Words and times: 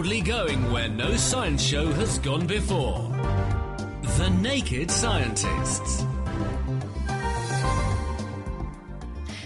boldly 0.00 0.22
going 0.22 0.72
where 0.72 0.88
no 0.88 1.14
science 1.14 1.62
show 1.62 1.86
has 1.92 2.18
gone 2.20 2.46
before. 2.46 3.06
The 4.16 4.30
Naked 4.40 4.90
Scientists. 4.90 6.06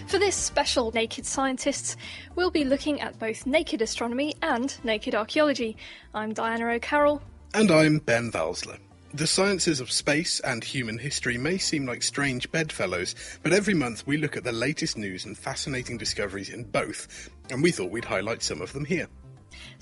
For 0.06 0.20
this 0.20 0.36
special 0.36 0.92
Naked 0.92 1.26
Scientists, 1.26 1.96
we'll 2.36 2.52
be 2.52 2.62
looking 2.62 3.00
at 3.00 3.18
both 3.18 3.46
naked 3.46 3.82
astronomy 3.82 4.36
and 4.42 4.76
naked 4.84 5.16
archaeology. 5.16 5.76
I'm 6.14 6.32
Diana 6.32 6.66
O'Carroll. 6.66 7.20
And 7.52 7.72
I'm 7.72 7.98
Ben 7.98 8.30
Valsler. 8.30 8.78
The 9.12 9.26
sciences 9.26 9.80
of 9.80 9.90
space 9.90 10.38
and 10.38 10.62
human 10.62 10.98
history 10.98 11.36
may 11.36 11.58
seem 11.58 11.84
like 11.84 12.04
strange 12.04 12.48
bedfellows, 12.52 13.16
but 13.42 13.52
every 13.52 13.74
month 13.74 14.06
we 14.06 14.18
look 14.18 14.36
at 14.36 14.44
the 14.44 14.52
latest 14.52 14.98
news 14.98 15.24
and 15.24 15.36
fascinating 15.36 15.98
discoveries 15.98 16.50
in 16.50 16.62
both, 16.62 17.28
and 17.50 17.60
we 17.60 17.72
thought 17.72 17.90
we'd 17.90 18.04
highlight 18.04 18.40
some 18.40 18.60
of 18.60 18.72
them 18.72 18.84
here. 18.84 19.08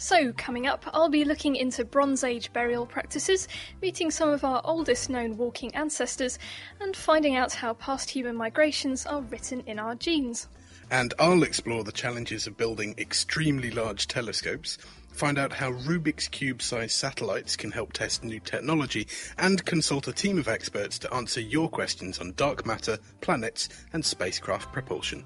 So, 0.03 0.33
coming 0.33 0.67
up, 0.67 0.85
I'll 0.93 1.09
be 1.09 1.25
looking 1.25 1.55
into 1.55 1.85
Bronze 1.85 2.25
Age 2.25 2.53
burial 2.53 2.87
practices, 2.87 3.47
meeting 3.81 4.11
some 4.11 4.31
of 4.31 4.43
our 4.43 4.61
oldest 4.65 5.09
known 5.09 5.37
walking 5.37 5.73
ancestors, 5.77 6.41
and 6.81 6.97
finding 6.97 7.37
out 7.37 7.53
how 7.53 7.75
past 7.75 8.11
human 8.11 8.35
migrations 8.35 9.07
are 9.07 9.21
written 9.21 9.61
in 9.61 9.79
our 9.79 9.95
genes. 9.95 10.49
And 10.91 11.15
I'll 11.21 11.45
explore 11.45 11.85
the 11.85 11.93
challenges 11.93 12.49
of 12.49 12.57
building 12.57 12.97
extremely 12.99 13.71
large 13.71 14.09
telescopes, 14.09 14.77
find 15.13 15.39
out 15.39 15.53
how 15.53 15.71
Rubik's 15.71 16.27
Cube 16.27 16.63
sized 16.63 16.97
satellites 16.97 17.55
can 17.55 17.71
help 17.71 17.93
test 17.93 18.25
new 18.25 18.41
technology, 18.41 19.07
and 19.39 19.65
consult 19.65 20.09
a 20.09 20.13
team 20.13 20.37
of 20.37 20.49
experts 20.49 20.99
to 20.99 21.15
answer 21.15 21.41
your 21.41 21.69
questions 21.69 22.19
on 22.19 22.33
dark 22.33 22.67
matter, 22.67 22.99
planets, 23.21 23.69
and 23.93 24.05
spacecraft 24.05 24.73
propulsion. 24.73 25.25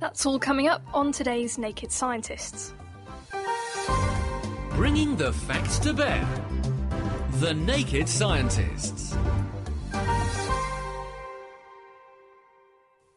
That's 0.00 0.26
all 0.26 0.40
coming 0.40 0.66
up 0.66 0.82
on 0.92 1.12
today's 1.12 1.58
Naked 1.58 1.92
Scientists. 1.92 2.74
Bringing 4.70 5.16
the 5.16 5.32
facts 5.32 5.78
to 5.80 5.92
bear. 5.92 6.26
The 7.34 7.52
Naked 7.52 8.08
Scientists. 8.08 9.16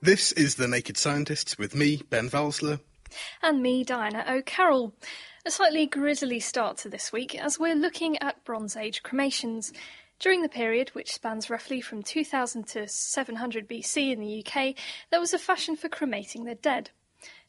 This 0.02 0.34
is 0.34 0.56
The 0.56 0.68
Naked 0.68 0.98
Scientists 0.98 1.58
with 1.58 1.76
me, 1.76 2.02
Ben 2.10 2.30
Valsler. 2.30 2.80
And 3.42 3.62
me, 3.62 3.84
Diana 3.84 4.26
O'Carroll. 4.28 4.94
A 5.46 5.52
slightly 5.52 5.86
grisly 5.86 6.40
start 6.40 6.78
to 6.80 6.90
this 6.90 7.12
week 7.12 7.40
as 7.40 7.60
we're 7.60 7.76
looking 7.76 8.18
at 8.18 8.44
Bronze 8.44 8.76
Age 8.76 9.04
cremations. 9.04 9.72
During 10.20 10.42
the 10.42 10.50
period, 10.50 10.90
which 10.90 11.14
spans 11.14 11.50
roughly 11.50 11.82
from 11.82 12.04
2000 12.04 12.68
to 12.70 12.88
700 12.88 13.70
BC 13.70 14.12
in 14.12 14.20
the 14.20 14.44
UK, 14.46 14.76
there 15.12 15.20
was 15.20 15.34
a 15.34 15.40
fashion 15.40 15.76
for 15.76 15.90
cremating 15.90 16.46
the 16.46 16.56
dead. 16.56 16.90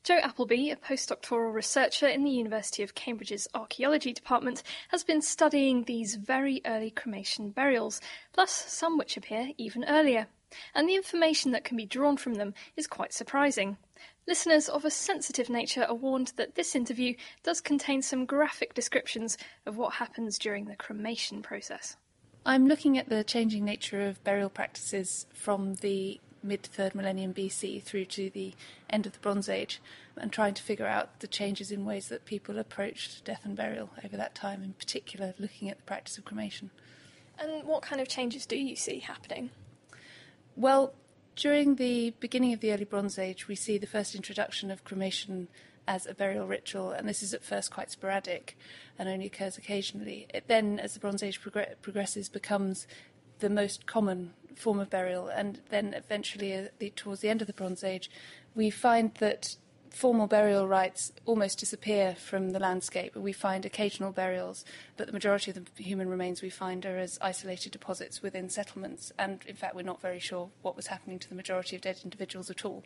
Jo 0.04 0.18
Appleby, 0.22 0.70
a 0.70 0.76
postdoctoral 0.76 1.52
researcher 1.52 2.06
in 2.06 2.24
the 2.24 2.30
University 2.30 2.82
of 2.82 2.94
Cambridge's 2.94 3.48
Archaeology 3.54 4.12
Department, 4.12 4.62
has 4.88 5.02
been 5.02 5.22
studying 5.22 5.84
these 5.84 6.16
very 6.16 6.60
early 6.66 6.90
cremation 6.90 7.50
burials, 7.50 8.00
plus 8.32 8.52
some 8.52 8.98
which 8.98 9.16
appear 9.16 9.48
even 9.56 9.84
earlier 9.84 10.26
and 10.74 10.88
the 10.88 10.94
information 10.94 11.50
that 11.52 11.64
can 11.64 11.76
be 11.76 11.86
drawn 11.86 12.16
from 12.16 12.34
them 12.34 12.54
is 12.76 12.86
quite 12.86 13.12
surprising. 13.12 13.76
Listeners 14.26 14.68
of 14.68 14.84
a 14.84 14.90
sensitive 14.90 15.50
nature 15.50 15.84
are 15.84 15.94
warned 15.94 16.32
that 16.36 16.54
this 16.54 16.74
interview 16.74 17.14
does 17.42 17.60
contain 17.60 18.02
some 18.02 18.26
graphic 18.26 18.74
descriptions 18.74 19.36
of 19.66 19.76
what 19.76 19.94
happens 19.94 20.38
during 20.38 20.66
the 20.66 20.76
cremation 20.76 21.42
process. 21.42 21.96
I'm 22.46 22.66
looking 22.66 22.98
at 22.98 23.08
the 23.08 23.24
changing 23.24 23.64
nature 23.64 24.06
of 24.06 24.22
burial 24.22 24.50
practices 24.50 25.26
from 25.32 25.74
the 25.76 26.20
mid 26.44 26.62
third 26.62 26.94
millennium 26.94 27.34
BC 27.34 27.82
through 27.82 28.04
to 28.06 28.30
the 28.30 28.54
end 28.90 29.06
of 29.06 29.12
the 29.12 29.18
Bronze 29.18 29.48
Age 29.48 29.80
and 30.16 30.32
trying 30.32 30.54
to 30.54 30.62
figure 30.62 30.86
out 30.86 31.20
the 31.20 31.26
changes 31.26 31.72
in 31.72 31.84
ways 31.84 32.08
that 32.08 32.24
people 32.24 32.58
approached 32.58 33.24
death 33.24 33.40
and 33.44 33.56
burial 33.56 33.90
over 34.04 34.16
that 34.16 34.34
time, 34.34 34.62
in 34.62 34.74
particular 34.74 35.34
looking 35.38 35.68
at 35.68 35.78
the 35.78 35.82
practice 35.84 36.18
of 36.18 36.24
cremation. 36.24 36.70
And 37.38 37.64
what 37.64 37.82
kind 37.82 38.00
of 38.00 38.08
changes 38.08 38.46
do 38.46 38.56
you 38.56 38.76
see 38.76 39.00
happening? 39.00 39.50
Well, 40.56 40.94
during 41.36 41.76
the 41.76 42.14
beginning 42.20 42.52
of 42.52 42.60
the 42.60 42.72
early 42.72 42.84
Bronze 42.84 43.18
Age, 43.18 43.48
we 43.48 43.56
see 43.56 43.76
the 43.76 43.88
first 43.88 44.14
introduction 44.14 44.70
of 44.70 44.84
cremation 44.84 45.48
as 45.86 46.06
a 46.06 46.14
burial 46.14 46.46
ritual, 46.46 46.92
and 46.92 47.08
this 47.08 47.22
is 47.22 47.34
at 47.34 47.42
first 47.42 47.70
quite 47.70 47.90
sporadic 47.90 48.56
and 48.98 49.08
only 49.08 49.26
occurs 49.26 49.58
occasionally. 49.58 50.26
It 50.32 50.44
then, 50.46 50.78
as 50.78 50.94
the 50.94 51.00
Bronze 51.00 51.22
Age 51.22 51.42
progr- 51.42 51.74
progresses, 51.82 52.28
becomes 52.28 52.86
the 53.38 53.50
most 53.50 53.86
common 53.86 54.34
form 54.54 54.80
of 54.80 54.90
burial, 54.90 55.28
and 55.28 55.60
then 55.70 55.94
eventually, 55.94 56.54
uh, 56.54 56.68
the, 56.78 56.90
towards 56.90 57.20
the 57.20 57.28
end 57.28 57.40
of 57.40 57.46
the 57.46 57.52
Bronze 57.52 57.82
Age, 57.82 58.10
we 58.54 58.70
find 58.70 59.14
that 59.14 59.56
formal 59.90 60.26
burial 60.26 60.66
rites 60.66 61.12
almost 61.24 61.58
disappear 61.58 62.16
from 62.16 62.50
the 62.50 62.58
landscape. 62.58 63.14
We 63.14 63.32
find 63.32 63.64
occasional 63.64 64.10
burials, 64.10 64.64
but 64.96 65.06
the 65.06 65.12
majority 65.12 65.52
of 65.52 65.76
the 65.76 65.82
human 65.82 66.08
remains 66.08 66.42
we 66.42 66.50
find 66.50 66.84
are 66.84 66.98
as 66.98 67.16
isolated 67.22 67.70
deposits 67.70 68.20
within 68.20 68.48
settlements. 68.48 69.12
And 69.18 69.40
in 69.46 69.54
fact, 69.54 69.76
we're 69.76 69.82
not 69.82 70.00
very 70.00 70.18
sure 70.18 70.50
what 70.62 70.74
was 70.74 70.88
happening 70.88 71.20
to 71.20 71.28
the 71.28 71.36
majority 71.36 71.76
of 71.76 71.82
dead 71.82 72.00
individuals 72.02 72.50
at 72.50 72.64
all. 72.64 72.82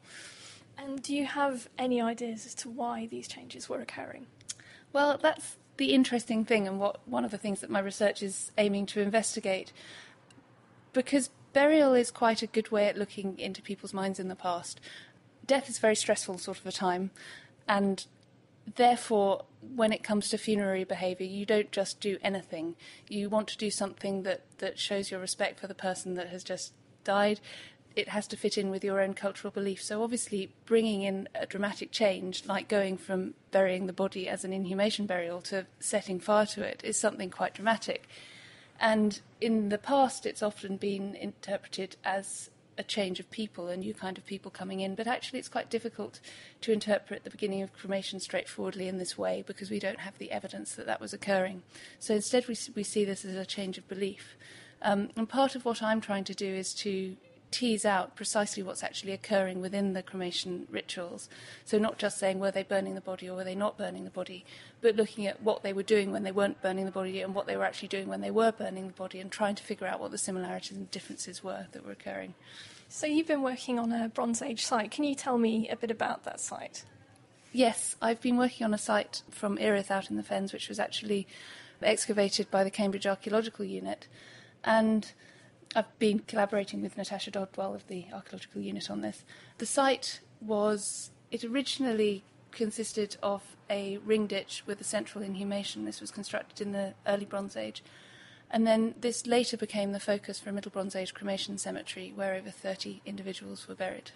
And 0.77 1.03
do 1.03 1.15
you 1.15 1.25
have 1.25 1.69
any 1.79 2.01
ideas 2.01 2.45
as 2.45 2.55
to 2.57 2.69
why 2.69 3.07
these 3.07 3.27
changes 3.27 3.71
were 3.71 3.81
occurring? 3.81 4.27
Well, 4.93 5.19
that's 5.21 5.57
the 5.79 5.95
interesting 5.95 6.45
thing, 6.45 6.69
and 6.69 6.79
what 6.79 7.01
one 7.09 7.25
of 7.25 7.31
the 7.31 7.39
things 7.39 7.61
that 7.61 7.71
my 7.71 7.81
research 7.81 8.23
is 8.23 8.53
aiming 8.59 8.87
to 8.87 9.01
investigate. 9.01 9.73
Because 10.93 11.31
burial 11.53 11.95
is 11.95 12.11
quite 12.11 12.43
a 12.43 12.47
good 12.47 12.71
way 12.71 12.87
at 12.87 12.97
looking 12.97 13.39
into 13.39 13.63
people's 13.63 13.95
minds 13.95 14.21
in 14.21 14.29
the 14.29 14.37
past 14.37 14.81
death 15.49 15.69
is 15.69 15.81
very 15.81 15.97
stressful 15.97 16.39
sort 16.39 16.61
of 16.61 16.67
a 16.67 16.71
time, 16.71 17.11
and 17.67 18.07
therefore, 18.77 19.45
when 19.75 19.93
it 19.93 20.05
comes 20.05 20.29
to 20.29 20.39
funerary 20.39 20.85
behaviour, 20.85 21.27
you 21.27 21.45
don't 21.45 21.73
just 21.73 22.01
do 22.01 22.19
anything. 22.23 22.77
You 23.09 23.29
want 23.29 23.49
to 23.49 23.59
do 23.59 23.71
something 23.71 24.23
that, 24.23 24.43
that 24.59 24.79
shows 24.79 25.11
your 25.11 25.19
respect 25.19 25.59
for 25.59 25.67
the 25.67 25.75
person 25.75 26.15
that 26.15 26.29
has 26.29 26.45
just 26.45 26.73
died. 27.03 27.41
It 27.97 28.09
has 28.11 28.29
to 28.29 28.37
fit 28.37 28.57
in 28.57 28.71
with 28.71 28.85
your 28.85 29.01
own 29.01 29.15
cultural 29.15 29.51
beliefs. 29.51 29.87
So, 29.87 30.05
obviously, 30.05 30.53
bringing 30.67 31.03
in 31.03 31.29
a 31.35 31.47
dramatic 31.47 31.91
change, 31.91 32.45
like 32.47 32.69
going 32.69 32.97
from 32.97 33.35
burying 33.51 33.87
the 33.87 33.93
body 33.93 34.29
as 34.29 34.45
an 34.45 34.53
inhumation 34.53 35.07
burial 35.07 35.41
to 35.43 35.67
setting 35.81 36.21
fire 36.21 36.47
to 36.47 36.63
it, 36.63 36.83
is 36.85 37.01
something 37.01 37.31
quite 37.31 37.55
dramatic. 37.55 38.07
And 38.81 39.21
in 39.41 39.69
the 39.71 39.79
past, 39.79 40.27
it's 40.27 40.43
often 40.43 40.77
been 40.77 41.15
interpreted 41.15 41.97
as 42.05 42.51
a 42.79 42.83
change 42.85 43.19
of 43.19 43.29
people, 43.31 43.67
a 43.67 43.77
new 43.77 43.93
kind 43.93 44.17
of 44.17 44.25
people 44.25 44.51
coming 44.53 44.81
in. 44.81 44.95
But 44.95 45.09
actually, 45.09 45.41
it's 45.41 45.49
quite 45.49 45.69
difficult 45.69 46.21
to 46.61 46.73
interpret 46.73 47.25
the 47.25 47.31
beginning 47.31 47.63
of 47.63 47.73
cremation 47.73 48.21
straightforwardly 48.21 48.87
in 48.87 48.99
this 48.99 49.19
way 49.19 49.43
because 49.45 49.69
we 49.69 49.81
don't 49.81 49.99
have 49.99 50.17
the 50.19 50.31
evidence 50.31 50.75
that 50.77 50.87
that 50.87 51.01
was 51.01 51.13
occurring. 51.13 51.63
So 51.99 52.15
instead, 52.15 52.47
we, 52.47 52.57
we 52.77 52.85
see 52.85 53.05
this 53.05 53.25
as 53.25 53.35
a 53.35 53.45
change 53.45 53.79
of 53.79 53.89
belief. 53.89 54.37
Um, 54.81 55.11
and 55.17 55.29
part 55.29 55.57
of 55.57 55.65
what 55.65 55.83
I'm 55.83 56.01
trying 56.01 56.23
to 56.25 56.35
do 56.35 56.47
is 56.47 56.73
to 56.75 57.17
tease 57.51 57.85
out 57.85 58.17
precisely 58.17 58.63
what's 58.63 58.83
actually 58.83 59.13
occurring 59.13 59.61
within 59.61 59.93
the 59.93 60.03
cremation 60.03 60.67
rituals. 60.71 61.29
So, 61.65 61.79
not 61.79 61.99
just 61.99 62.19
saying 62.19 62.39
were 62.39 62.51
they 62.51 62.63
burning 62.63 62.95
the 62.95 63.01
body 63.01 63.29
or 63.29 63.37
were 63.37 63.45
they 63.45 63.55
not 63.55 63.79
burning 63.79 64.05
the 64.05 64.11
body, 64.11 64.45
but 64.81 64.97
looking 64.97 65.27
at 65.27 65.43
what 65.43 65.63
they 65.63 65.73
were 65.73 65.83
doing 65.83 66.13
when 66.13 66.23
they 66.23 66.33
weren't 66.33 66.63
burning 66.63 66.85
the 66.85 66.91
body 66.91 67.21
and 67.21 67.35
what 67.35 67.47
they 67.47 67.57
were 67.57 67.65
actually 67.65 67.89
doing 67.89 68.09
when 68.09 68.21
they 68.21 68.31
were 68.31 68.53
burning 68.53 68.87
the 68.87 68.93
body 68.93 69.21
and 69.21 69.31
trying 69.31 69.55
to 69.55 69.63
figure 69.63 69.87
out 69.87 70.01
what 70.01 70.11
the 70.11 70.19
similarities 70.19 70.77
and 70.77 70.91
differences 70.91 71.43
were 71.43 71.67
that 71.73 71.85
were 71.85 71.93
occurring. 71.93 72.35
So, 72.89 73.07
you've 73.07 73.27
been 73.27 73.43
working 73.43 73.79
on 73.79 73.93
a 73.93 74.09
Bronze 74.09 74.43
Age 74.43 74.65
site. 74.65 74.91
Can 74.91 75.05
you 75.05 75.15
tell 75.15 75.39
me 75.39 75.69
a 75.69 75.77
bit 75.77 75.91
about 75.91 76.25
that 76.25 76.41
site? 76.41 76.85
Yes, 77.53 77.97
I've 78.03 78.21
been 78.21 78.37
working 78.37 78.65
on 78.65 78.75
a 78.75 78.79
site 78.79 79.23
from 79.31 79.57
Earith 79.57 79.91
out 79.91 80.11
in 80.11 80.17
the 80.17 80.23
Fens, 80.23 80.53
which 80.53 80.69
was 80.69 80.79
actually 80.79 81.27
excavated 81.83 82.51
by 82.51 82.63
the 82.63 82.71
Cambridge 82.71 83.07
Archaeological 83.07 83.65
Unit. 83.65 84.07
And 84.65 85.11
I've 85.77 85.99
been 85.99 86.21
collaborating 86.21 86.83
with 86.83 86.97
Natasha 86.97 87.31
Dodwell 87.31 87.75
of 87.75 87.87
the 87.89 88.07
Archaeological 88.13 88.63
Unit 88.63 88.91
on 88.91 89.03
this. 89.03 89.25
The 89.59 89.67
site 89.67 90.21
was, 90.41 91.11
it 91.31 91.45
originally 91.45 92.25
consisted 92.53 93.17
of 93.23 93.43
a 93.69 93.99
ring 93.99 94.27
ditch 94.27 94.63
with 94.67 94.81
a 94.81 94.85
central 94.85 95.23
inhumation. 95.23 95.85
This 95.85 96.01
was 96.01 96.11
constructed 96.11 96.61
in 96.67 96.73
the 96.73 96.95
early 97.07 97.27
Bronze 97.27 97.57
Age. 97.57 97.83
And 98.51 98.67
then 98.67 98.95
this 98.99 99.27
later 99.27 99.59
became 99.59 99.93
the 99.93 100.01
focus 100.01 100.41
for 100.41 100.49
a 100.49 100.53
Middle 100.53 100.71
Bronze 100.71 100.97
Age 100.97 101.13
cremation 101.13 101.59
cemetery 101.59 102.13
where 102.15 102.35
over 102.35 102.51
30 102.51 103.03
individuals 103.05 103.69
were 103.69 103.75
buried. 103.75 104.13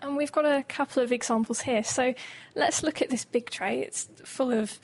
And 0.00 0.16
we've 0.16 0.32
got 0.32 0.46
a 0.46 0.62
couple 0.62 1.02
of 1.02 1.12
examples 1.12 1.60
here. 1.60 1.84
So 1.84 2.14
let's 2.54 2.82
look 2.82 3.02
at 3.02 3.10
this 3.10 3.24
big 3.24 3.50
tray. 3.50 3.80
It's 3.80 4.08
full 4.24 4.50
of 4.50 4.78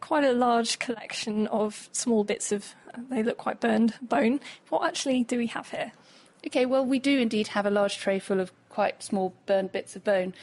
quite 0.00 0.24
a 0.24 0.32
large 0.32 0.78
collection 0.78 1.46
of 1.48 1.88
small 1.92 2.24
bits 2.24 2.52
of, 2.52 2.74
uh, 2.94 3.00
they 3.08 3.22
look 3.22 3.38
quite 3.38 3.60
burned 3.60 3.94
bone. 4.00 4.40
What 4.68 4.86
actually 4.86 5.24
do 5.24 5.38
we 5.38 5.46
have 5.48 5.70
here? 5.70 5.92
Okay, 6.46 6.66
well, 6.66 6.84
we 6.84 6.98
do 6.98 7.18
indeed 7.18 7.48
have 7.48 7.66
a 7.66 7.70
large 7.70 7.98
tray 7.98 8.18
full 8.18 8.40
of 8.40 8.52
quite 8.68 9.02
small 9.02 9.34
burned 9.46 9.72
bits 9.72 9.96
of 9.96 10.04
bone. 10.04 10.34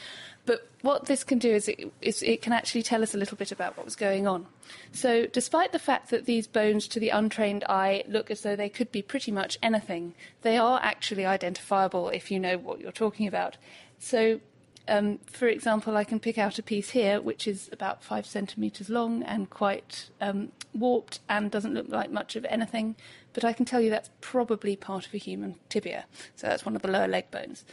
But 0.46 0.68
what 0.82 1.06
this 1.06 1.24
can 1.24 1.38
do 1.38 1.50
is 1.54 1.68
it, 1.68 1.90
is 2.02 2.22
it, 2.22 2.42
can 2.42 2.52
actually 2.52 2.82
tell 2.82 3.02
us 3.02 3.14
a 3.14 3.16
little 3.16 3.36
bit 3.36 3.50
about 3.50 3.76
what 3.76 3.86
was 3.86 3.96
going 3.96 4.26
on. 4.26 4.46
So, 4.92 5.26
despite 5.26 5.72
the 5.72 5.78
fact 5.78 6.10
that 6.10 6.26
these 6.26 6.46
bones 6.46 6.86
to 6.88 7.00
the 7.00 7.08
untrained 7.08 7.64
eye 7.68 8.04
look 8.06 8.30
as 8.30 8.42
though 8.42 8.56
they 8.56 8.68
could 8.68 8.92
be 8.92 9.00
pretty 9.00 9.32
much 9.32 9.56
anything, 9.62 10.14
they 10.42 10.58
are 10.58 10.80
actually 10.82 11.24
identifiable 11.24 12.10
if 12.10 12.30
you 12.30 12.38
know 12.38 12.58
what 12.58 12.80
you're 12.80 12.92
talking 12.92 13.26
about. 13.26 13.56
So, 13.98 14.40
Um, 14.86 15.18
for 15.26 15.48
example, 15.48 15.96
I 15.96 16.04
can 16.04 16.20
pick 16.20 16.36
out 16.36 16.58
a 16.58 16.62
piece 16.62 16.90
here 16.90 17.20
which 17.20 17.46
is 17.46 17.70
about 17.72 18.02
five 18.02 18.26
centimetres 18.26 18.90
long 18.90 19.22
and 19.22 19.48
quite 19.48 20.10
um, 20.20 20.52
warped 20.74 21.20
and 21.28 21.50
doesn't 21.50 21.72
look 21.72 21.88
like 21.88 22.10
much 22.10 22.36
of 22.36 22.44
anything, 22.46 22.96
but 23.32 23.44
I 23.44 23.54
can 23.54 23.64
tell 23.64 23.80
you 23.80 23.88
that's 23.88 24.10
probably 24.20 24.76
part 24.76 25.06
of 25.06 25.14
a 25.14 25.18
human 25.18 25.56
tibia. 25.70 26.04
So 26.36 26.48
that's 26.48 26.66
one 26.66 26.76
of 26.76 26.82
the 26.82 26.90
lower 26.90 27.08
leg 27.08 27.30
bones. 27.30 27.64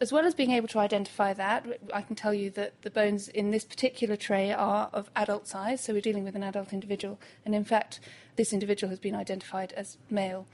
As 0.00 0.12
well 0.12 0.24
as 0.24 0.34
being 0.34 0.52
able 0.52 0.68
to 0.68 0.78
identify 0.78 1.32
that, 1.34 1.66
I 1.92 2.02
can 2.02 2.14
tell 2.14 2.32
you 2.32 2.50
that 2.50 2.82
the 2.82 2.90
bones 2.90 3.28
in 3.28 3.50
this 3.50 3.64
particular 3.64 4.16
tray 4.16 4.52
are 4.52 4.90
of 4.92 5.10
adult 5.16 5.48
size, 5.48 5.82
so 5.82 5.92
we're 5.92 6.00
dealing 6.00 6.24
with 6.24 6.36
an 6.36 6.44
adult 6.44 6.72
individual, 6.72 7.18
and 7.44 7.54
in 7.54 7.64
fact, 7.64 7.98
this 8.36 8.52
individual 8.52 8.90
has 8.90 9.00
been 9.00 9.16
identified 9.16 9.72
as 9.72 9.96
male. 10.08 10.46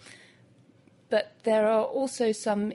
But 1.10 1.32
there 1.44 1.66
are 1.66 1.84
also 1.84 2.32
some 2.32 2.72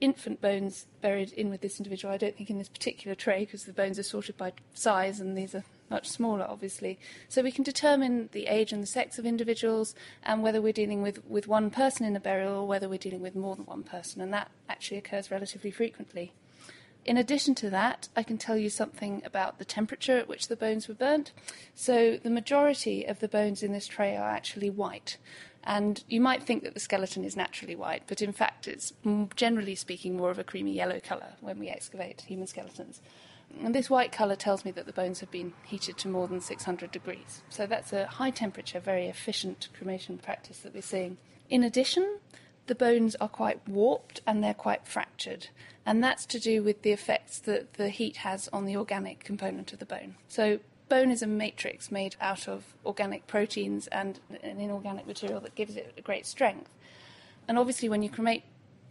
infant 0.00 0.40
bones 0.40 0.86
buried 1.00 1.32
in 1.32 1.50
with 1.50 1.60
this 1.60 1.78
individual. 1.78 2.12
I 2.12 2.18
don't 2.18 2.36
think 2.36 2.50
in 2.50 2.58
this 2.58 2.68
particular 2.68 3.14
tray 3.14 3.44
because 3.44 3.64
the 3.64 3.72
bones 3.72 3.98
are 3.98 4.04
sorted 4.04 4.36
by 4.36 4.52
size 4.74 5.20
and 5.20 5.36
these 5.36 5.54
are 5.54 5.64
much 5.90 6.08
smaller, 6.08 6.44
obviously. 6.48 6.98
So 7.28 7.42
we 7.42 7.52
can 7.52 7.64
determine 7.64 8.28
the 8.32 8.46
age 8.46 8.72
and 8.72 8.82
the 8.82 8.86
sex 8.86 9.18
of 9.18 9.26
individuals 9.26 9.94
and 10.22 10.42
whether 10.42 10.60
we're 10.60 10.72
dealing 10.72 11.02
with, 11.02 11.24
with 11.26 11.46
one 11.46 11.70
person 11.70 12.06
in 12.06 12.16
a 12.16 12.20
burial 12.20 12.54
or 12.54 12.66
whether 12.66 12.88
we're 12.88 12.98
dealing 12.98 13.22
with 13.22 13.34
more 13.34 13.56
than 13.56 13.66
one 13.66 13.82
person, 13.82 14.20
and 14.20 14.32
that 14.32 14.50
actually 14.68 14.98
occurs 14.98 15.30
relatively 15.30 15.70
frequently. 15.70 16.32
In 17.04 17.18
addition 17.18 17.54
to 17.56 17.68
that, 17.68 18.08
I 18.16 18.22
can 18.22 18.38
tell 18.38 18.56
you 18.56 18.70
something 18.70 19.20
about 19.26 19.58
the 19.58 19.64
temperature 19.66 20.16
at 20.16 20.26
which 20.26 20.48
the 20.48 20.56
bones 20.56 20.88
were 20.88 20.94
burnt. 20.94 21.32
So, 21.74 22.16
the 22.16 22.30
majority 22.30 23.04
of 23.04 23.20
the 23.20 23.28
bones 23.28 23.62
in 23.62 23.72
this 23.72 23.86
tray 23.86 24.16
are 24.16 24.30
actually 24.30 24.70
white. 24.70 25.18
And 25.64 26.04
you 26.08 26.20
might 26.20 26.42
think 26.42 26.62
that 26.62 26.74
the 26.74 26.80
skeleton 26.80 27.24
is 27.24 27.36
naturally 27.36 27.74
white, 27.74 28.02
but 28.06 28.20
in 28.20 28.32
fact, 28.32 28.68
it's 28.68 28.92
generally 29.34 29.74
speaking 29.74 30.16
more 30.16 30.30
of 30.30 30.38
a 30.38 30.44
creamy 30.44 30.72
yellow 30.72 31.00
colour 31.00 31.34
when 31.40 31.58
we 31.58 31.68
excavate 31.68 32.20
human 32.22 32.46
skeletons. 32.46 33.00
And 33.62 33.74
this 33.74 33.88
white 33.88 34.12
colour 34.12 34.36
tells 34.36 34.64
me 34.64 34.72
that 34.72 34.84
the 34.84 34.92
bones 34.92 35.20
have 35.20 35.30
been 35.30 35.52
heated 35.64 35.96
to 35.98 36.08
more 36.08 36.28
than 36.28 36.40
600 36.40 36.90
degrees. 36.90 37.42
So 37.48 37.66
that's 37.66 37.92
a 37.92 38.06
high 38.06 38.30
temperature, 38.30 38.80
very 38.80 39.06
efficient 39.06 39.68
cremation 39.76 40.18
practice 40.18 40.58
that 40.58 40.74
we're 40.74 40.82
seeing. 40.82 41.18
In 41.48 41.62
addition, 41.62 42.18
the 42.66 42.74
bones 42.74 43.14
are 43.16 43.28
quite 43.28 43.66
warped 43.68 44.20
and 44.26 44.42
they're 44.42 44.54
quite 44.54 44.86
fractured. 44.86 45.48
And 45.86 46.02
that's 46.02 46.26
to 46.26 46.40
do 46.40 46.62
with 46.62 46.82
the 46.82 46.92
effects 46.92 47.38
that 47.40 47.74
the 47.74 47.90
heat 47.90 48.18
has 48.18 48.48
on 48.52 48.64
the 48.64 48.76
organic 48.76 49.22
component 49.22 49.72
of 49.72 49.78
the 49.78 49.86
bone. 49.86 50.16
So 50.28 50.60
bone 50.94 51.10
is 51.10 51.22
a 51.22 51.26
matrix 51.26 51.90
made 51.90 52.14
out 52.20 52.46
of 52.46 52.76
organic 52.86 53.26
proteins 53.26 53.88
and 53.88 54.20
an 54.44 54.60
inorganic 54.60 55.08
material 55.08 55.40
that 55.40 55.56
gives 55.56 55.74
it 55.74 55.92
a 55.96 56.00
great 56.00 56.24
strength. 56.24 56.72
And 57.48 57.58
obviously, 57.58 57.88
when 57.88 58.04
you 58.04 58.08
cremate 58.08 58.44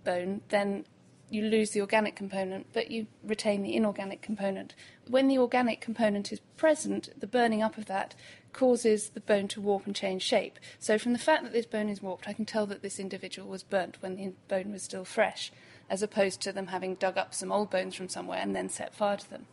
bone, 0.03 0.41
then 0.49 0.83
you 1.29 1.43
lose 1.43 1.71
the 1.71 1.79
organic 1.79 2.13
component, 2.13 2.67
but 2.73 2.91
you 2.91 3.07
retain 3.23 3.63
the 3.63 3.73
inorganic 3.73 4.21
component. 4.21 4.75
When 5.07 5.29
the 5.29 5.37
organic 5.37 5.79
component 5.79 6.33
is 6.33 6.41
present, 6.57 7.07
the 7.17 7.25
burning 7.25 7.63
up 7.63 7.77
of 7.77 7.85
that 7.85 8.15
causes 8.51 9.11
the 9.11 9.21
bone 9.21 9.47
to 9.47 9.61
warp 9.61 9.85
and 9.85 9.95
change 9.95 10.23
shape. 10.23 10.59
So, 10.79 10.97
from 10.97 11.13
the 11.13 11.19
fact 11.19 11.43
that 11.43 11.53
this 11.53 11.65
bone 11.65 11.87
is 11.87 12.01
warped, 12.01 12.27
I 12.27 12.33
can 12.33 12.43
tell 12.43 12.65
that 12.65 12.81
this 12.81 12.99
individual 12.99 13.47
was 13.47 13.63
burnt 13.63 13.95
when 14.01 14.17
the 14.17 14.33
bone 14.49 14.73
was 14.73 14.83
still 14.83 15.05
fresh, 15.05 15.53
as 15.89 16.03
opposed 16.03 16.41
to 16.41 16.51
them 16.51 16.67
having 16.67 16.95
dug 16.95 17.17
up 17.17 17.33
some 17.33 17.49
old 17.49 17.69
bones 17.69 17.95
from 17.95 18.09
somewhere 18.09 18.39
and 18.39 18.53
then 18.53 18.67
set 18.67 18.93
fire 18.93 19.15
to 19.15 19.29
them. 19.29 19.47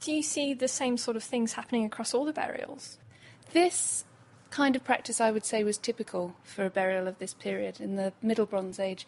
Do 0.00 0.12
you 0.12 0.22
see 0.22 0.54
the 0.54 0.66
same 0.66 0.96
sort 0.96 1.18
of 1.18 1.22
things 1.22 1.52
happening 1.52 1.84
across 1.84 2.14
all 2.14 2.24
the 2.24 2.32
burials? 2.32 2.96
This 3.52 4.04
kind 4.48 4.74
of 4.74 4.82
practice, 4.82 5.20
I 5.20 5.30
would 5.30 5.44
say, 5.44 5.62
was 5.62 5.76
typical 5.76 6.36
for 6.42 6.64
a 6.64 6.70
burial 6.70 7.06
of 7.06 7.18
this 7.18 7.34
period. 7.34 7.80
In 7.80 7.96
the 7.96 8.14
Middle 8.22 8.46
Bronze 8.46 8.80
Age, 8.80 9.06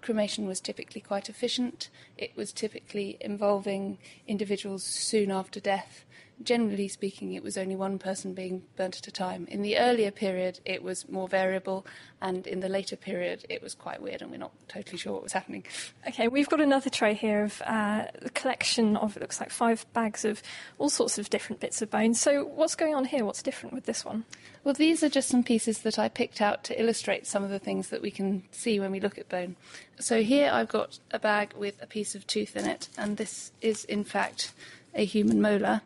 cremation 0.00 0.46
was 0.46 0.58
typically 0.58 1.02
quite 1.02 1.28
efficient. 1.28 1.90
It 2.16 2.34
was 2.34 2.50
typically 2.50 3.18
involving 3.20 3.98
individuals 4.26 4.82
soon 4.82 5.30
after 5.30 5.60
death 5.60 6.06
generally 6.44 6.88
speaking, 6.88 7.32
it 7.32 7.42
was 7.42 7.56
only 7.56 7.76
one 7.76 7.98
person 7.98 8.34
being 8.34 8.62
burnt 8.76 8.98
at 8.98 9.06
a 9.06 9.10
time. 9.10 9.46
In 9.50 9.62
the 9.62 9.78
earlier 9.78 10.10
period, 10.10 10.60
it 10.64 10.82
was 10.82 11.08
more 11.08 11.28
variable, 11.28 11.86
and 12.20 12.46
in 12.46 12.60
the 12.60 12.68
later 12.68 12.96
period, 12.96 13.44
it 13.48 13.62
was 13.62 13.74
quite 13.74 14.02
weird, 14.02 14.22
and 14.22 14.30
we're 14.30 14.36
not 14.36 14.52
totally 14.68 14.98
sure 14.98 15.12
what 15.12 15.22
was 15.22 15.32
happening. 15.32 15.64
Okay, 16.06 16.28
we've 16.28 16.48
got 16.48 16.60
another 16.60 16.90
tray 16.90 17.14
here 17.14 17.44
of 17.44 17.62
uh, 17.62 18.04
a 18.22 18.30
collection 18.30 18.96
of, 18.96 19.16
it 19.16 19.20
looks 19.20 19.40
like 19.40 19.50
five 19.50 19.86
bags 19.92 20.24
of 20.24 20.42
all 20.78 20.88
sorts 20.88 21.18
of 21.18 21.30
different 21.30 21.60
bits 21.60 21.82
of 21.82 21.90
bone. 21.90 22.14
So, 22.14 22.44
what's 22.44 22.74
going 22.74 22.94
on 22.94 23.04
here? 23.04 23.24
What's 23.24 23.42
different 23.42 23.74
with 23.74 23.84
this 23.84 24.04
one? 24.04 24.24
Well, 24.64 24.74
these 24.74 25.02
are 25.02 25.08
just 25.08 25.28
some 25.28 25.42
pieces 25.42 25.78
that 25.80 25.98
I 25.98 26.08
picked 26.08 26.40
out 26.40 26.64
to 26.64 26.80
illustrate 26.80 27.26
some 27.26 27.42
of 27.42 27.50
the 27.50 27.58
things 27.58 27.88
that 27.88 28.02
we 28.02 28.10
can 28.10 28.44
see 28.50 28.78
when 28.78 28.92
we 28.92 29.00
look 29.00 29.18
at 29.18 29.28
bone. 29.28 29.56
So, 29.98 30.22
here 30.22 30.50
I've 30.52 30.68
got 30.68 30.98
a 31.10 31.18
bag 31.18 31.54
with 31.56 31.82
a 31.82 31.86
piece 31.86 32.14
of 32.14 32.26
tooth 32.26 32.56
in 32.56 32.66
it, 32.66 32.88
and 32.96 33.16
this 33.16 33.52
is 33.60 33.84
in 33.84 34.04
fact 34.04 34.52
a 34.94 35.04
human 35.04 35.40
molar. 35.40 35.82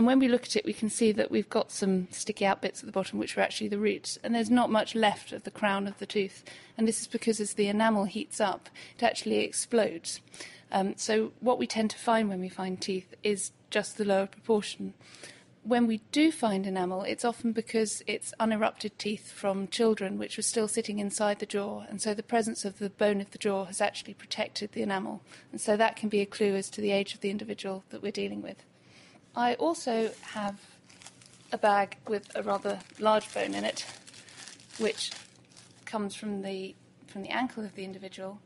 And 0.00 0.06
when 0.06 0.18
we 0.18 0.28
look 0.28 0.44
at 0.44 0.56
it, 0.56 0.64
we 0.64 0.72
can 0.72 0.88
see 0.88 1.12
that 1.12 1.30
we've 1.30 1.50
got 1.50 1.70
some 1.70 2.08
sticky 2.10 2.46
out 2.46 2.62
bits 2.62 2.80
at 2.80 2.86
the 2.86 2.90
bottom, 2.90 3.18
which 3.18 3.36
are 3.36 3.42
actually 3.42 3.68
the 3.68 3.78
roots, 3.78 4.18
and 4.24 4.34
there's 4.34 4.48
not 4.48 4.70
much 4.70 4.94
left 4.94 5.30
of 5.30 5.42
the 5.42 5.50
crown 5.50 5.86
of 5.86 5.98
the 5.98 6.06
tooth. 6.06 6.42
And 6.78 6.88
this 6.88 7.02
is 7.02 7.06
because 7.06 7.38
as 7.38 7.52
the 7.52 7.68
enamel 7.68 8.04
heats 8.04 8.40
up, 8.40 8.70
it 8.96 9.02
actually 9.02 9.40
explodes. 9.40 10.22
Um, 10.72 10.94
so 10.96 11.32
what 11.40 11.58
we 11.58 11.66
tend 11.66 11.90
to 11.90 11.98
find 11.98 12.30
when 12.30 12.40
we 12.40 12.48
find 12.48 12.80
teeth 12.80 13.14
is 13.22 13.52
just 13.68 13.98
the 13.98 14.06
lower 14.06 14.24
proportion. 14.24 14.94
When 15.64 15.86
we 15.86 16.00
do 16.12 16.32
find 16.32 16.66
enamel, 16.66 17.02
it's 17.02 17.26
often 17.26 17.52
because 17.52 18.02
it's 18.06 18.32
unerupted 18.40 18.98
teeth 18.98 19.30
from 19.30 19.68
children 19.68 20.16
which 20.16 20.38
were 20.38 20.42
still 20.42 20.66
sitting 20.66 20.98
inside 20.98 21.40
the 21.40 21.44
jaw, 21.44 21.84
and 21.90 22.00
so 22.00 22.14
the 22.14 22.22
presence 22.22 22.64
of 22.64 22.78
the 22.78 22.88
bone 22.88 23.20
of 23.20 23.32
the 23.32 23.38
jaw 23.38 23.66
has 23.66 23.82
actually 23.82 24.14
protected 24.14 24.72
the 24.72 24.80
enamel. 24.80 25.20
And 25.52 25.60
so 25.60 25.76
that 25.76 25.96
can 25.96 26.08
be 26.08 26.22
a 26.22 26.26
clue 26.26 26.56
as 26.56 26.70
to 26.70 26.80
the 26.80 26.90
age 26.90 27.12
of 27.12 27.20
the 27.20 27.28
individual 27.28 27.84
that 27.90 28.02
we're 28.02 28.10
dealing 28.10 28.40
with. 28.40 28.64
I 29.34 29.54
also 29.54 30.10
have 30.22 30.60
a 31.52 31.58
bag 31.58 31.96
with 32.08 32.30
a 32.34 32.42
rather 32.42 32.80
large 32.98 33.32
bone 33.32 33.54
in 33.54 33.64
it, 33.64 33.86
which 34.78 35.12
comes 35.84 36.14
from 36.14 36.42
the 36.42 36.74
from 37.06 37.22
the 37.22 37.30
ankle 37.30 37.64
of 37.64 37.74
the 37.74 37.84
individual. 37.84 38.40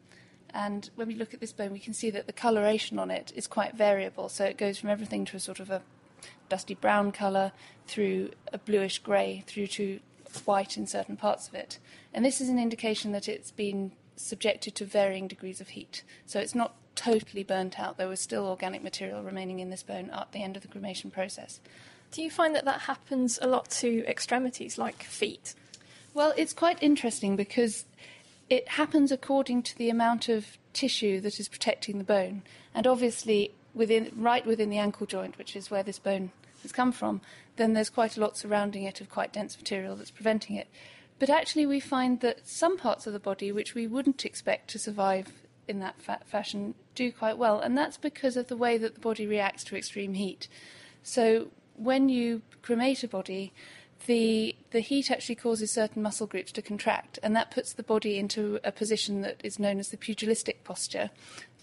And 0.50 0.88
when 0.94 1.08
we 1.08 1.14
look 1.14 1.34
at 1.34 1.40
this 1.40 1.52
bone, 1.52 1.72
we 1.72 1.81
can 1.81 1.94
see 1.94 2.10
that 2.10 2.26
the 2.26 2.32
coloration 2.32 2.98
on 2.98 3.10
it 3.10 3.32
is 3.34 3.46
quite 3.46 3.75
variable. 3.75 4.28
So 4.28 4.44
it 4.44 4.56
goes 4.56 4.78
from 4.78 4.88
everything 4.88 5.25
to 5.26 5.36
a 5.36 5.40
sort 5.40 5.60
of 5.60 5.69
a 5.70 5.82
dusty 6.48 6.75
brown 6.75 7.12
colour 7.12 7.52
through 7.86 8.31
a 8.52 8.58
bluish 8.58 8.98
grey 9.00 9.42
through 9.46 9.66
to 9.66 10.00
white 10.44 10.76
in 10.76 10.86
certain 10.86 11.16
parts 11.16 11.48
of 11.48 11.54
it. 11.54 11.78
And 12.12 12.25
this 12.25 12.40
is 12.40 12.48
an 12.48 12.58
indication 12.58 13.12
that 13.12 13.28
it's 13.28 13.50
been 13.50 13.92
subjected 14.16 14.75
to 14.76 14.84
varying 14.84 15.28
degrees 15.28 15.60
of 15.60 15.70
heat. 15.70 16.04
So 16.25 16.38
it's 16.38 16.54
not 16.54 16.76
totally 16.94 17.43
burnt 17.43 17.79
out. 17.79 17.96
There 17.96 18.08
was 18.08 18.20
still 18.20 18.46
organic 18.46 18.82
material 18.82 19.23
remaining 19.23 19.61
in 19.61 19.70
this 19.70 19.82
bone 19.82 20.11
at 20.11 20.32
the 20.32 20.43
end 20.43 20.56
of 20.56 20.62
the 20.62 20.69
cremation 20.69 21.11
process. 21.11 21.61
Do 22.11 22.23
you 22.23 22.31
find 22.31 22.55
that 22.55 22.64
that 22.64 22.82
happens 22.82 23.38
a 23.43 23.49
lot 23.49 23.70
to 23.70 24.05
extremities 24.06 24.79
like 24.79 25.03
feet? 25.03 25.55
Well, 26.13 26.32
it's 26.36 26.53
quite 26.53 26.82
interesting 26.82 27.34
because 27.34 27.84
it 28.48 28.69
happens 28.69 29.10
according 29.10 29.63
to 29.65 29.79
the 29.79 29.91
amount 29.91 30.29
of 30.29 30.58
tissue 30.72 31.20
that 31.20 31.41
is 31.41 31.48
protecting 31.48 31.98
the 31.98 32.05
bone. 32.05 32.43
And 32.74 32.86
obviously, 32.86 33.53
within, 33.74 34.13
right 34.17 34.46
within 34.46 34.70
the 34.70 34.79
ankle 34.79 35.06
joint, 35.06 35.39
which 35.39 35.56
is 35.56 35.70
where 35.70 35.82
this 35.82 35.98
bone 35.98 36.31
has 36.63 36.72
come 36.72 36.93
from, 36.93 37.20
then 37.56 37.72
there's 37.72 37.91
quite 37.91 38.17
a 38.17 38.20
lot 38.20 38.36
surrounding 38.36 38.84
it 38.84 39.01
of 39.01 39.10
quite 39.10 39.32
dense 39.32 39.56
material 39.56 39.96
that's 39.96 40.10
preventing 40.10 40.56
it. 40.56 40.69
But 41.19 41.31
actually, 41.31 41.67
we 41.67 41.81
find 41.81 42.20
that 42.20 42.46
some 42.46 42.77
parts 42.77 43.06
of 43.06 43.13
the 43.13 43.19
body 43.19 43.53
which 43.53 43.74
we 43.74 43.86
wouldn't 43.86 44.24
expect 44.24 44.69
to 44.70 44.79
survive 44.79 45.32
in 45.69 45.81
that 45.81 46.01
fa- 46.01 46.21
fashion 46.25 46.75
do 46.94 47.13
quite 47.13 47.39
well, 47.39 47.61
and 47.61 47.77
that's 47.77 47.97
because 47.97 48.37
of 48.37 48.49
the 48.49 48.56
way 48.56 48.79
that 48.79 48.94
the 48.94 49.01
body 49.01 49.27
reacts 49.27 49.65
to 49.65 49.77
extreme 49.77 50.15
heat. 50.15 50.49
So 51.03 51.49
when 51.77 52.09
you 52.09 52.43
cremate 52.63 53.03
a 53.03 53.09
body, 53.09 53.53
the 54.06 54.55
the 54.71 54.81
heat 54.81 55.11
actually 55.11 55.35
causes 55.37 55.73
certain 55.73 56.03
muscle 56.03 56.27
groups 56.27 56.53
to 56.53 56.63
contract, 56.63 57.19
and 57.23 57.35
that 57.35 57.51
puts 57.51 57.73
the 57.73 57.83
body 57.83 58.19
into 58.19 58.61
a 58.65 58.73
position 58.73 59.23
that 59.23 59.41
is 59.43 59.59
known 59.59 59.79
as 59.79 59.89
the 59.89 59.97
pugilistic 59.97 60.65
posture, 60.65 61.11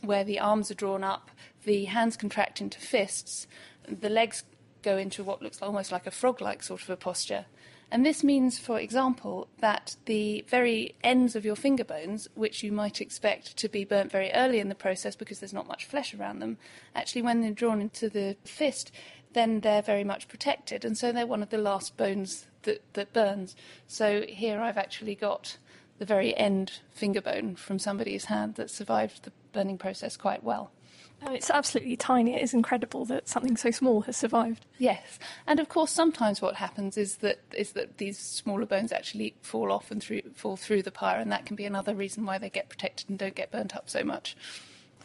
where 0.01 0.23
the 0.23 0.39
arms 0.39 0.71
are 0.71 0.75
drawn 0.75 1.03
up, 1.03 1.29
the 1.65 1.85
hands 1.85 2.17
contract 2.17 2.61
into 2.61 2.79
fists, 2.79 3.47
the 3.87 4.09
legs 4.09 4.43
go 4.81 4.97
into 4.97 5.23
what 5.23 5.41
looks 5.41 5.61
almost 5.61 5.91
like 5.91 6.07
a 6.07 6.11
frog-like 6.11 6.63
sort 6.63 6.81
of 6.83 6.89
a 6.89 6.95
posture. 6.95 7.45
And 7.91 8.05
this 8.05 8.23
means, 8.23 8.57
for 8.57 8.79
example, 8.79 9.49
that 9.59 9.97
the 10.05 10.45
very 10.47 10.95
ends 11.03 11.35
of 11.35 11.43
your 11.43 11.57
finger 11.57 11.83
bones, 11.83 12.29
which 12.35 12.63
you 12.63 12.71
might 12.71 13.01
expect 13.01 13.57
to 13.57 13.67
be 13.67 13.83
burnt 13.83 14.11
very 14.11 14.31
early 14.31 14.59
in 14.59 14.69
the 14.69 14.75
process 14.75 15.15
because 15.15 15.39
there's 15.39 15.53
not 15.53 15.67
much 15.67 15.85
flesh 15.85 16.13
around 16.13 16.39
them, 16.39 16.57
actually, 16.95 17.21
when 17.21 17.41
they're 17.41 17.51
drawn 17.51 17.81
into 17.81 18.07
the 18.07 18.37
fist, 18.45 18.91
then 19.33 19.59
they're 19.59 19.81
very 19.81 20.05
much 20.05 20.29
protected. 20.29 20.85
And 20.85 20.97
so 20.97 21.11
they're 21.11 21.27
one 21.27 21.43
of 21.43 21.49
the 21.49 21.57
last 21.57 21.97
bones 21.97 22.47
that, 22.63 22.81
that 22.93 23.11
burns. 23.11 23.57
So 23.87 24.23
here 24.27 24.61
I've 24.61 24.77
actually 24.77 25.15
got 25.15 25.57
the 25.99 26.05
very 26.05 26.35
end 26.37 26.79
finger 26.89 27.21
bone 27.21 27.55
from 27.55 27.77
somebody's 27.77 28.25
hand 28.25 28.55
that 28.55 28.71
survived 28.71 29.23
the 29.23 29.31
burning 29.51 29.77
process 29.77 30.15
quite 30.15 30.43
well. 30.43 30.71
Oh, 31.23 31.33
it's 31.33 31.51
absolutely 31.51 31.95
tiny. 31.95 32.35
It 32.35 32.41
is 32.41 32.53
incredible 32.53 33.05
that 33.05 33.27
something 33.27 33.55
so 33.55 33.69
small 33.69 34.01
has 34.01 34.17
survived. 34.17 34.65
Yes, 34.79 35.19
and 35.45 35.59
of 35.59 35.69
course, 35.69 35.91
sometimes 35.91 36.41
what 36.41 36.55
happens 36.55 36.97
is 36.97 37.17
that 37.17 37.39
is 37.55 37.73
that 37.73 37.97
these 37.97 38.17
smaller 38.17 38.65
bones 38.65 38.91
actually 38.91 39.35
fall 39.41 39.71
off 39.71 39.91
and 39.91 40.01
through, 40.01 40.21
fall 40.33 40.57
through 40.57 40.81
the 40.81 40.91
pyre, 40.91 41.19
and 41.19 41.31
that 41.31 41.45
can 41.45 41.55
be 41.55 41.65
another 41.65 41.93
reason 41.93 42.25
why 42.25 42.39
they 42.39 42.49
get 42.49 42.69
protected 42.69 43.09
and 43.09 43.19
don't 43.19 43.35
get 43.35 43.51
burnt 43.51 43.75
up 43.75 43.89
so 43.89 44.03
much. 44.03 44.35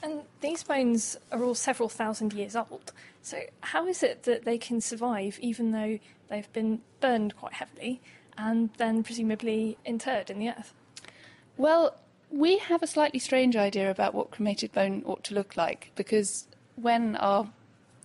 And 0.02 0.22
these 0.40 0.62
bones 0.62 1.16
are 1.32 1.42
all 1.42 1.54
several 1.54 1.88
thousand 1.88 2.32
years 2.32 2.56
old. 2.56 2.92
So, 3.22 3.38
how 3.60 3.86
is 3.86 4.02
it 4.02 4.22
that 4.22 4.44
they 4.44 4.56
can 4.56 4.80
survive 4.80 5.38
even 5.40 5.72
though 5.72 5.98
they've 6.28 6.50
been 6.52 6.80
burned 7.00 7.36
quite 7.36 7.54
heavily 7.54 8.00
and 8.38 8.70
then 8.78 9.02
presumably 9.02 9.76
interred 9.84 10.30
in 10.30 10.38
the 10.38 10.48
earth? 10.48 10.72
Well, 11.56 11.96
we 12.30 12.58
have 12.58 12.82
a 12.82 12.86
slightly 12.86 13.18
strange 13.18 13.56
idea 13.56 13.90
about 13.90 14.14
what 14.14 14.30
cremated 14.30 14.72
bone 14.72 15.02
ought 15.06 15.24
to 15.24 15.34
look 15.34 15.56
like 15.56 15.90
because 15.94 16.46
when 16.76 17.16
our 17.16 17.48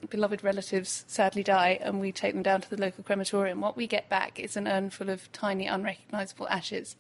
beloved 0.10 0.44
relatives 0.44 1.04
sadly 1.08 1.44
die 1.44 1.78
and 1.82 2.00
we 2.00 2.12
take 2.12 2.34
them 2.34 2.44
down 2.44 2.62
to 2.62 2.70
the 2.70 2.80
local 2.80 3.04
crematorium, 3.04 3.62
what 3.62 3.78
we 3.78 3.88
get 3.88 4.10
back 4.10 4.40
is 4.40 4.58
an 4.58 4.68
urn 4.68 4.90
full 4.90 5.10
of 5.10 5.32
tiny, 5.32 5.68
unrecognisable 5.68 6.48
ashes. 6.48 6.96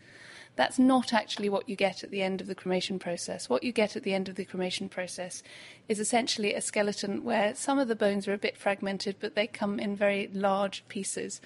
That's 0.55 0.77
not 0.77 1.13
actually 1.13 1.49
what 1.49 1.69
you 1.69 1.75
get 1.75 2.03
at 2.03 2.11
the 2.11 2.21
end 2.21 2.41
of 2.41 2.47
the 2.47 2.55
cremation 2.55 2.99
process. 2.99 3.49
What 3.49 3.63
you 3.63 3.71
get 3.71 3.95
at 3.95 4.03
the 4.03 4.13
end 4.13 4.27
of 4.27 4.35
the 4.35 4.45
cremation 4.45 4.89
process 4.89 5.41
is 5.87 5.99
essentially 5.99 6.53
a 6.53 6.61
skeleton 6.61 7.23
where 7.23 7.55
some 7.55 7.79
of 7.79 7.87
the 7.87 7.95
bones 7.95 8.27
are 8.27 8.33
a 8.33 8.37
bit 8.37 8.57
fragmented, 8.57 9.15
but 9.19 9.33
they 9.33 9.47
come 9.47 9.79
in 9.79 9.95
very 9.95 10.29
large 10.33 10.83
pieces. 10.89 11.39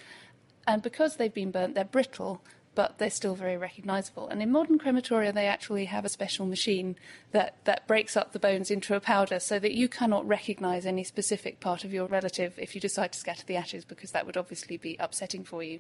And 0.67 0.81
because 0.81 1.17
they've 1.17 1.33
been 1.33 1.51
burnt, 1.51 1.75
they're 1.75 1.85
brittle, 1.85 2.41
but 2.75 2.97
they're 2.97 3.09
still 3.09 3.35
very 3.35 3.57
recognisable. 3.57 4.27
And 4.27 4.41
in 4.41 4.51
modern 4.51 4.77
crematoria, 4.77 5.33
they 5.33 5.47
actually 5.47 5.85
have 5.85 6.05
a 6.05 6.09
special 6.09 6.45
machine 6.45 6.97
that, 7.31 7.55
that 7.63 7.87
breaks 7.87 8.15
up 8.15 8.33
the 8.33 8.39
bones 8.39 8.69
into 8.69 8.93
a 8.95 8.99
powder 8.99 9.39
so 9.39 9.57
that 9.59 9.73
you 9.73 9.87
cannot 9.87 10.27
recognise 10.27 10.85
any 10.85 11.03
specific 11.03 11.59
part 11.61 11.83
of 11.83 11.93
your 11.93 12.05
relative 12.05 12.53
if 12.57 12.75
you 12.75 12.81
decide 12.81 13.13
to 13.13 13.19
scatter 13.19 13.45
the 13.45 13.55
ashes, 13.55 13.85
because 13.85 14.11
that 14.11 14.25
would 14.25 14.37
obviously 14.37 14.77
be 14.77 14.97
upsetting 14.99 15.43
for 15.43 15.63
you. 15.63 15.79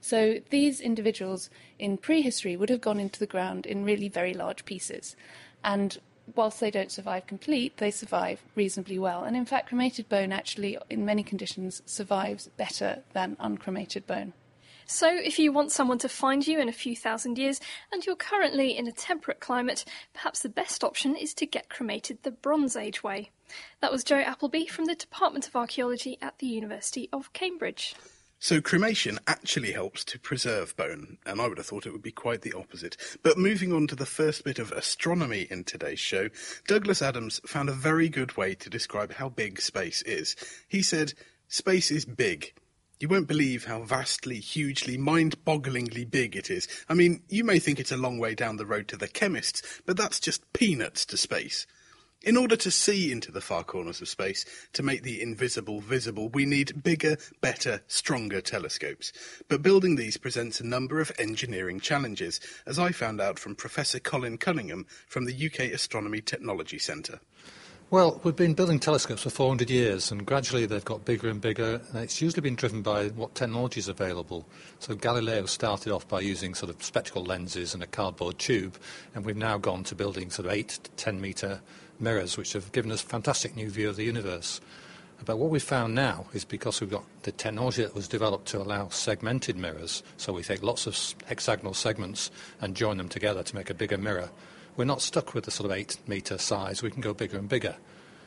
So 0.00 0.40
these 0.50 0.80
individuals 0.80 1.48
in 1.78 1.96
prehistory 1.96 2.56
would 2.56 2.68
have 2.68 2.80
gone 2.80 3.00
into 3.00 3.20
the 3.20 3.26
ground 3.26 3.64
in 3.64 3.84
really 3.84 4.08
very 4.08 4.34
large 4.34 4.64
pieces. 4.64 5.16
And 5.62 5.98
whilst 6.34 6.60
they 6.60 6.70
don't 6.70 6.92
survive 6.92 7.26
complete, 7.26 7.76
they 7.76 7.90
survive 7.90 8.42
reasonably 8.54 8.98
well. 8.98 9.24
And 9.24 9.36
in 9.36 9.44
fact, 9.44 9.68
cremated 9.68 10.08
bone 10.08 10.32
actually, 10.32 10.78
in 10.90 11.04
many 11.04 11.22
conditions, 11.22 11.82
survives 11.86 12.48
better 12.56 13.02
than 13.12 13.36
uncremated 13.38 14.06
bone. 14.06 14.32
So, 14.86 15.08
if 15.08 15.38
you 15.38 15.52
want 15.52 15.72
someone 15.72 15.98
to 15.98 16.08
find 16.08 16.46
you 16.46 16.60
in 16.60 16.68
a 16.68 16.72
few 16.72 16.94
thousand 16.94 17.38
years 17.38 17.60
and 17.92 18.04
you're 18.04 18.16
currently 18.16 18.76
in 18.76 18.86
a 18.86 18.92
temperate 18.92 19.40
climate, 19.40 19.84
perhaps 20.12 20.40
the 20.40 20.48
best 20.48 20.84
option 20.84 21.16
is 21.16 21.32
to 21.34 21.46
get 21.46 21.68
cremated 21.68 22.22
the 22.22 22.30
Bronze 22.30 22.76
Age 22.76 23.02
way. 23.02 23.30
That 23.80 23.92
was 23.92 24.04
Jo 24.04 24.18
Appleby 24.18 24.66
from 24.66 24.84
the 24.86 24.94
Department 24.94 25.46
of 25.46 25.56
Archaeology 25.56 26.18
at 26.20 26.38
the 26.38 26.46
University 26.46 27.08
of 27.12 27.32
Cambridge. 27.32 27.94
So 28.44 28.60
cremation 28.60 29.18
actually 29.26 29.72
helps 29.72 30.04
to 30.04 30.18
preserve 30.18 30.76
bone, 30.76 31.16
and 31.24 31.40
I 31.40 31.48
would 31.48 31.56
have 31.56 31.66
thought 31.66 31.86
it 31.86 31.92
would 31.92 32.02
be 32.02 32.12
quite 32.12 32.42
the 32.42 32.52
opposite. 32.52 32.98
But 33.22 33.38
moving 33.38 33.72
on 33.72 33.86
to 33.86 33.96
the 33.96 34.04
first 34.04 34.44
bit 34.44 34.58
of 34.58 34.70
astronomy 34.72 35.46
in 35.50 35.64
today's 35.64 35.98
show, 35.98 36.28
Douglas 36.68 37.00
Adams 37.00 37.40
found 37.46 37.70
a 37.70 37.72
very 37.72 38.10
good 38.10 38.36
way 38.36 38.54
to 38.56 38.68
describe 38.68 39.14
how 39.14 39.30
big 39.30 39.62
space 39.62 40.02
is. 40.02 40.36
He 40.68 40.82
said, 40.82 41.14
Space 41.48 41.90
is 41.90 42.04
big. 42.04 42.52
You 43.00 43.08
won't 43.08 43.26
believe 43.26 43.64
how 43.64 43.82
vastly, 43.82 44.38
hugely, 44.38 44.96
mind 44.96 45.44
bogglingly 45.44 46.08
big 46.08 46.36
it 46.36 46.48
is. 46.48 46.68
I 46.88 46.94
mean, 46.94 47.22
you 47.28 47.42
may 47.42 47.58
think 47.58 47.80
it's 47.80 47.92
a 47.92 47.96
long 47.96 48.18
way 48.18 48.34
down 48.34 48.56
the 48.56 48.66
road 48.66 48.86
to 48.88 48.96
the 48.96 49.08
chemists, 49.08 49.62
but 49.84 49.96
that's 49.96 50.20
just 50.20 50.52
peanuts 50.52 51.04
to 51.06 51.16
space. 51.16 51.66
In 52.22 52.38
order 52.38 52.56
to 52.56 52.70
see 52.70 53.12
into 53.12 53.30
the 53.30 53.42
far 53.42 53.64
corners 53.64 54.00
of 54.00 54.08
space, 54.08 54.46
to 54.72 54.82
make 54.82 55.02
the 55.02 55.20
invisible 55.20 55.80
visible, 55.80 56.30
we 56.30 56.46
need 56.46 56.82
bigger, 56.82 57.18
better, 57.42 57.82
stronger 57.86 58.40
telescopes. 58.40 59.12
But 59.48 59.60
building 59.60 59.96
these 59.96 60.16
presents 60.16 60.58
a 60.60 60.66
number 60.66 61.00
of 61.00 61.12
engineering 61.18 61.80
challenges, 61.80 62.40
as 62.64 62.78
I 62.78 62.92
found 62.92 63.20
out 63.20 63.38
from 63.38 63.56
Professor 63.56 63.98
Colin 63.98 64.38
Cunningham 64.38 64.86
from 65.06 65.26
the 65.26 65.46
UK 65.46 65.72
Astronomy 65.72 66.22
Technology 66.22 66.78
Centre. 66.78 67.20
Well, 67.90 68.18
we've 68.24 68.34
been 68.34 68.54
building 68.54 68.80
telescopes 68.80 69.22
for 69.22 69.30
400 69.30 69.70
years, 69.70 70.10
and 70.10 70.26
gradually 70.26 70.64
they've 70.64 70.84
got 70.84 71.04
bigger 71.04 71.28
and 71.28 71.40
bigger. 71.40 71.82
And 71.92 72.02
it's 72.02 72.20
usually 72.20 72.40
been 72.40 72.56
driven 72.56 72.80
by 72.80 73.08
what 73.08 73.34
technology 73.34 73.78
is 73.78 73.88
available. 73.88 74.46
So 74.78 74.96
Galileo 74.96 75.44
started 75.44 75.92
off 75.92 76.08
by 76.08 76.20
using 76.20 76.54
sort 76.54 76.70
of 76.70 76.82
spectacle 76.82 77.22
lenses 77.22 77.74
and 77.74 77.82
a 77.82 77.86
cardboard 77.86 78.38
tube, 78.38 78.78
and 79.14 79.24
we've 79.24 79.36
now 79.36 79.58
gone 79.58 79.84
to 79.84 79.94
building 79.94 80.30
sort 80.30 80.46
of 80.46 80.52
8 80.52 80.68
to 80.68 80.90
10 80.92 81.20
metre 81.20 81.60
mirrors, 82.00 82.38
which 82.38 82.54
have 82.54 82.72
given 82.72 82.90
us 82.90 83.02
a 83.02 83.06
fantastic 83.06 83.54
new 83.54 83.68
view 83.68 83.90
of 83.90 83.96
the 83.96 84.04
universe. 84.04 84.62
But 85.24 85.38
what 85.38 85.50
we've 85.50 85.62
found 85.62 85.94
now 85.94 86.26
is 86.32 86.44
because 86.44 86.80
we've 86.80 86.90
got 86.90 87.04
the 87.22 87.32
technology 87.32 87.82
that 87.82 87.94
was 87.94 88.08
developed 88.08 88.48
to 88.48 88.62
allow 88.62 88.88
segmented 88.88 89.56
mirrors, 89.56 90.02
so 90.16 90.32
we 90.32 90.42
take 90.42 90.62
lots 90.62 90.86
of 90.86 90.98
hexagonal 91.26 91.74
segments 91.74 92.30
and 92.62 92.74
join 92.74 92.96
them 92.96 93.10
together 93.10 93.42
to 93.42 93.54
make 93.54 93.70
a 93.70 93.74
bigger 93.74 93.98
mirror 93.98 94.30
we're 94.76 94.84
not 94.84 95.02
stuck 95.02 95.34
with 95.34 95.44
the 95.44 95.50
sort 95.50 95.70
of 95.70 95.76
eight 95.76 95.96
metre 96.06 96.38
size. 96.38 96.82
We 96.82 96.90
can 96.90 97.00
go 97.00 97.14
bigger 97.14 97.38
and 97.38 97.48
bigger. 97.48 97.76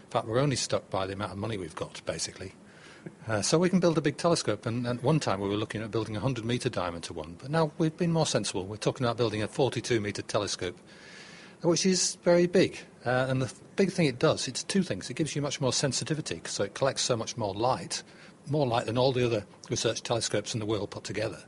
In 0.07 0.11
fact, 0.11 0.27
we're 0.27 0.39
only 0.39 0.55
stuck 0.55 0.89
by 0.89 1.05
the 1.05 1.13
amount 1.13 1.33
of 1.33 1.37
money 1.37 1.57
we've 1.57 1.75
got, 1.75 2.01
basically. 2.05 2.53
Uh, 3.27 3.41
so 3.41 3.57
we 3.57 3.69
can 3.69 3.79
build 3.79 3.97
a 3.97 4.01
big 4.01 4.17
telescope. 4.17 4.65
And 4.65 4.87
at 4.87 5.03
one 5.03 5.19
time 5.19 5.41
we 5.41 5.49
were 5.49 5.55
looking 5.55 5.81
at 5.81 5.91
building 5.91 6.15
a 6.15 6.19
100 6.19 6.45
metre 6.45 6.69
diameter 6.69 7.13
one. 7.13 7.35
But 7.39 7.51
now 7.51 7.71
we've 7.77 7.95
been 7.95 8.11
more 8.11 8.25
sensible. 8.25 8.65
We're 8.65 8.77
talking 8.77 9.05
about 9.05 9.17
building 9.17 9.43
a 9.43 9.47
42 9.47 9.99
metre 9.99 10.21
telescope, 10.21 10.77
which 11.61 11.85
is 11.85 12.17
very 12.23 12.47
big. 12.47 12.79
Uh, 13.05 13.27
and 13.29 13.41
the 13.41 13.53
big 13.75 13.91
thing 13.91 14.05
it 14.07 14.19
does, 14.19 14.47
it's 14.47 14.63
two 14.63 14.83
things. 14.83 15.09
It 15.09 15.15
gives 15.15 15.35
you 15.35 15.41
much 15.41 15.61
more 15.61 15.73
sensitivity, 15.73 16.41
so 16.45 16.63
it 16.63 16.73
collects 16.73 17.01
so 17.01 17.15
much 17.15 17.37
more 17.37 17.53
light, 17.53 18.03
more 18.49 18.67
light 18.67 18.85
than 18.85 18.97
all 18.97 19.11
the 19.11 19.25
other 19.25 19.45
research 19.69 20.03
telescopes 20.03 20.53
in 20.53 20.59
the 20.59 20.65
world 20.65 20.89
put 20.89 21.03
together. 21.03 21.39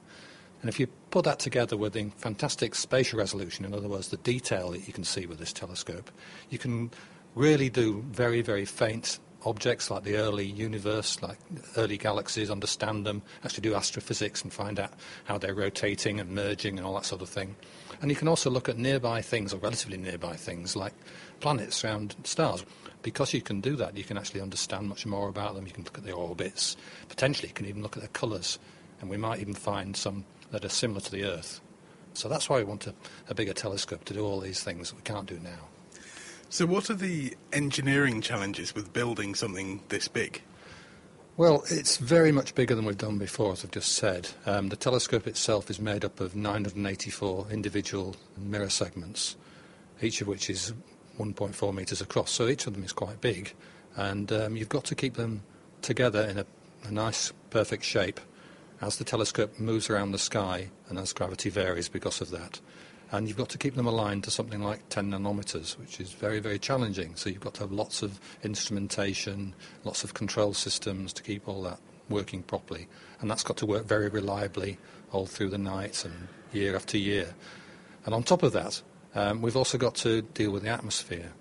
And 0.62 0.70
if 0.70 0.80
you 0.80 0.88
put 1.12 1.26
that 1.26 1.40
together 1.40 1.78
with 1.78 1.94
the 1.94 2.10
fantastic 2.18 2.76
spatial 2.76 3.20
resolution, 3.20 3.66
in 3.66 3.74
other 3.74 3.88
words, 3.88 4.10
the 4.10 4.18
detail 4.18 4.72
that 4.72 4.88
you 4.88 4.94
can 4.94 5.04
see 5.04 5.26
with 5.26 5.40
this 5.40 5.54
telescope, 5.54 6.12
you 6.50 6.58
can 6.58 6.92
really 7.36 7.70
do 7.70 8.04
very, 8.12 8.42
very 8.42 8.66
faint 8.66 9.20
objects 9.46 9.90
like 9.90 10.04
the 10.04 10.18
early 10.18 10.46
universe, 10.46 11.22
like 11.22 11.38
early 11.78 11.98
galaxies, 11.98 12.50
understand 12.50 13.06
them, 13.06 13.22
actually 13.44 13.62
do 13.62 13.74
astrophysics 13.74 14.42
and 14.42 14.52
find 14.52 14.80
out 14.80 14.92
how 15.26 15.38
they're 15.38 15.56
rotating 15.56 16.20
and 16.20 16.32
merging 16.32 16.78
and 16.78 16.86
all 16.86 16.96
that 16.96 17.06
sort 17.06 17.22
of 17.22 17.30
thing. 17.30 17.56
And 18.02 18.12
you 18.12 18.18
can 18.18 18.28
also 18.28 18.50
look 18.50 18.68
at 18.68 18.78
nearby 18.78 19.22
things, 19.22 19.54
or 19.54 19.58
relatively 19.58 19.98
nearby 19.98 20.36
things, 20.36 20.76
like 20.76 20.94
planets 21.40 21.84
around 21.84 22.16
stars. 22.24 22.66
Because 23.02 23.34
you 23.34 23.42
can 23.42 23.62
do 23.62 23.78
that, 23.78 23.96
you 23.96 24.04
can 24.04 24.18
actually 24.18 24.42
understand 24.42 24.90
much 24.90 25.06
more 25.06 25.30
about 25.30 25.56
them. 25.56 25.66
You 25.66 25.72
can 25.72 25.86
look 25.86 25.98
at 25.98 26.04
their 26.04 26.16
orbits. 26.16 26.76
Potentially, 27.08 27.48
you 27.48 27.54
can 27.54 27.66
even 27.66 27.82
look 27.82 27.96
at 27.96 28.02
their 28.02 28.10
colours. 28.10 28.60
And 29.00 29.10
we 29.10 29.16
might 29.16 29.40
even 29.40 29.54
find 29.54 29.96
some 29.96 30.26
that 30.52 30.66
are 30.66 30.70
similar 30.70 31.02
to 31.02 31.12
the 31.12 31.24
Earth. 31.24 31.62
So 32.14 32.28
that's 32.28 32.50
why 32.50 32.58
we 32.58 32.64
want 32.64 32.88
a, 32.88 32.94
a 33.30 33.36
bigger 33.36 33.54
telescope 33.54 34.04
to 34.06 34.14
do 34.14 34.26
all 34.26 34.40
these 34.40 34.64
things 34.64 34.90
that 34.90 34.96
we 34.96 35.02
can't 35.04 35.28
do 35.28 35.40
now. 35.40 35.68
So, 36.52 36.66
what 36.66 36.90
are 36.90 36.96
the 36.96 37.36
engineering 37.54 38.22
challenges 38.22 38.74
with 38.74 38.92
building 38.92 39.36
something 39.36 39.84
this 39.90 40.08
big? 40.08 40.42
Well, 41.38 41.64
it's 41.70 41.98
very 41.98 42.32
much 42.32 42.56
bigger 42.56 42.76
than 42.76 42.86
we've 42.86 42.98
done 42.98 43.18
before, 43.18 43.54
as 43.54 43.64
I've 43.64 43.72
just 43.72 43.94
said. 43.94 44.30
Um, 44.46 44.70
the 44.70 44.76
telescope 44.76 45.28
itself 45.28 45.70
is 45.70 45.80
made 45.80 46.04
up 46.04 46.20
of 46.20 46.36
984 46.36 47.48
individual 47.52 48.16
mirror 48.36 48.70
segments, 48.70 49.38
each 50.02 50.22
of 50.22 50.28
which 50.28 50.50
is 50.50 50.74
1.4 51.20 51.74
metres 51.74 52.02
across. 52.02 52.32
So 52.32 52.48
each 52.48 52.66
of 52.68 52.74
them 52.74 52.84
is 52.84 52.92
quite 52.92 53.22
big, 53.22 53.54
and 53.96 54.32
um, 54.32 54.58
you've 54.58 54.70
got 54.70 54.86
to 54.86 54.96
keep 54.96 55.14
them 55.14 55.44
together 55.82 56.24
in 56.24 56.40
a, 56.40 56.46
a 56.84 56.92
nice, 56.92 57.32
perfect 57.52 57.84
shape 57.84 58.20
as 58.82 58.98
the 58.98 59.04
telescope 59.04 59.60
moves 59.60 59.90
around 59.90 60.12
the 60.12 60.18
sky 60.18 60.70
and 60.88 60.98
as 60.98 61.14
gravity 61.14 61.50
varies 61.50 61.90
because 61.90 62.22
of 62.22 62.30
that. 62.32 62.60
And 63.12 63.28
you've 63.28 63.38
got 63.38 63.50
to 63.50 63.58
keep 63.58 63.76
them 63.76 63.88
aligned 63.88 64.24
to 64.26 64.32
something 64.32 64.62
like 64.62 64.88
10 64.90 65.12
nanometers, 65.12 65.78
which 65.80 66.00
is 66.00 66.12
very, 66.12 66.40
very 66.40 66.60
challenging. 66.60 67.16
So 67.16 67.30
you've 67.30 67.40
got 67.40 67.56
to 67.56 67.62
have 67.62 67.72
lots 67.72 68.04
of 68.04 68.20
instrumentation, 68.44 69.56
lots 69.84 70.04
of 70.04 70.14
control 70.14 70.54
systems 70.54 71.12
to 71.14 71.24
keep 71.24 71.48
all 71.48 71.64
that 71.64 71.80
working 72.10 72.44
properly. 72.44 72.88
And 73.20 73.30
that's 73.30 73.44
got 73.44 73.58
to 73.58 73.66
work 73.66 73.86
very 73.86 74.10
reliably 74.10 74.78
all 75.12 75.26
through 75.26 75.50
the 75.50 75.58
night 75.58 76.06
and 76.06 76.28
year 76.54 76.76
after 76.76 76.98
year. 76.98 77.34
And 78.06 78.14
on 78.14 78.24
top 78.24 78.44
of 78.44 78.54
that, 78.54 78.82
um, 79.16 79.42
we've 79.42 79.58
also 79.58 79.78
got 79.78 79.96
to 79.96 80.22
deal 80.22 80.52
with 80.52 80.64
the 80.64 80.70
atmosphere. 80.70 81.34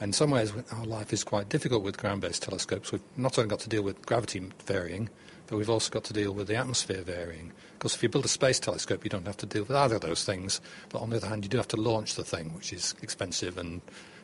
In 0.00 0.12
some 0.12 0.30
ways, 0.30 0.52
our 0.72 0.84
life 0.84 1.12
is 1.12 1.24
quite 1.24 1.48
difficult 1.48 1.82
with 1.82 1.98
ground 1.98 2.20
based 2.20 2.42
telescopes. 2.42 2.92
We've 2.92 3.02
not 3.16 3.38
only 3.38 3.48
got 3.48 3.60
to 3.60 3.68
deal 3.68 3.82
with 3.82 4.04
gravity 4.06 4.40
varying, 4.66 5.10
but 5.52 5.58
we've 5.58 5.68
also 5.68 5.90
got 5.90 6.02
to 6.04 6.14
deal 6.14 6.32
with 6.32 6.48
the 6.48 6.56
atmosphere 6.56 7.02
varying. 7.02 7.52
Because 7.74 7.94
if 7.94 8.02
you 8.02 8.08
build 8.08 8.24
a 8.24 8.28
space 8.28 8.58
telescope, 8.58 9.04
you 9.04 9.10
don't 9.10 9.26
have 9.26 9.36
to 9.36 9.44
deal 9.44 9.64
with 9.64 9.76
either 9.76 9.96
of 9.96 10.00
those 10.00 10.24
things. 10.24 10.62
But 10.88 11.02
on 11.02 11.10
the 11.10 11.18
other 11.18 11.26
hand, 11.26 11.44
you 11.44 11.50
do 11.50 11.58
have 11.58 11.68
to 11.68 11.76
launch 11.76 12.14
the 12.14 12.24
thing, 12.24 12.54
which 12.54 12.72
is 12.72 12.94
expensive 13.02 13.58
and 13.58 13.82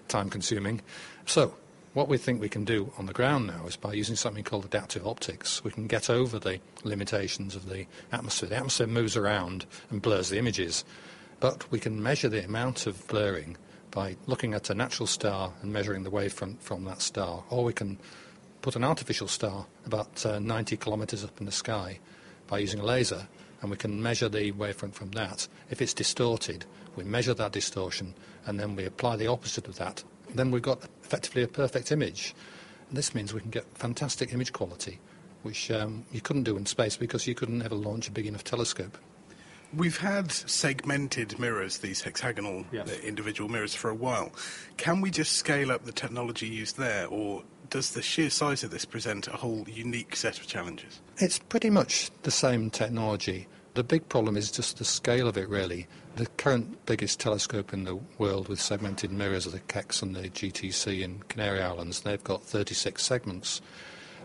time 0.08 0.30
consuming. 0.30 0.80
So, 1.26 1.54
what 1.92 2.08
we 2.08 2.16
think 2.16 2.40
we 2.40 2.48
can 2.48 2.64
do 2.64 2.90
on 2.96 3.04
the 3.04 3.12
ground 3.12 3.46
now 3.46 3.66
is 3.66 3.76
by 3.76 3.92
using 3.92 4.16
something 4.16 4.42
called 4.42 4.64
adaptive 4.64 5.06
optics, 5.06 5.62
we 5.62 5.70
can 5.70 5.86
get 5.86 6.08
over 6.08 6.38
the 6.38 6.60
limitations 6.82 7.54
of 7.54 7.68
the 7.68 7.84
atmosphere. 8.10 8.48
The 8.48 8.56
atmosphere 8.56 8.86
moves 8.86 9.14
around 9.14 9.66
and 9.90 10.00
blurs 10.00 10.30
the 10.30 10.38
images, 10.38 10.82
but 11.40 11.70
we 11.70 11.78
can 11.78 12.02
measure 12.02 12.30
the 12.30 12.42
amount 12.42 12.86
of 12.86 13.06
blurring 13.06 13.58
by 13.90 14.16
looking 14.24 14.54
at 14.54 14.70
a 14.70 14.74
natural 14.74 15.06
star 15.06 15.52
and 15.60 15.74
measuring 15.74 16.04
the 16.04 16.10
wavefront 16.10 16.60
from 16.60 16.84
that 16.84 17.02
star, 17.02 17.44
or 17.50 17.64
we 17.64 17.74
can 17.74 17.98
put 18.68 18.76
an 18.76 18.84
artificial 18.84 19.28
star 19.28 19.64
about 19.86 20.26
uh, 20.26 20.38
90 20.38 20.76
kilometres 20.76 21.24
up 21.24 21.40
in 21.40 21.46
the 21.46 21.52
sky 21.52 21.98
by 22.48 22.58
using 22.58 22.80
a 22.80 22.84
laser, 22.84 23.26
and 23.62 23.70
we 23.70 23.78
can 23.78 24.02
measure 24.02 24.28
the 24.28 24.52
wavefront 24.52 24.92
from 24.92 25.10
that. 25.12 25.48
If 25.70 25.80
it's 25.80 25.94
distorted, 25.94 26.66
we 26.94 27.02
measure 27.04 27.32
that 27.32 27.52
distortion, 27.52 28.14
and 28.44 28.60
then 28.60 28.76
we 28.76 28.84
apply 28.84 29.16
the 29.16 29.26
opposite 29.26 29.68
of 29.68 29.76
that 29.76 30.04
then 30.34 30.50
we've 30.50 30.60
got 30.62 30.82
effectively 31.02 31.42
a 31.42 31.48
perfect 31.48 31.90
image. 31.92 32.34
And 32.88 32.98
this 32.98 33.14
means 33.14 33.32
we 33.32 33.40
can 33.40 33.50
get 33.50 33.64
fantastic 33.74 34.32
image 34.32 34.52
quality, 34.52 34.98
which 35.42 35.70
um, 35.70 36.04
you 36.12 36.20
couldn't 36.20 36.44
do 36.44 36.56
in 36.56 36.66
space 36.66 36.96
because 36.96 37.26
you 37.26 37.34
couldn't 37.34 37.62
ever 37.62 37.74
launch 37.74 38.08
a 38.08 38.12
big 38.12 38.26
enough 38.26 38.44
telescope. 38.44 38.98
We've 39.74 39.98
had 39.98 40.32
segmented 40.32 41.38
mirrors, 41.38 41.78
these 41.78 42.00
hexagonal 42.00 42.64
Yes. 42.72 42.88
uh, 42.90 42.94
individual 43.06 43.50
mirrors, 43.50 43.74
for 43.74 43.90
a 43.90 43.94
while. 43.94 44.32
Can 44.78 45.02
we 45.02 45.10
just 45.10 45.32
scale 45.32 45.70
up 45.70 45.84
the 45.84 45.92
technology 45.92 46.46
used 46.46 46.78
there, 46.78 47.06
or 47.06 47.42
does 47.70 47.92
the 47.92 48.02
sheer 48.02 48.30
size 48.30 48.64
of 48.64 48.70
this 48.70 48.84
present 48.84 49.28
a 49.28 49.36
whole 49.36 49.66
unique 49.68 50.16
set 50.16 50.38
of 50.38 50.46
challenges? 50.46 51.00
It's 51.18 51.38
pretty 51.38 51.70
much 51.70 52.10
the 52.22 52.30
same 52.30 52.70
technology. 52.70 53.46
The 53.74 53.84
big 53.84 54.08
problem 54.08 54.36
is 54.36 54.50
just 54.50 54.78
the 54.78 54.84
scale 54.84 55.28
of 55.28 55.36
it, 55.36 55.48
really. 55.48 55.86
The 56.16 56.26
current 56.26 56.84
biggest 56.86 57.20
telescope 57.20 57.72
in 57.72 57.84
the 57.84 58.00
world 58.18 58.48
with 58.48 58.60
segmented 58.60 59.12
mirrors 59.12 59.46
are 59.46 59.50
the 59.50 59.60
Keck 59.60 59.92
and 60.02 60.16
the 60.16 60.28
GTC 60.28 61.02
in 61.02 61.20
Canary 61.28 61.60
Islands. 61.60 62.00
They've 62.00 62.22
got 62.24 62.42
36 62.42 63.02
segments. 63.02 63.60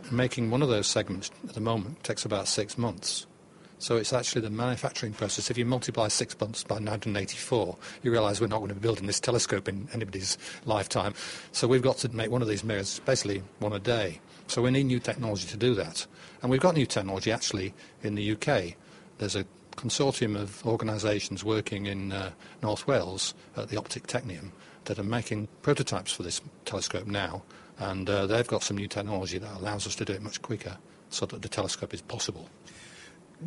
Making 0.10 0.50
one 0.50 0.62
of 0.62 0.70
those 0.70 0.88
segments 0.88 1.30
at 1.48 1.54
the 1.54 1.62
moment 1.62 2.04
takes 2.04 2.26
about 2.26 2.48
six 2.48 2.78
months. 2.78 3.28
So 3.84 3.98
it's 3.98 4.14
actually 4.14 4.44
the 4.44 4.50
manufacturing 4.50 5.12
process. 5.12 5.52
If 5.52 5.58
you 5.58 5.66
multiply 5.66 6.08
six 6.08 6.40
months 6.40 6.64
by 6.64 6.76
984, 6.76 7.76
you 8.02 8.12
realise 8.14 8.40
we're 8.40 8.48
not 8.48 8.60
going 8.60 8.70
to 8.70 8.76
be 8.76 8.80
building 8.80 9.08
this 9.08 9.20
telescope 9.20 9.68
in 9.68 9.90
anybody's 9.92 10.38
lifetime. 10.64 11.14
So 11.52 11.68
we've 11.68 11.82
got 11.82 11.98
to 11.98 12.10
make 12.16 12.32
one 12.32 12.42
of 12.42 12.48
these 12.48 12.64
mirrors, 12.64 13.00
basically 13.00 13.44
one 13.60 13.74
a 13.74 13.80
day. 13.80 14.22
So 14.48 14.62
we 14.62 14.72
need 14.72 14.86
new 14.86 15.02
technology 15.02 15.50
to 15.50 15.58
do 15.58 15.76
that. 15.76 16.08
And 16.42 16.50
we've 16.50 16.62
got 16.62 16.76
new 16.76 16.86
technology 16.86 17.30
actually 17.30 17.74
in 18.04 18.16
the 18.16 18.32
UK. 18.32 18.78
There's 19.18 19.36
a 19.36 19.44
consortium 19.76 20.40
of 20.40 20.66
organisations 20.66 21.44
working 21.44 21.86
in 21.86 22.14
uh, 22.14 22.32
North 22.62 22.88
Wales 22.88 23.34
at 23.58 23.68
the 23.68 23.76
Optic 23.76 24.08
Technium 24.08 24.52
that 24.86 24.98
are 24.98 25.04
making 25.04 25.50
prototypes 25.62 26.14
for 26.14 26.24
this 26.24 26.40
telescope 26.64 27.06
now. 27.06 27.44
And 27.80 28.10
uh, 28.10 28.28
they've 28.28 28.48
got 28.48 28.64
some 28.64 28.78
new 28.78 28.88
technology 28.88 29.40
that 29.40 29.58
allows 29.58 29.86
us 29.86 29.96
to 29.96 30.06
do 30.06 30.14
it 30.14 30.22
much 30.22 30.42
quicker 30.42 30.78
so 31.10 31.26
that 31.26 31.42
the 31.42 31.50
telescope 31.50 31.94
is 31.94 32.02
possible. 32.02 32.48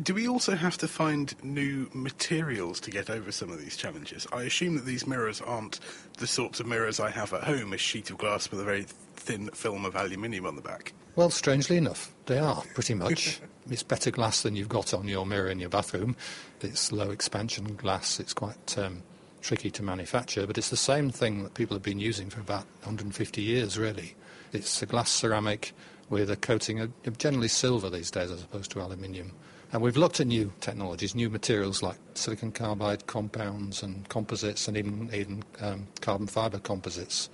Do 0.03 0.13
we 0.13 0.27
also 0.27 0.55
have 0.55 0.77
to 0.79 0.87
find 0.87 1.33
new 1.43 1.89
materials 1.93 2.79
to 2.81 2.91
get 2.91 3.09
over 3.09 3.31
some 3.31 3.51
of 3.51 3.59
these 3.59 3.77
challenges? 3.77 4.27
I 4.31 4.43
assume 4.43 4.75
that 4.75 4.85
these 4.85 5.07
mirrors 5.07 5.41
aren't 5.41 5.79
the 6.17 6.27
sorts 6.27 6.59
of 6.59 6.67
mirrors 6.67 6.99
I 6.99 7.09
have 7.09 7.33
at 7.33 7.43
home, 7.43 7.73
a 7.73 7.77
sheet 7.77 8.09
of 8.09 8.17
glass 8.17 8.51
with 8.51 8.59
a 8.59 8.63
very 8.63 8.85
thin 9.15 9.49
film 9.49 9.85
of 9.85 9.95
aluminium 9.95 10.45
on 10.45 10.55
the 10.55 10.61
back. 10.61 10.93
Well, 11.15 11.29
strangely 11.29 11.77
enough, 11.77 12.13
they 12.25 12.37
are 12.37 12.63
pretty 12.73 12.93
much. 12.93 13.39
it's 13.71 13.83
better 13.83 14.11
glass 14.11 14.43
than 14.43 14.55
you've 14.55 14.69
got 14.69 14.93
on 14.93 15.07
your 15.07 15.25
mirror 15.25 15.49
in 15.49 15.59
your 15.59 15.69
bathroom. 15.69 16.15
It's 16.61 16.91
low 16.91 17.09
expansion 17.09 17.75
glass. 17.75 18.19
It's 18.19 18.33
quite 18.33 18.77
um, 18.77 19.01
tricky 19.41 19.71
to 19.71 19.83
manufacture, 19.83 20.45
but 20.45 20.57
it's 20.57 20.69
the 20.69 20.77
same 20.77 21.09
thing 21.09 21.43
that 21.43 21.53
people 21.55 21.75
have 21.75 21.83
been 21.83 21.99
using 21.99 22.29
for 22.29 22.39
about 22.39 22.65
150 22.83 23.41
years, 23.41 23.77
really. 23.77 24.15
It's 24.53 24.81
a 24.81 24.85
glass 24.85 25.09
ceramic 25.09 25.73
with 26.09 26.29
a 26.29 26.35
coating 26.35 26.79
of 26.79 26.91
of 27.05 27.17
generally 27.17 27.47
silver 27.47 27.89
these 27.89 28.11
days 28.11 28.31
as 28.31 28.43
opposed 28.43 28.71
to 28.71 28.81
aluminium. 28.81 29.31
And 29.73 29.81
we've 29.81 29.97
looked 29.97 30.19
at 30.21 30.27
new 30.27 30.53
technologies, 30.61 31.13
new 31.13 31.29
materials 31.29 31.83
like 31.83 31.97
silicon 32.13 32.53
carbide 32.53 33.05
compounds 33.05 33.83
and 33.83 34.07
composites 34.07 34.67
and 34.67 34.77
even, 34.77 35.09
even 35.13 35.43
um, 35.59 35.87
carbon 35.99 36.27
fibre 36.27 36.59
composites. 36.59 37.29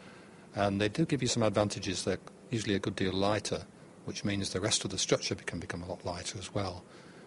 And 0.56 0.82
they 0.82 0.90
do 0.90 1.06
give 1.06 1.22
you 1.22 1.28
some 1.28 1.44
advantages. 1.44 2.04
They're 2.04 2.18
usually 2.50 2.76
a 2.76 2.80
good 2.80 2.96
deal 2.96 3.14
lighter, 3.14 3.66
which 4.06 4.26
means 4.26 4.50
the 4.50 4.62
rest 4.62 4.84
of 4.84 4.92
the 4.92 4.98
structure 4.98 5.36
can 5.36 5.60
become 5.60 5.84
a 5.84 5.88
lot 5.88 6.06
lighter 6.06 6.40
as 6.40 6.54
well. 6.54 6.84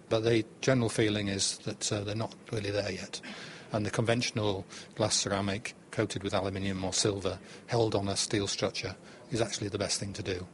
But 0.08 0.20
the 0.20 0.44
general 0.60 0.88
feeling 0.88 1.28
is 1.28 1.58
that 1.58 1.92
uh, 1.92 2.02
they're 2.02 2.14
not 2.16 2.34
really 2.52 2.70
there 2.70 2.90
yet. 2.90 3.20
And 3.72 3.86
the 3.86 3.90
conventional 3.90 4.64
glass 4.94 5.16
ceramic 5.16 5.74
coated 5.90 6.22
with 6.22 6.34
aluminium 6.34 6.84
or 6.84 6.92
silver 6.92 7.38
held 7.66 7.94
on 7.94 8.08
a 8.08 8.16
steel 8.16 8.46
structure 8.46 8.96
is 9.30 9.40
actually 9.40 9.68
the 9.68 9.78
best 9.78 9.98
thing 10.00 10.12
to 10.14 10.22
do. 10.22 10.46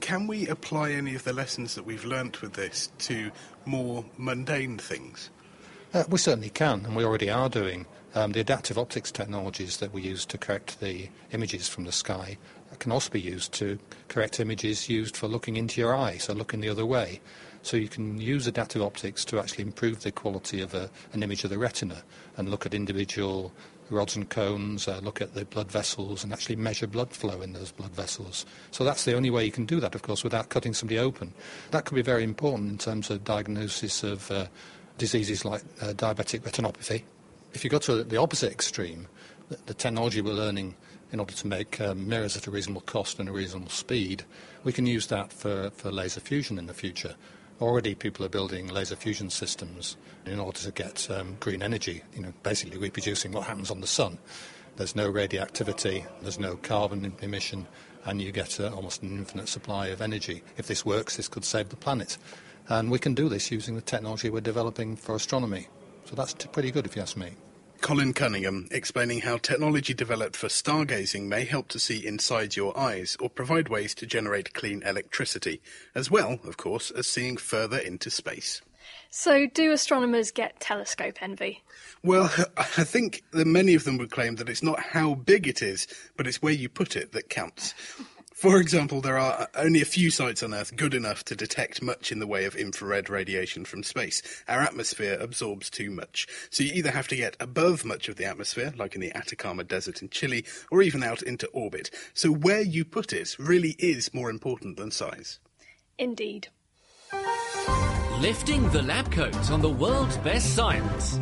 Can 0.00 0.26
we 0.26 0.46
apply 0.48 0.92
any 0.92 1.14
of 1.14 1.24
the 1.24 1.32
lessons 1.32 1.74
that 1.74 1.84
we've 1.84 2.04
learnt 2.04 2.42
with 2.42 2.54
this 2.54 2.90
to 3.00 3.30
more 3.64 4.04
mundane 4.16 4.78
things? 4.78 5.30
Uh, 5.92 6.04
we 6.08 6.18
certainly 6.18 6.50
can, 6.50 6.84
and 6.84 6.96
we 6.96 7.04
already 7.04 7.30
are 7.30 7.48
doing. 7.48 7.86
Um, 8.14 8.32
the 8.32 8.40
adaptive 8.40 8.78
optics 8.78 9.12
technologies 9.12 9.76
that 9.76 9.92
we 9.92 10.02
use 10.02 10.24
to 10.26 10.38
correct 10.38 10.80
the 10.80 11.08
images 11.32 11.68
from 11.68 11.84
the 11.84 11.92
sky 11.92 12.38
can 12.80 12.90
also 12.90 13.10
be 13.10 13.20
used 13.20 13.52
to 13.52 13.78
correct 14.08 14.40
images 14.40 14.88
used 14.88 15.16
for 15.16 15.28
looking 15.28 15.56
into 15.56 15.80
your 15.80 15.94
eye, 15.94 16.16
so 16.16 16.32
looking 16.32 16.60
the 16.60 16.68
other 16.68 16.86
way. 16.86 17.20
So 17.62 17.76
you 17.76 17.88
can 17.88 18.18
use 18.18 18.46
adaptive 18.46 18.82
optics 18.82 19.24
to 19.26 19.38
actually 19.38 19.64
improve 19.64 20.02
the 20.02 20.10
quality 20.10 20.62
of 20.62 20.74
a, 20.74 20.90
an 21.12 21.22
image 21.22 21.44
of 21.44 21.50
the 21.50 21.58
retina 21.58 22.02
and 22.36 22.48
look 22.48 22.64
at 22.64 22.72
individual 22.72 23.52
rods 23.90 24.16
and 24.16 24.28
cones, 24.28 24.88
uh, 24.88 25.00
look 25.02 25.20
at 25.20 25.34
the 25.34 25.44
blood 25.44 25.70
vessels, 25.70 26.22
and 26.24 26.32
actually 26.32 26.56
measure 26.56 26.86
blood 26.86 27.10
flow 27.10 27.42
in 27.42 27.52
those 27.52 27.72
blood 27.72 27.90
vessels. 27.90 28.46
So 28.70 28.84
that's 28.84 29.04
the 29.04 29.14
only 29.14 29.30
way 29.30 29.44
you 29.44 29.52
can 29.52 29.66
do 29.66 29.80
that, 29.80 29.94
of 29.94 30.02
course, 30.02 30.24
without 30.24 30.48
cutting 30.48 30.74
somebody 30.74 30.98
open. 30.98 31.32
That 31.70 31.84
could 31.84 31.94
be 31.94 32.02
very 32.02 32.24
important 32.24 32.70
in 32.70 32.78
terms 32.78 33.10
of 33.10 33.24
diagnosis 33.24 34.02
of 34.02 34.30
uh, 34.30 34.46
diseases 34.98 35.44
like 35.44 35.62
uh, 35.80 35.92
diabetic 35.92 36.40
retinopathy. 36.40 37.02
If 37.52 37.64
you 37.64 37.70
go 37.70 37.78
to 37.78 38.04
the 38.04 38.18
opposite 38.18 38.52
extreme, 38.52 39.08
the, 39.66 39.74
technology 39.74 40.20
we're 40.20 40.32
learning 40.32 40.76
in 41.12 41.18
order 41.18 41.32
to 41.32 41.46
make 41.46 41.80
um, 41.80 42.08
mirrors 42.08 42.36
at 42.36 42.46
a 42.46 42.50
reasonable 42.50 42.82
cost 42.82 43.18
and 43.18 43.28
a 43.28 43.32
reasonable 43.32 43.70
speed, 43.70 44.24
we 44.62 44.72
can 44.72 44.86
use 44.86 45.08
that 45.08 45.32
for, 45.32 45.70
for 45.70 45.90
laser 45.90 46.20
fusion 46.20 46.58
in 46.58 46.66
the 46.66 46.74
future. 46.74 47.16
Already, 47.60 47.94
people 47.94 48.24
are 48.24 48.30
building 48.30 48.68
laser 48.68 48.96
fusion 48.96 49.28
systems 49.28 49.98
in 50.24 50.40
order 50.40 50.58
to 50.60 50.72
get 50.72 51.10
um, 51.10 51.36
green 51.40 51.62
energy, 51.62 52.02
you 52.14 52.22
know, 52.22 52.32
basically 52.42 52.78
reproducing 52.78 53.32
what 53.32 53.44
happens 53.44 53.70
on 53.70 53.82
the 53.82 53.86
sun. 53.86 54.16
There's 54.76 54.96
no 54.96 55.10
radioactivity, 55.10 56.06
there's 56.22 56.38
no 56.38 56.56
carbon 56.56 57.12
emission, 57.20 57.66
and 58.06 58.22
you 58.22 58.32
get 58.32 58.58
uh, 58.58 58.72
almost 58.74 59.02
an 59.02 59.10
infinite 59.18 59.46
supply 59.46 59.88
of 59.88 60.00
energy. 60.00 60.42
If 60.56 60.68
this 60.68 60.86
works, 60.86 61.18
this 61.18 61.28
could 61.28 61.44
save 61.44 61.68
the 61.68 61.76
planet. 61.76 62.16
And 62.68 62.90
we 62.90 62.98
can 62.98 63.12
do 63.12 63.28
this 63.28 63.50
using 63.50 63.74
the 63.74 63.82
technology 63.82 64.30
we're 64.30 64.40
developing 64.40 64.96
for 64.96 65.14
astronomy. 65.14 65.68
So 66.06 66.16
that's 66.16 66.32
t- 66.32 66.48
pretty 66.50 66.70
good, 66.70 66.86
if 66.86 66.96
you 66.96 67.02
ask 67.02 67.14
me. 67.14 67.32
Colin 67.80 68.12
Cunningham 68.12 68.68
explaining 68.70 69.20
how 69.20 69.38
technology 69.38 69.94
developed 69.94 70.36
for 70.36 70.48
stargazing 70.48 71.24
may 71.24 71.44
help 71.44 71.68
to 71.68 71.78
see 71.78 72.06
inside 72.06 72.54
your 72.54 72.76
eyes 72.78 73.16
or 73.20 73.30
provide 73.30 73.68
ways 73.68 73.94
to 73.96 74.06
generate 74.06 74.52
clean 74.52 74.82
electricity, 74.82 75.62
as 75.94 76.10
well, 76.10 76.38
of 76.44 76.56
course, 76.56 76.90
as 76.90 77.06
seeing 77.06 77.36
further 77.36 77.78
into 77.78 78.10
space. 78.10 78.60
So, 79.08 79.46
do 79.46 79.72
astronomers 79.72 80.30
get 80.30 80.60
telescope 80.60 81.22
envy? 81.22 81.62
Well, 82.04 82.32
I 82.56 82.84
think 82.84 83.22
that 83.32 83.46
many 83.46 83.74
of 83.74 83.84
them 83.84 83.98
would 83.98 84.10
claim 84.10 84.36
that 84.36 84.48
it's 84.48 84.62
not 84.62 84.80
how 84.80 85.14
big 85.14 85.48
it 85.48 85.62
is, 85.62 85.86
but 86.16 86.26
it's 86.26 86.42
where 86.42 86.52
you 86.52 86.68
put 86.68 86.96
it 86.96 87.12
that 87.12 87.28
counts. 87.28 87.74
For 88.40 88.58
example, 88.58 89.02
there 89.02 89.18
are 89.18 89.48
only 89.54 89.82
a 89.82 89.84
few 89.84 90.08
sites 90.10 90.42
on 90.42 90.54
Earth 90.54 90.74
good 90.74 90.94
enough 90.94 91.24
to 91.24 91.36
detect 91.36 91.82
much 91.82 92.10
in 92.10 92.20
the 92.20 92.26
way 92.26 92.46
of 92.46 92.56
infrared 92.56 93.10
radiation 93.10 93.66
from 93.66 93.82
space. 93.82 94.22
Our 94.48 94.62
atmosphere 94.62 95.18
absorbs 95.20 95.68
too 95.68 95.90
much. 95.90 96.26
So 96.48 96.64
you 96.64 96.72
either 96.72 96.90
have 96.90 97.06
to 97.08 97.16
get 97.16 97.36
above 97.38 97.84
much 97.84 98.08
of 98.08 98.16
the 98.16 98.24
atmosphere, 98.24 98.72
like 98.78 98.94
in 98.94 99.02
the 99.02 99.14
Atacama 99.14 99.64
Desert 99.64 100.00
in 100.00 100.08
Chile, 100.08 100.46
or 100.70 100.80
even 100.80 101.02
out 101.02 101.20
into 101.20 101.48
orbit. 101.48 101.90
So 102.14 102.30
where 102.30 102.62
you 102.62 102.82
put 102.82 103.12
it 103.12 103.36
really 103.38 103.76
is 103.78 104.14
more 104.14 104.30
important 104.30 104.78
than 104.78 104.90
size. 104.90 105.38
Indeed. 105.98 106.48
Lifting 108.20 108.70
the 108.70 108.80
lab 108.80 109.12
coat 109.12 109.50
on 109.50 109.60
the 109.60 109.68
world's 109.68 110.16
best 110.16 110.54
science. 110.56 111.20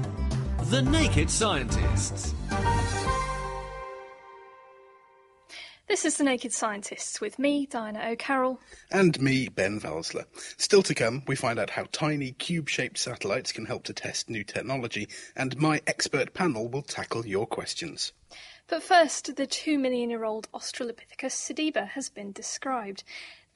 The 0.66 0.83
Naked 0.83 1.31
Scientists. 1.31 2.33
This 5.88 6.05
is 6.05 6.18
The 6.18 6.24
Naked 6.24 6.53
Scientists 6.53 7.18
with 7.18 7.38
me, 7.38 7.64
Diana 7.64 8.11
O'Carroll. 8.11 8.61
And 8.90 9.18
me, 9.22 9.48
Ben 9.48 9.81
Valsler. 9.81 10.27
Still 10.59 10.83
to 10.83 10.94
come, 10.94 11.22
we 11.27 11.35
find 11.35 11.59
out 11.59 11.70
how 11.70 11.87
tiny 11.92 12.33
cube-shaped 12.33 12.98
satellites 12.98 13.53
can 13.53 13.64
help 13.64 13.85
to 13.85 13.94
test 13.94 14.29
new 14.29 14.44
technology, 14.44 15.09
and 15.35 15.57
my 15.57 15.81
expert 15.87 16.35
panel 16.35 16.68
will 16.68 16.83
tackle 16.83 17.27
your 17.27 17.46
questions. 17.46 18.12
But 18.66 18.83
first, 18.83 19.35
the 19.37 19.46
two 19.46 19.79
million 19.79 20.11
year 20.11 20.24
old 20.24 20.46
Australopithecus 20.53 21.33
sediba 21.33 21.88
has 21.88 22.11
been 22.11 22.33
described. 22.33 23.03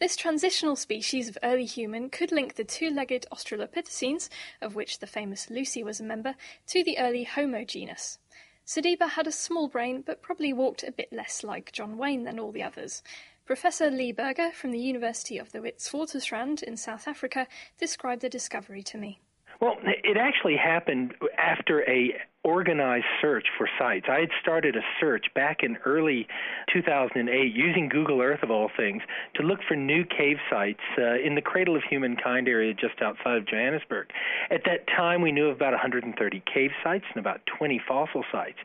This 0.01 0.17
transitional 0.17 0.77
species 0.77 1.29
of 1.29 1.37
early 1.43 1.67
human 1.67 2.09
could 2.09 2.33
link 2.33 2.55
the 2.55 2.65
two 2.65 2.89
legged 2.89 3.27
Australopithecines, 3.31 4.31
of 4.63 4.75
which 4.75 5.01
the 5.01 5.07
famous 5.07 5.51
Lucy 5.51 5.85
was 5.85 6.01
a 6.01 6.05
member, 6.05 6.35
to 6.69 6.83
the 6.83 6.99
early 6.99 7.25
Homo 7.25 7.63
genus. 7.65 8.19
Sediba 8.67 9.11
had 9.11 9.27
a 9.27 9.33
small 9.33 9.69
brain, 9.69 10.03
but 10.05 10.23
probably 10.23 10.53
walked 10.53 10.83
a 10.83 10.93
bit 10.93 11.13
less 11.13 11.43
like 11.43 11.73
John 11.73 11.99
Wayne 11.99 12.25
than 12.25 12.39
all 12.39 12.53
the 12.53 12.63
others. 12.63 13.03
Professor 13.45 13.91
Lee 13.91 14.13
Berger 14.13 14.51
from 14.53 14.71
the 14.71 14.79
University 14.79 15.37
of 15.37 15.53
the 15.53 15.59
Witwatersrand 15.59 16.63
in 16.63 16.77
South 16.77 17.09
Africa 17.09 17.49
described 17.79 18.23
the 18.23 18.29
discovery 18.29 18.83
to 18.85 18.97
me. 18.97 19.21
Well, 19.61 19.77
it 19.83 20.17
actually 20.17 20.57
happened 20.57 21.15
after 21.39 21.89
a 21.89 22.15
organized 22.45 23.07
search 23.21 23.47
for 23.57 23.69
sites. 23.79 24.07
I 24.09 24.21
had 24.21 24.31
started 24.41 24.75
a 24.75 24.81
search 25.01 25.27
back 25.35 25.63
in 25.63 25.77
early 25.85 26.27
2008 26.73 27.55
using 27.55 27.89
Google 27.89 28.21
Earth, 28.21 28.43
of 28.43 28.51
all 28.51 28.69
things, 28.77 29.03
to 29.37 29.43
look 29.45 29.61
for 29.69 29.77
new 29.77 30.05
cave 30.05 30.39
sites 30.51 30.81
uh, 30.99 31.21
in 31.25 31.37
the 31.37 31.41
Cradle 31.41 31.77
of 31.77 31.83
Humankind 31.89 32.49
area 32.49 32.75
just 32.75 33.01
outside 33.01 33.37
of 33.37 33.47
Johannesburg. 33.47 34.09
At 34.51 34.63
that 34.65 34.89
time, 34.89 35.23
we 35.23 35.31
knew 35.31 35.47
of 35.47 35.57
about 35.57 35.73
130 35.73 36.43
cave 36.53 36.71
sites 36.83 37.05
and 37.15 37.21
about 37.21 37.41
20 37.47 37.81
fossil 37.87 38.25
sites. 38.33 38.59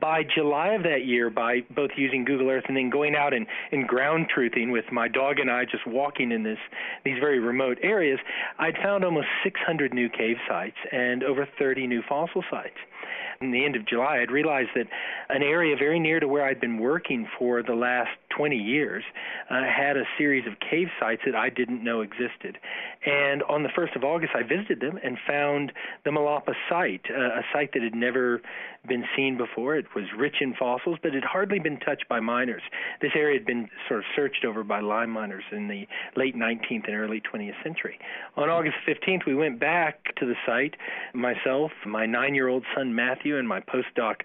By 0.00 0.22
July 0.22 0.68
of 0.68 0.82
that 0.84 1.04
year, 1.04 1.28
by 1.28 1.60
both 1.74 1.90
using 1.96 2.24
Google 2.24 2.48
Earth 2.48 2.64
and 2.68 2.76
then 2.76 2.88
going 2.88 3.14
out 3.14 3.34
and, 3.34 3.46
and 3.72 3.86
ground 3.86 4.28
truthing 4.34 4.72
with 4.72 4.86
my 4.90 5.06
dog 5.06 5.38
and 5.38 5.50
I 5.50 5.64
just 5.64 5.86
walking 5.86 6.32
in 6.32 6.44
this 6.44 6.58
these 7.04 7.18
very 7.20 7.38
remote 7.38 7.78
areas, 7.82 8.18
I'd 8.58 8.76
found 8.82 9.04
almost 9.04 9.26
600 9.44 9.92
new 9.92 10.08
cave 10.08 10.36
sites 10.48 10.76
and 10.92 11.22
over 11.22 11.46
30 11.58 11.86
new 11.86 12.02
fossil 12.08 12.42
sites 12.50 12.76
in 13.40 13.50
the 13.50 13.64
end 13.64 13.76
of 13.76 13.86
July, 13.86 14.20
I'd 14.20 14.30
realized 14.30 14.70
that 14.74 14.86
an 15.28 15.42
area 15.42 15.76
very 15.76 16.00
near 16.00 16.20
to 16.20 16.28
where 16.28 16.44
I'd 16.44 16.60
been 16.60 16.78
working 16.78 17.28
for 17.38 17.62
the 17.62 17.74
last 17.74 18.10
20 18.36 18.56
years 18.56 19.04
uh, 19.50 19.62
had 19.64 19.96
a 19.96 20.04
series 20.16 20.46
of 20.46 20.54
cave 20.60 20.88
sites 21.00 21.22
that 21.26 21.34
I 21.34 21.50
didn't 21.50 21.82
know 21.82 22.00
existed. 22.00 22.58
And 23.04 23.42
on 23.44 23.62
the 23.62 23.68
1st 23.70 23.96
of 23.96 24.04
August, 24.04 24.32
I 24.34 24.42
visited 24.42 24.80
them 24.80 24.98
and 25.02 25.18
found 25.26 25.72
the 26.04 26.10
Malapa 26.10 26.54
site, 26.68 27.02
uh, 27.10 27.40
a 27.40 27.42
site 27.52 27.72
that 27.74 27.82
had 27.82 27.94
never 27.94 28.40
been 28.86 29.04
seen 29.16 29.36
before. 29.36 29.76
It 29.76 29.86
was 29.94 30.04
rich 30.16 30.36
in 30.40 30.54
fossils, 30.54 30.98
but 31.02 31.08
it 31.08 31.14
had 31.14 31.24
hardly 31.24 31.58
been 31.58 31.78
touched 31.80 32.08
by 32.08 32.20
miners. 32.20 32.62
This 33.00 33.12
area 33.14 33.38
had 33.38 33.46
been 33.46 33.68
sort 33.88 34.00
of 34.00 34.06
searched 34.14 34.44
over 34.44 34.64
by 34.64 34.80
lime 34.80 35.10
miners 35.10 35.44
in 35.52 35.68
the 35.68 35.86
late 36.16 36.36
19th 36.36 36.86
and 36.86 36.94
early 36.94 37.20
20th 37.20 37.62
century. 37.62 37.98
On 38.36 38.48
August 38.48 38.76
15th, 38.86 39.26
we 39.26 39.34
went 39.34 39.58
back 39.58 40.14
to 40.16 40.26
the 40.26 40.34
site, 40.46 40.74
myself, 41.12 41.72
my 41.86 42.06
nine 42.06 42.34
year 42.34 42.48
old 42.48 42.64
son 42.74 42.94
Matthew, 43.08 43.38
and 43.38 43.48
my 43.48 43.60
postdoc 43.60 44.16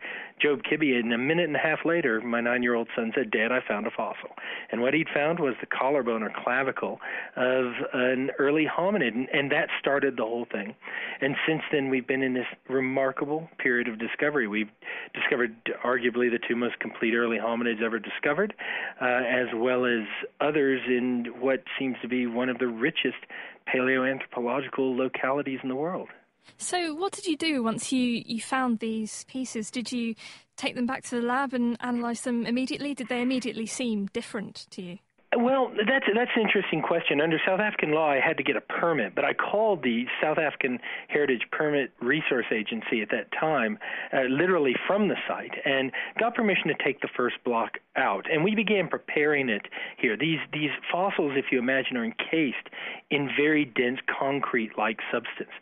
Job 0.41 0.59
Kibii, 0.63 0.99
and 0.99 1.13
a 1.13 1.17
minute 1.17 1.45
and 1.45 1.55
a 1.55 1.59
half 1.59 1.85
later, 1.85 2.19
my 2.19 2.41
nine 2.41 2.63
year 2.63 2.75
old 2.75 2.89
son 2.93 3.13
said, 3.15 3.31
Dad, 3.31 3.49
I 3.51 3.59
found 3.65 3.87
a 3.87 3.91
fossil. 3.91 4.31
And 4.71 4.81
what 4.81 4.93
he'd 4.93 5.07
found 5.13 5.39
was 5.39 5.53
the 5.61 5.67
collarbone 5.67 6.21
or 6.21 6.29
clavicle 6.43 6.99
of 7.37 7.65
an 7.93 8.31
early 8.39 8.65
hominid, 8.65 9.15
and, 9.15 9.29
and 9.31 9.49
that 9.53 9.69
started 9.79 10.17
the 10.17 10.23
whole 10.23 10.45
thing. 10.51 10.75
And 11.21 11.35
since 11.47 11.61
then, 11.71 11.89
we've 11.89 12.05
been 12.05 12.23
in 12.23 12.33
this 12.33 12.47
remarkable 12.67 13.49
period 13.57 13.87
of 13.87 13.99
discovery. 13.99 14.47
We've 14.49 14.71
discovered 15.13 15.55
arguably 15.85 16.29
the 16.29 16.39
two 16.45 16.57
most 16.57 16.77
complete 16.79 17.15
early 17.15 17.37
hominids 17.37 17.81
ever 17.81 17.99
discovered, 17.99 18.53
uh, 19.01 19.05
as 19.05 19.47
well 19.55 19.85
as 19.85 20.05
others 20.41 20.81
in 20.87 21.27
what 21.39 21.63
seems 21.79 21.95
to 22.01 22.09
be 22.09 22.27
one 22.27 22.49
of 22.49 22.57
the 22.59 22.67
richest 22.67 23.23
paleoanthropological 23.73 24.97
localities 24.97 25.59
in 25.63 25.69
the 25.69 25.75
world. 25.75 26.09
So, 26.57 26.93
what 26.93 27.11
did 27.11 27.25
you 27.25 27.37
do 27.37 27.63
once 27.63 27.91
you, 27.91 28.23
you 28.25 28.41
found 28.41 28.79
these 28.79 29.25
pieces? 29.25 29.71
Did 29.71 29.91
you 29.91 30.15
take 30.55 30.75
them 30.75 30.85
back 30.85 31.03
to 31.05 31.15
the 31.15 31.21
lab 31.21 31.53
and 31.53 31.77
analyse 31.79 32.21
them 32.21 32.45
immediately? 32.45 32.93
Did 32.93 33.09
they 33.09 33.21
immediately 33.21 33.65
seem 33.65 34.07
different 34.07 34.67
to 34.71 34.81
you? 34.81 34.97
Well, 35.37 35.71
that's 35.75 36.05
that's 36.13 36.31
an 36.35 36.41
interesting 36.41 36.81
question. 36.81 37.21
Under 37.21 37.39
South 37.45 37.59
African 37.59 37.91
law, 37.91 38.09
I 38.09 38.19
had 38.19 38.37
to 38.37 38.43
get 38.43 38.55
a 38.55 38.61
permit, 38.61 39.15
but 39.15 39.23
I 39.23 39.33
called 39.33 39.81
the 39.81 40.05
South 40.21 40.37
African 40.37 40.79
Heritage 41.07 41.43
Permit 41.51 41.91
Resource 42.01 42.45
Agency 42.51 43.01
at 43.01 43.09
that 43.11 43.31
time, 43.31 43.79
uh, 44.11 44.23
literally 44.29 44.75
from 44.85 45.07
the 45.07 45.15
site, 45.27 45.53
and 45.65 45.91
got 46.19 46.35
permission 46.35 46.67
to 46.67 46.75
take 46.83 47.01
the 47.01 47.07
first 47.15 47.37
block 47.43 47.79
out. 47.95 48.25
And 48.31 48.43
we 48.43 48.53
began 48.53 48.87
preparing 48.87 49.49
it 49.49 49.67
here. 49.97 50.17
These 50.17 50.39
these 50.51 50.71
fossils, 50.91 51.33
if 51.35 51.45
you 51.51 51.59
imagine, 51.59 51.97
are 51.97 52.05
encased 52.05 52.69
in 53.09 53.29
very 53.35 53.65
dense 53.65 53.99
concrete-like 54.19 54.99
substance, 55.11 55.53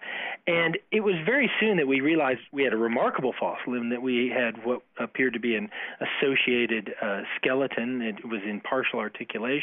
and 0.47 0.77
it 0.91 1.01
was 1.01 1.15
very 1.25 1.49
soon 1.59 1.77
that 1.77 1.87
we 1.87 2.01
realized 2.01 2.39
we 2.51 2.63
had 2.63 2.73
a 2.73 2.77
remarkable 2.77 3.33
fossil 3.39 3.75
and 3.75 3.91
that 3.91 4.01
we 4.01 4.29
had 4.35 4.65
what 4.65 4.81
appeared 4.99 5.33
to 5.33 5.39
be 5.39 5.55
an 5.55 5.69
associated 5.99 6.93
uh, 7.01 7.21
skeleton. 7.37 8.01
It 8.01 8.25
was 8.25 8.41
in 8.43 8.59
partial 8.61 8.99
articulation 8.99 9.60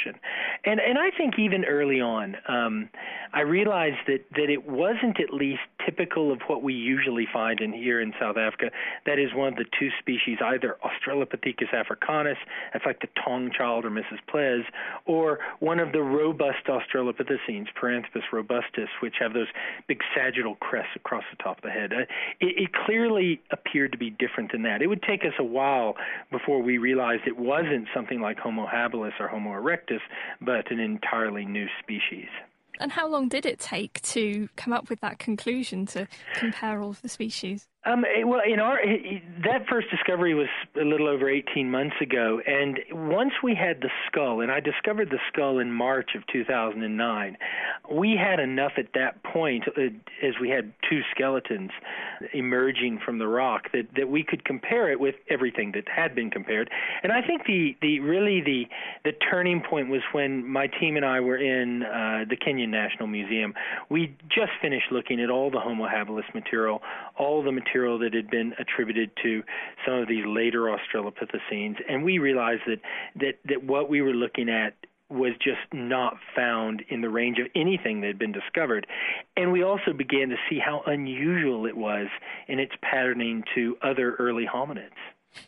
and 0.65 0.81
and 0.81 0.99
I 0.99 1.11
think 1.17 1.39
even 1.39 1.65
early 1.65 2.01
on, 2.01 2.37
um, 2.49 2.89
I 3.33 3.41
realized 3.41 4.07
that 4.07 4.25
that 4.37 4.51
it 4.51 4.69
wasn't 4.69 5.21
at 5.21 5.33
least 5.33 5.61
typical 5.85 6.33
of 6.33 6.41
what 6.47 6.63
we 6.63 6.75
usually 6.75 7.27
find 7.33 7.61
in 7.61 7.73
here 7.73 8.01
in 8.01 8.13
South 8.21 8.37
Africa. 8.37 8.71
That 9.07 9.19
is 9.19 9.35
one 9.35 9.49
of 9.49 9.57
the 9.57 9.65
two 9.79 9.89
species, 9.99 10.39
either 10.45 10.77
Australopithecus 10.85 11.73
africanus, 11.73 12.37
that's 12.73 12.85
like 12.85 13.01
the 13.01 13.09
Taung 13.19 13.53
child 13.53 13.85
or 13.85 13.91
Mrs. 13.91 14.19
Ples, 14.29 14.65
or 15.07 15.39
one 15.61 15.81
of 15.81 15.93
the 15.93 16.03
robust 16.03 16.67
Australopithecines, 16.69 17.67
Paranthropus 17.81 18.25
robustus, 18.33 18.89
which 19.01 19.15
have 19.21 19.33
those 19.33 19.47
big 19.87 20.01
sagittal 20.15 20.57
crests 20.57 20.93
across 20.97 21.25
the 21.31 21.43
top 21.43 21.59
of 21.59 21.63
the 21.63 21.71
head. 21.71 21.93
Uh, 21.93 22.01
it, 22.41 22.63
it 22.63 22.73
clearly 22.73 23.41
appeared 23.51 23.93
to 23.93 23.99
be 23.99 24.11
different 24.11 24.53
than 24.53 24.63
that. 24.63 24.83
It 24.83 24.89
would 24.89 25.03
take 25.03 25.23
us 25.23 25.33
a 25.39 25.45
while 25.45 25.97
before 26.31 26.63
we 26.63 26.79
realized 26.79 27.23
it 27.27 27.39
wasn't 27.39 27.89
something 27.95 28.21
like 28.21 28.39
Homo 28.39 28.67
habilis 28.67 29.19
or 29.19 29.29
Homo 29.29 29.51
erectus 29.51 29.88
but 30.41 30.71
an 30.71 30.81
entirely 30.81 31.45
new 31.45 31.67
species. 31.83 32.29
And 32.81 32.93
how 32.93 33.09
long 33.09 33.29
did 33.29 33.45
it 33.45 33.59
take 33.59 34.01
to 34.03 34.49
come 34.57 34.73
up 34.73 34.89
with 34.89 35.01
that 35.01 35.19
conclusion 35.19 35.87
to 35.87 36.07
compare 36.35 36.81
all 36.81 36.91
of 36.91 37.03
the 37.03 37.09
species? 37.09 37.67
Um, 37.85 38.05
eh, 38.05 38.25
well, 38.25 38.41
in 38.45 38.59
our 38.59 38.81
eh, 38.81 39.21
that 39.45 39.67
first 39.69 39.89
discovery 39.91 40.35
was 40.35 40.49
a 40.81 40.85
little 40.85 41.07
over 41.07 41.29
18 41.29 41.71
months 41.71 41.95
ago, 42.01 42.41
and 42.45 42.81
once 42.91 43.33
we 43.43 43.55
had 43.55 43.81
the 43.81 43.91
skull, 44.07 44.41
and 44.41 44.51
I 44.51 44.59
discovered 44.59 45.11
the 45.11 45.21
skull 45.33 45.61
in 45.61 45.73
March 45.73 46.11
of 46.17 46.27
2009, 46.27 47.39
we 47.91 48.17
had 48.17 48.41
enough 48.41 48.73
at 48.79 48.89
that 48.95 49.23
point, 49.23 49.65
as 49.79 50.35
we 50.41 50.51
had 50.51 50.73
two 50.91 51.03
skeletons 51.13 51.71
emerging 52.35 52.99
from 53.05 53.19
the 53.19 53.29
rock, 53.29 53.71
that 53.73 53.87
that 53.97 54.09
we 54.09 54.25
could 54.25 54.45
compare 54.45 54.91
it 54.91 54.99
with 54.99 55.15
everything 55.31 55.71
that 55.73 55.89
had 55.89 56.17
been 56.17 56.31
compared. 56.31 56.69
And 57.05 57.13
I 57.13 57.23
think 57.23 57.47
the 57.47 57.77
the 57.81 58.01
really 58.01 58.41
the 58.41 58.65
the 59.05 59.13
turning 59.31 59.63
point 59.63 59.89
was 59.89 60.03
when 60.11 60.45
my 60.47 60.67
team 60.67 60.97
and 60.97 61.07
I 61.07 61.21
were 61.21 61.39
in 61.39 61.85
uh, 61.85 62.25
the 62.29 62.37
Kenyan 62.37 62.71
National 62.71 63.07
Museum. 63.07 63.55
We 63.89 64.17
just 64.29 64.53
finished 64.61 64.91
looking 64.91 65.21
at 65.21 65.31
all 65.31 65.49
the 65.49 65.61
Homo 65.61 65.87
habilis 65.87 66.35
material, 66.35 66.83
all 67.19 67.43
the 67.43 67.53
material 67.53 67.99
that 67.99 68.15
had 68.15 68.31
been 68.31 68.55
attributed 68.59 69.11
to 69.23 69.43
some 69.87 69.97
of 69.97 70.09
these 70.09 70.25
later 70.27 70.75
Australopithecines, 70.75 71.77
and 71.89 72.05
we 72.05 72.19
realized 72.19 72.63
that 72.67 72.81
that 73.17 73.39
that 73.45 73.65
what 73.65 73.89
we 73.89 74.01
were 74.03 74.15
looking 74.15 74.49
at 74.49 74.75
was 75.11 75.33
just 75.43 75.73
not 75.73 76.19
found 76.37 76.83
in 76.89 77.01
the 77.01 77.09
range 77.09 77.39
of 77.39 77.47
anything 77.55 78.03
that 78.03 78.09
had 78.09 78.19
been 78.19 78.33
discovered. 78.33 78.87
And 79.37 79.53
we 79.53 79.63
also 79.63 79.93
began 79.97 80.29
to 80.29 80.37
see 80.51 80.59
how 80.59 80.83
unusual 80.87 81.65
it 81.67 81.77
was 81.77 82.09
in 82.47 82.59
its 82.59 82.73
patterning 82.83 83.45
to 83.55 83.77
other 83.83 84.17
early 84.17 84.47
hominids. 84.47 84.91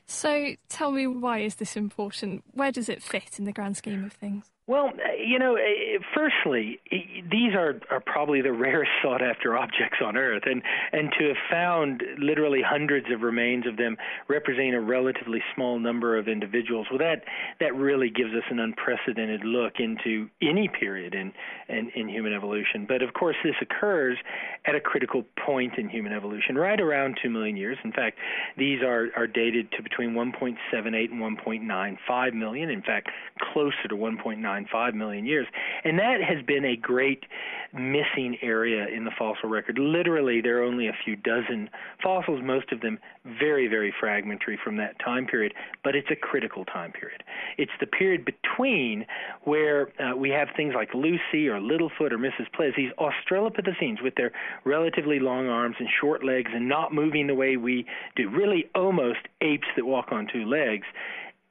So 0.07 0.55
tell 0.69 0.93
me 0.93 1.07
why 1.07 1.41
is 1.41 1.57
this 1.57 1.77
important? 1.77 2.45
Where 2.53 2.73
does 2.73 2.89
it 2.89 3.03
fit 3.03 3.39
in 3.39 3.45
the 3.45 3.53
grand 3.53 3.77
scheme 3.77 4.05
of 4.05 4.13
things? 4.13 4.51
Well, 4.71 4.93
you 5.19 5.41
know, 5.41 5.57
eh, 5.57 5.99
firstly, 6.15 6.79
these 6.93 7.55
are, 7.57 7.81
are 7.91 7.99
probably 7.99 8.41
the 8.41 8.53
rarest 8.69 8.93
sought 9.03 9.21
after 9.21 9.59
objects 9.59 9.99
on 10.01 10.17
Earth, 10.17 10.45
and 10.47 10.63
and 10.93 11.11
to 11.19 11.27
have 11.27 11.37
found 11.51 12.05
literally 12.19 12.63
hundreds 12.65 13.07
of 13.13 13.23
remains 13.23 13.67
of 13.67 13.77
them 13.77 13.97
representing 14.29 14.75
a 14.75 14.81
relatively 14.81 15.43
small 15.57 15.81
number 15.81 16.17
of 16.17 16.29
individuals, 16.29 16.87
well, 16.89 17.01
that 17.01 17.25
that 17.59 17.75
really 17.75 18.11
gives 18.11 18.31
us 18.31 18.45
an 18.49 18.61
unprecedented 18.61 19.43
look 19.45 19.81
into 19.81 20.29
any 20.41 20.69
period 20.69 21.17
in, 21.17 21.33
in 21.69 21.91
in 21.97 22.09
human 22.09 22.33
evolution. 22.33 22.87
But 22.87 23.03
of 23.03 23.13
course, 23.13 23.35
this 23.43 23.57
occurs 23.61 24.19
at 24.67 24.77
a 24.77 24.81
critical 24.81 25.25
point 25.45 25.79
in 25.79 25.89
human 25.89 26.13
evolution, 26.13 26.55
right 26.55 26.81
around 26.81 27.19
two 27.21 27.29
million 27.29 27.57
years. 27.57 27.77
In 27.83 27.91
fact, 27.91 28.19
these 28.57 28.83
are 28.83 29.09
are 29.17 29.27
dated 29.27 29.73
to 29.73 29.83
between 29.83 30.11
1.78 30.11 31.11
and 31.11 31.39
1.95 31.39 32.35
million. 32.35 32.71
In 32.71 32.83
fact, 32.83 33.09
closer 33.53 33.89
to 33.89 33.97
1.9 33.97 34.60
1.95 34.67 34.95
million 34.95 35.27
years. 35.27 35.47
And 35.85 35.99
that 35.99 36.21
has 36.23 36.45
been 36.45 36.65
a 36.65 36.77
great 36.77 37.25
missing 37.73 38.37
area 38.43 38.87
in 38.89 39.05
the 39.05 39.13
fossil 39.17 39.49
record. 39.49 39.79
Literally, 39.79 40.41
there 40.41 40.61
are 40.61 40.65
only 40.65 40.89
a 40.89 40.97
few 41.05 41.17
dozen 41.17 41.71
fossils, 42.03 42.41
most 42.43 42.73
of 42.73 42.81
them 42.81 42.99
very, 43.25 43.69
very 43.69 43.93
fragmentary 44.01 44.59
from 44.63 44.77
that 44.77 44.99
time 44.99 45.27
period, 45.27 45.53
but 45.85 45.95
it's 45.95 46.11
a 46.11 46.17
critical 46.17 46.65
time 46.65 46.93
period. 46.93 47.23
It's 47.59 47.71
the 47.79 47.87
period 47.87 48.25
between 48.25 49.07
where 49.45 49.93
uh, 50.01 50.17
we 50.17 50.31
have 50.31 50.49
things 50.57 50.75
like 50.75 50.95
Lucy 50.95 51.49
or 51.49 51.61
Littlefoot 51.61 52.13
or 52.13 52.19
Mrs. 52.19 52.51
Ples, 52.55 52.73
these 52.77 52.93
Australopithecines 52.99 54.03
with 54.03 54.15
their 54.17 54.33
relatively 54.65 55.21
long 55.21 55.49
arms 55.49 55.77
and 55.79 55.89
short 56.01 56.25
legs 56.25 56.51
and 56.55 56.69
not 56.69 56.93
moving 56.93 57.27
the 57.27 57.35
way 57.35 57.57
we 57.57 57.87
do, 58.17 58.29
really 58.29 58.65
almost 58.75 59.21
apes 59.41 59.69
that 59.77 59.85
walk 59.85 60.13
on 60.13 60.27
two 60.33 60.45
legs 60.45 60.87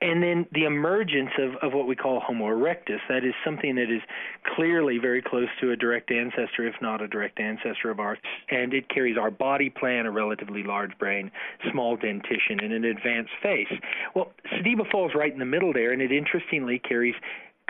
and 0.01 0.23
then 0.23 0.45
the 0.53 0.63
emergence 0.63 1.31
of, 1.37 1.55
of 1.61 1.73
what 1.73 1.85
we 1.87 1.95
call 1.95 2.21
Homo 2.21 2.45
erectus, 2.45 2.99
that 3.09 3.25
is 3.25 3.33
something 3.43 3.75
that 3.75 3.91
is 3.93 4.01
clearly 4.55 4.97
very 4.97 5.21
close 5.21 5.49
to 5.59 5.71
a 5.71 5.75
direct 5.75 6.09
ancestor, 6.09 6.65
if 6.65 6.75
not 6.81 7.01
a 7.01 7.07
direct 7.07 7.39
ancestor 7.39 7.89
of 7.89 7.99
ours. 7.99 8.17
And 8.49 8.73
it 8.73 8.87
carries 8.87 9.17
our 9.17 9.29
body 9.29 9.69
plan, 9.69 10.05
a 10.05 10.11
relatively 10.11 10.63
large 10.63 10.97
brain, 10.97 11.31
small 11.71 11.97
dentition, 11.97 12.61
and 12.61 12.71
an 12.71 12.85
advanced 12.85 13.33
face. 13.43 13.67
Well, 14.15 14.31
Sediba 14.53 14.89
falls 14.89 15.11
right 15.15 15.33
in 15.33 15.39
the 15.39 15.45
middle 15.45 15.73
there, 15.73 15.91
and 15.91 16.01
it 16.01 16.13
interestingly 16.13 16.79
carries 16.79 17.15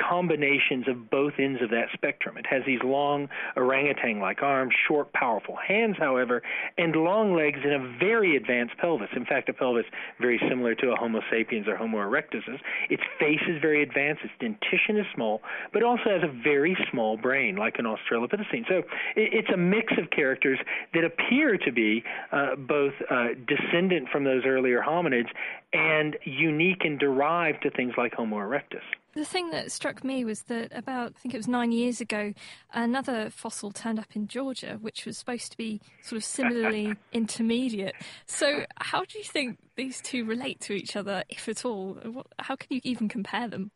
combinations 0.08 0.88
of 0.88 1.10
both 1.10 1.34
ends 1.40 1.62
of 1.62 1.70
that 1.70 1.88
spectrum. 1.94 2.38
It 2.38 2.46
has 2.48 2.64
these 2.66 2.80
long 2.84 3.30
orangutan 3.56 4.20
like 4.20 4.42
arms, 4.42 4.74
short, 4.88 5.12
powerful 5.14 5.56
hands, 5.56 5.96
however, 6.00 6.42
and 6.78 6.96
long 6.96 7.36
legs 7.36 7.60
and 7.64 7.74
a 7.74 7.98
very 8.00 8.36
advanced 8.36 8.78
pelvis. 8.78 9.10
In 9.16 9.26
fact, 9.26 9.50
a 9.50 9.54
pelvis 9.54 9.86
very 10.20 10.40
similar 10.50 10.76
to 10.76 10.92
a 10.92 10.96
Homo 10.96 11.22
sapiens 11.32 11.68
or 11.68 11.76
Homo 11.76 11.98
erectus. 11.98 12.44
Its 12.90 13.04
face 13.20 13.42
is 13.48 13.62
very 13.62 13.84
advanced, 13.84 14.24
its 14.24 14.34
dentition 14.40 14.98
is 14.98 15.06
small, 15.14 15.42
but 15.74 15.84
also 15.84 16.04
has 16.06 16.24
a 16.24 16.44
very 16.44 16.78
small 16.92 17.18
brain 17.18 17.56
like 17.56 17.76
an 17.80 17.86
Australopithecine. 17.86 18.68
So 18.68 18.84
it's 19.16 19.50
a 19.54 19.58
mix 19.58 19.94
of 19.98 20.10
characters 20.12 20.60
that 20.94 21.04
appear 21.04 21.58
to 21.58 21.72
be 21.72 22.04
uh, 22.32 22.56
both 22.56 22.94
uh, 23.10 23.30
descendant 23.48 24.10
from 24.10 24.24
those 24.24 24.44
earlier 24.46 24.82
hominids 24.82 25.30
and 25.74 26.18
unique 26.24 26.84
and 26.84 27.00
derived 27.00 27.64
to 27.64 27.70
things 27.70 27.94
like 27.98 28.14
Homo 28.14 28.38
erectus. 28.38 28.82
The 29.13 29.26
thing 29.26 29.50
that 29.52 29.72
struck 29.72 30.04
me 30.04 30.24
was 30.24 30.43
that 30.43 30.72
about, 30.72 31.13
I 31.15 31.19
think 31.19 31.34
it 31.34 31.38
was 31.38 31.48
nine 31.48 31.72
years 31.72 32.00
ago, 32.00 32.34
another 32.74 33.30
fossil 33.30 33.72
turned 33.72 34.00
up 34.00 34.15
in 34.15 34.28
Georgia, 34.28 34.78
which 34.82 35.06
was 35.06 35.17
supposed 35.17 35.52
to 35.52 35.58
be 35.58 35.82
sort 36.04 36.17
of 36.17 36.24
similarly 36.24 36.95
intermediate. 37.12 37.95
So, 38.28 38.65
how 38.78 39.06
do 39.06 39.17
you 39.17 39.24
think 39.24 39.58
these 39.76 40.00
two 40.02 40.26
relate 40.26 40.60
to 40.62 40.74
each 40.74 40.95
other, 40.95 41.24
if 41.30 41.50
at 41.50 41.65
all? 41.65 41.98
How 42.38 42.56
can 42.56 42.67
you 42.69 42.82
even 42.84 43.10
compare 43.10 43.48
them? 43.48 43.72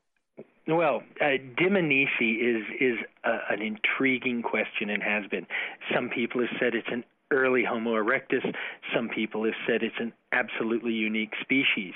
Well, 0.67 1.03
uh, 1.19 1.37
Dmanisi 1.59 2.39
is 2.39 2.63
is 2.79 2.97
a, 3.25 3.53
an 3.53 3.61
intriguing 3.61 4.43
question 4.43 4.89
and 4.89 5.03
has 5.03 5.25
been. 5.29 5.45
Some 5.93 6.09
people 6.09 6.39
have 6.39 6.49
said 6.57 6.73
it's 6.73 6.87
an 6.89 7.03
early 7.33 7.63
Homo 7.63 7.95
erectus. 7.95 8.45
Some 8.95 9.09
people 9.09 9.43
have 9.43 9.53
said 9.67 9.83
it's 9.83 9.95
an 9.99 10.13
absolutely 10.31 10.93
unique 10.93 11.33
species. 11.41 11.93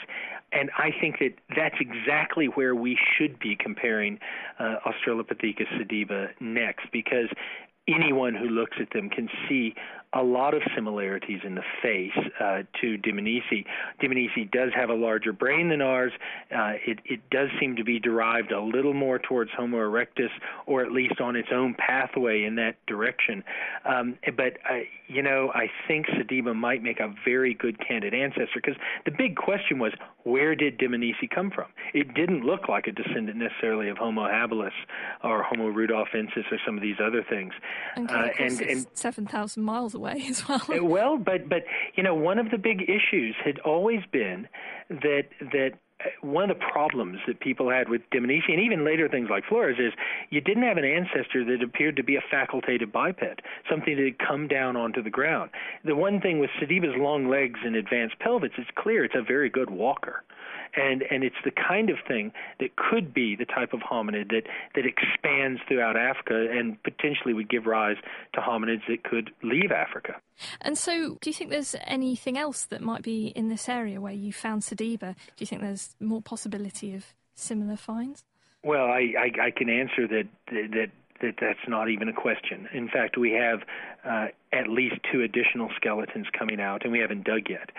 And 0.52 0.70
I 0.78 0.92
think 1.00 1.20
that 1.20 1.36
that's 1.56 1.76
exactly 1.80 2.48
where 2.48 2.76
we 2.76 2.98
should 3.18 3.38
be 3.40 3.56
comparing 3.56 4.20
uh, 4.60 4.76
Australopithecus 4.86 5.68
sediba 5.78 6.30
next, 6.40 6.86
because 6.92 7.30
anyone 7.88 8.34
who 8.36 8.50
looks 8.50 8.78
at 8.82 8.90
them 8.92 9.10
can 9.10 9.30
see 9.48 9.74
a 10.14 10.24
lot 10.24 10.54
of 10.54 10.62
similarities 10.74 11.42
in 11.44 11.56
the 11.56 11.64
face 11.82 12.18
uh, 12.40 12.64
to 12.82 12.98
Dmanisi. 12.98 13.66
Dmanisi 14.02 14.50
does 14.52 14.72
have 14.74 14.90
a 14.90 14.94
larger 14.94 15.34
brain 15.34 15.70
than 15.70 15.82
ours. 15.82 16.14
Uh, 16.50 16.74
it, 16.86 17.00
it 17.06 17.30
does 17.30 17.50
seem 17.60 17.76
to 17.76 17.84
be 17.84 18.00
derived 18.00 18.52
a 18.52 18.62
little 18.62 18.94
more 18.94 19.20
towards 19.20 19.52
Homo 19.58 19.78
erectus, 19.78 20.30
or 20.66 20.82
at 20.82 20.92
least 20.92 21.20
on 21.20 21.36
its 21.36 21.50
own 21.54 21.76
pathway 21.78 22.44
in 22.44 22.56
that 22.56 22.78
direction. 22.88 23.44
Um, 23.86 24.18
but 24.36 24.58
uh, 24.70 24.80
you 25.08 25.22
know, 25.22 25.52
I 25.54 25.70
think 25.88 26.06
Sediba 26.08 26.56
might 26.56 26.84
make 26.84 27.00
a 27.00 27.14
very 27.26 27.54
good 27.54 27.78
candidate 27.86 28.20
ancestor 28.20 28.62
because 28.62 28.76
the 29.06 29.12
big 29.12 29.36
question 29.36 29.80
was 29.80 29.94
where 30.24 30.56
did 30.56 30.78
Dmanisi 30.78 31.30
come 31.34 31.50
from? 31.50 31.68
It 31.94 32.14
didn't 32.14 32.46
look 32.46 32.68
like 32.68 32.88
a 32.88 32.92
descendant 32.92 33.38
necessarily 33.38 33.90
of 33.90 33.98
Homo 33.98 34.24
habilis 34.24 34.72
or 35.24 35.44
Homo 35.44 35.72
rudolfensis 35.72 36.52
or 36.52 36.60
some 36.66 36.76
of 36.76 36.82
these 36.82 36.98
other 37.02 37.26
things. 37.30 37.54
And, 37.96 38.12
uh, 38.12 38.28
and, 38.40 38.62
and 38.62 38.88
seven 38.94 39.26
thousand 39.26 39.64
miles 39.64 39.96
away 39.98 40.26
as 40.30 40.48
well. 40.48 40.62
Well, 40.70 41.18
but 41.18 41.50
but 41.50 41.64
you 41.96 42.04
know, 42.04 42.16
one 42.16 42.40
of 42.40 42.52
the 42.52 42.58
big 42.58 42.84
issues 42.84 43.36
had 43.44 43.60
always 43.60 44.00
been 44.12 44.48
that 44.90 45.26
that 45.52 45.72
one 46.22 46.50
of 46.50 46.58
the 46.58 46.66
problems 46.66 47.20
that 47.28 47.40
people 47.40 47.70
had 47.70 47.90
with 47.90 48.02
Dmanisi 48.12 48.50
and 48.50 48.60
even 48.60 48.86
later 48.86 49.10
things 49.10 49.30
like 49.30 49.44
Flores 49.46 49.78
is 49.80 49.94
you 50.30 50.42
didn't 50.42 50.64
have 50.64 50.78
an 50.78 50.86
ancestor 50.86 51.44
that 51.46 51.64
appeared 51.64 51.96
to 51.96 52.04
be 52.04 52.16
a 52.16 52.22
facultative 52.34 52.92
biped, 52.92 53.42
something 53.70 53.96
that 53.96 54.04
had 54.04 54.20
come 54.20 54.48
down 54.48 54.76
onto 54.76 55.02
the 55.02 55.10
ground. 55.10 55.50
The 55.84 55.96
one 55.96 56.22
thing 56.22 56.40
with 56.40 56.52
Sediba's 56.62 56.96
long 56.98 57.30
legs 57.30 57.60
and 57.64 57.76
advanced 57.76 58.20
pelvis, 58.20 58.52
it's 58.58 58.70
clear 58.76 59.06
it's 59.06 59.16
a 59.16 59.24
very 59.24 59.50
good 59.50 59.70
walker 59.70 60.24
and 60.76 61.04
and 61.10 61.24
it's 61.24 61.36
the 61.46 61.52
kind 61.52 61.90
of 61.90 61.98
thing 62.08 62.32
that 62.60 62.76
could 62.76 63.14
be 63.14 63.36
the 63.36 63.46
type 63.46 63.74
of 63.74 63.80
hominid 63.80 64.30
that 64.30 64.44
that 64.76 64.86
expands 64.86 65.62
throughout 65.68 65.96
Africa 65.96 66.48
and 66.52 66.82
potentially 66.84 67.34
would 67.34 67.50
give 67.50 67.66
rise 67.66 67.98
to 68.34 68.42
hominids 68.42 68.86
that 68.88 69.04
could 69.04 69.32
leave 69.44 69.72
Africa. 69.72 70.16
And 70.62 70.78
so, 70.78 71.18
do 71.22 71.30
you 71.30 71.34
think 71.34 71.50
there's 71.50 71.76
anything 71.86 72.38
else 72.38 72.66
that 72.66 72.82
might 72.82 73.04
be 73.04 73.28
in 73.28 73.50
this 73.50 73.68
area 73.70 74.00
where 74.00 74.14
you 74.14 74.32
found 74.34 74.62
Sediba? 74.62 75.16
Do 75.16 75.40
you 75.40 75.48
think 75.48 75.62
there's 75.62 75.96
more 76.00 76.22
possibility 76.22 76.94
of 76.94 77.06
similar 77.36 77.76
finds? 77.76 78.24
Well, 78.64 78.86
I, 78.86 79.14
I, 79.18 79.46
I 79.48 79.52
can 79.52 79.70
answer 79.70 80.08
that 80.08 80.28
that 80.52 80.92
that 81.22 81.36
that's 81.40 81.68
not 81.68 81.90
even 81.90 82.10
a 82.10 82.14
question. 82.14 82.68
In 82.74 82.88
fact, 82.90 83.18
we 83.18 83.32
have 83.32 83.62
uh, 84.06 84.28
at 84.54 84.68
least 84.70 84.96
two 85.12 85.22
additional 85.22 85.70
skeletons 85.76 86.28
coming 86.38 86.60
out, 86.60 86.84
and 86.84 86.92
we 86.92 87.00
haven't 87.00 87.24
dug 87.24 87.50
yet. 87.50 87.72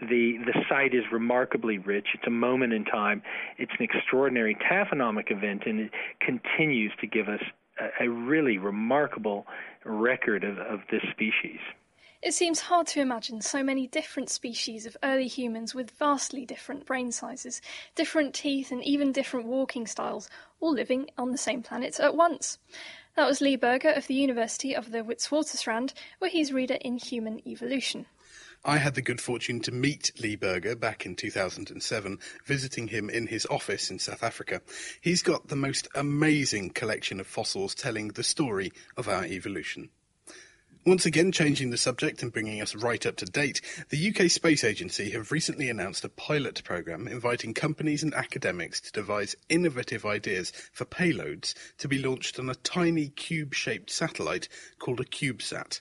The 0.00 0.38
the 0.44 0.64
site 0.68 0.94
is 0.94 1.04
remarkably 1.12 1.78
rich. 1.78 2.08
It's 2.14 2.26
a 2.26 2.30
moment 2.30 2.72
in 2.72 2.84
time. 2.84 3.22
It's 3.58 3.72
an 3.78 3.84
extraordinary 3.84 4.56
taphonomic 4.70 5.30
event, 5.30 5.64
and 5.66 5.80
it 5.80 5.90
continues 6.20 6.92
to 7.00 7.06
give 7.06 7.28
us 7.28 7.42
a, 7.80 8.04
a 8.04 8.08
really 8.08 8.58
remarkable 8.58 9.46
record 9.84 10.44
of, 10.44 10.58
of 10.58 10.80
this 10.90 11.02
species. 11.10 11.60
It 12.20 12.34
seems 12.34 12.58
hard 12.58 12.88
to 12.88 13.00
imagine 13.00 13.40
so 13.42 13.62
many 13.62 13.86
different 13.86 14.28
species 14.28 14.86
of 14.86 14.96
early 15.04 15.28
humans 15.28 15.72
with 15.72 15.92
vastly 15.92 16.44
different 16.44 16.84
brain 16.84 17.12
sizes, 17.12 17.62
different 17.94 18.34
teeth, 18.34 18.72
and 18.72 18.82
even 18.82 19.12
different 19.12 19.46
walking 19.46 19.86
styles, 19.86 20.28
all 20.58 20.72
living 20.72 21.10
on 21.16 21.30
the 21.30 21.38
same 21.38 21.62
planet 21.62 22.00
at 22.00 22.16
once. 22.16 22.58
That 23.14 23.28
was 23.28 23.40
Lee 23.40 23.54
Berger 23.54 23.90
of 23.90 24.08
the 24.08 24.14
University 24.14 24.74
of 24.74 24.90
the 24.90 25.04
Witwatersrand, 25.04 25.92
where 26.18 26.30
he's 26.30 26.52
reader 26.52 26.76
in 26.80 26.98
Human 26.98 27.40
Evolution. 27.46 28.06
I 28.64 28.78
had 28.78 28.96
the 28.96 29.02
good 29.02 29.20
fortune 29.20 29.60
to 29.60 29.70
meet 29.70 30.10
Lee 30.20 30.34
Berger 30.34 30.74
back 30.74 31.06
in 31.06 31.14
2007, 31.14 32.18
visiting 32.44 32.88
him 32.88 33.08
in 33.08 33.28
his 33.28 33.46
office 33.46 33.92
in 33.92 34.00
South 34.00 34.24
Africa. 34.24 34.60
He's 35.00 35.22
got 35.22 35.46
the 35.46 35.56
most 35.56 35.86
amazing 35.94 36.70
collection 36.70 37.20
of 37.20 37.28
fossils 37.28 37.76
telling 37.76 38.08
the 38.08 38.24
story 38.24 38.72
of 38.96 39.06
our 39.06 39.24
evolution. 39.24 39.90
Once 40.86 41.04
again, 41.04 41.32
changing 41.32 41.70
the 41.70 41.76
subject 41.76 42.22
and 42.22 42.32
bringing 42.32 42.62
us 42.62 42.74
right 42.74 43.04
up 43.04 43.16
to 43.16 43.26
date, 43.26 43.60
the 43.90 44.08
UK 44.08 44.30
Space 44.30 44.64
Agency 44.64 45.10
have 45.10 45.32
recently 45.32 45.68
announced 45.68 46.04
a 46.04 46.08
pilot 46.08 46.62
programme 46.64 47.06
inviting 47.06 47.52
companies 47.52 48.02
and 48.02 48.14
academics 48.14 48.80
to 48.80 48.92
devise 48.92 49.36
innovative 49.48 50.06
ideas 50.06 50.50
for 50.72 50.84
payloads 50.84 51.54
to 51.78 51.88
be 51.88 51.98
launched 51.98 52.38
on 52.38 52.48
a 52.48 52.54
tiny 52.54 53.08
cube 53.08 53.54
shaped 53.54 53.90
satellite 53.90 54.48
called 54.78 55.00
a 55.00 55.04
CubeSat. 55.04 55.80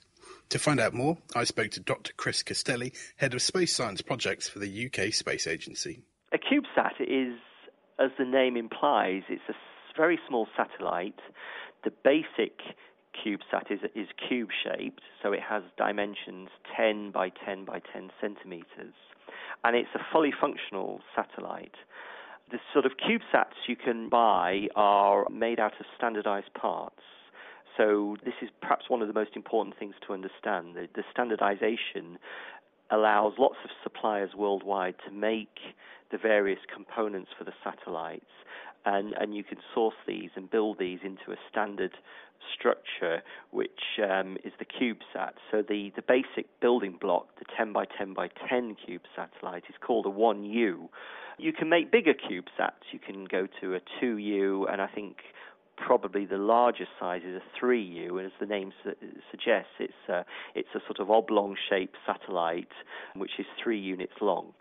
To 0.49 0.59
find 0.59 0.79
out 0.79 0.93
more, 0.93 1.17
I 1.35 1.43
spoke 1.43 1.71
to 1.71 1.79
Dr. 1.79 2.13
Chris 2.17 2.43
Castelli, 2.43 2.93
Head 3.17 3.33
of 3.33 3.41
Space 3.41 3.75
Science 3.75 4.01
Projects 4.01 4.49
for 4.49 4.59
the 4.59 4.87
UK 4.87 5.13
Space 5.13 5.47
Agency. 5.47 6.01
A 6.33 6.37
CubeSat 6.37 7.01
is, 7.01 7.37
as 7.99 8.11
the 8.17 8.25
name 8.25 8.57
implies, 8.57 9.23
it's 9.29 9.41
a 9.47 9.53
very 9.95 10.19
small 10.27 10.47
satellite. 10.55 11.19
The 11.83 11.91
basic 12.03 12.59
CubeSat 13.25 13.71
is, 13.71 13.79
is 13.95 14.07
cube 14.27 14.49
shaped, 14.63 15.01
so 15.21 15.33
it 15.33 15.41
has 15.41 15.63
dimensions 15.77 16.49
10 16.75 17.11
by 17.11 17.29
10 17.29 17.65
by 17.65 17.81
10 17.93 18.11
centimeters, 18.21 18.93
and 19.63 19.75
it's 19.75 19.89
a 19.95 19.99
fully 20.11 20.33
functional 20.39 21.01
satellite. 21.15 21.75
The 22.51 22.59
sort 22.71 22.85
of 22.85 22.93
CubeSats 22.93 23.67
you 23.67 23.75
can 23.75 24.09
buy 24.09 24.67
are 24.75 25.27
made 25.29 25.59
out 25.59 25.73
of 25.79 25.85
standardized 25.97 26.53
parts. 26.53 27.01
So, 27.75 28.17
this 28.25 28.33
is 28.41 28.49
perhaps 28.59 28.85
one 28.89 29.03
of 29.03 29.07
the 29.07 29.13
most 29.13 29.35
important 29.35 29.77
things 29.77 29.93
to 30.07 30.13
understand. 30.13 30.75
The, 30.75 30.87
the 30.95 31.03
standardization 31.11 32.17
allows 32.89 33.33
lots 33.37 33.57
of 33.63 33.69
suppliers 33.83 34.31
worldwide 34.35 34.95
to 35.05 35.11
make 35.11 35.59
the 36.11 36.17
various 36.17 36.59
components 36.73 37.29
for 37.37 37.43
the 37.43 37.53
satellites, 37.63 38.31
and, 38.87 39.13
and 39.19 39.35
you 39.35 39.43
can 39.43 39.57
source 39.75 39.95
these 40.07 40.29
and 40.35 40.49
build 40.49 40.79
these 40.79 40.99
into 41.03 41.31
a 41.31 41.35
standard 41.51 41.91
structure, 42.57 43.21
which 43.51 43.99
um, 44.01 44.37
is 44.45 44.53
the 44.59 44.65
CubeSat. 44.65 45.33
So 45.51 45.61
the, 45.61 45.91
the 45.95 46.01
basic 46.01 46.47
building 46.61 46.97
block, 46.99 47.27
the 47.37 47.45
10 47.57 47.73
by 47.73 47.83
10 47.97 48.13
by 48.13 48.29
10 48.49 48.77
cube 48.85 49.01
satellite, 49.13 49.63
is 49.67 49.75
called 49.85 50.05
a 50.05 50.09
1U. 50.09 50.87
You 51.37 51.53
can 51.53 51.67
make 51.67 51.91
bigger 51.91 52.13
CubeSats. 52.13 52.93
You 52.93 52.99
can 52.99 53.25
go 53.25 53.47
to 53.61 53.75
a 53.75 53.81
2U, 54.01 54.71
and 54.71 54.81
I 54.81 54.87
think 54.87 55.17
probably 55.75 56.25
the 56.25 56.37
largest 56.37 56.91
size 56.97 57.23
is 57.27 57.41
a 57.41 57.65
3U, 57.65 58.11
and 58.17 58.25
as 58.25 58.31
the 58.39 58.45
name 58.45 58.71
su- 58.85 58.95
suggests, 59.29 59.71
it's 59.79 59.93
a, 60.07 60.23
it's 60.55 60.69
a 60.75 60.79
sort 60.87 60.99
of 60.99 61.11
oblong-shaped 61.11 61.97
satellite, 62.05 62.71
which 63.17 63.31
is 63.37 63.45
three 63.61 63.79
units 63.79 64.13
long 64.21 64.53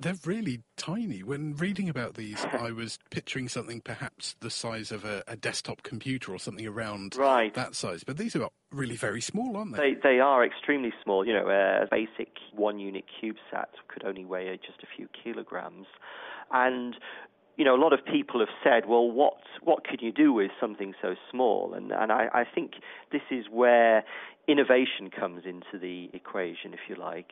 they're 0.00 0.18
really 0.24 0.62
tiny. 0.76 1.22
When 1.22 1.54
reading 1.54 1.88
about 1.88 2.14
these, 2.14 2.44
I 2.52 2.72
was 2.72 2.98
picturing 3.10 3.48
something 3.48 3.80
perhaps 3.80 4.34
the 4.40 4.50
size 4.50 4.90
of 4.90 5.04
a, 5.04 5.22
a 5.28 5.36
desktop 5.36 5.82
computer 5.82 6.32
or 6.32 6.38
something 6.38 6.66
around 6.66 7.16
right. 7.16 7.52
that 7.54 7.74
size. 7.74 8.04
But 8.04 8.16
these 8.16 8.34
are 8.36 8.48
really 8.72 8.96
very 8.96 9.20
small, 9.20 9.56
aren't 9.56 9.76
they? 9.76 9.94
They, 9.94 10.00
they 10.02 10.20
are 10.20 10.44
extremely 10.44 10.92
small. 11.02 11.26
You 11.26 11.34
know, 11.34 11.48
a 11.48 11.86
basic 11.90 12.30
one 12.52 12.78
unit 12.78 13.04
CubeSat 13.22 13.66
could 13.88 14.04
only 14.04 14.24
weigh 14.24 14.52
uh, 14.52 14.56
just 14.56 14.82
a 14.82 14.86
few 14.96 15.08
kilograms. 15.22 15.86
And 16.50 16.96
you 17.56 17.66
know, 17.66 17.74
a 17.74 17.82
lot 17.82 17.92
of 17.92 18.02
people 18.06 18.40
have 18.40 18.48
said, 18.64 18.88
well, 18.88 19.10
what 19.10 19.36
what 19.62 19.84
can 19.84 19.98
you 20.00 20.12
do 20.12 20.32
with 20.32 20.50
something 20.58 20.94
so 21.02 21.14
small? 21.30 21.74
And 21.74 21.92
and 21.92 22.10
I, 22.10 22.28
I 22.32 22.44
think 22.44 22.72
this 23.12 23.20
is 23.30 23.46
where 23.50 24.02
innovation 24.48 25.10
comes 25.10 25.42
into 25.44 25.78
the 25.80 26.10
equation, 26.12 26.72
if 26.72 26.80
you 26.88 26.96
like. 26.96 27.30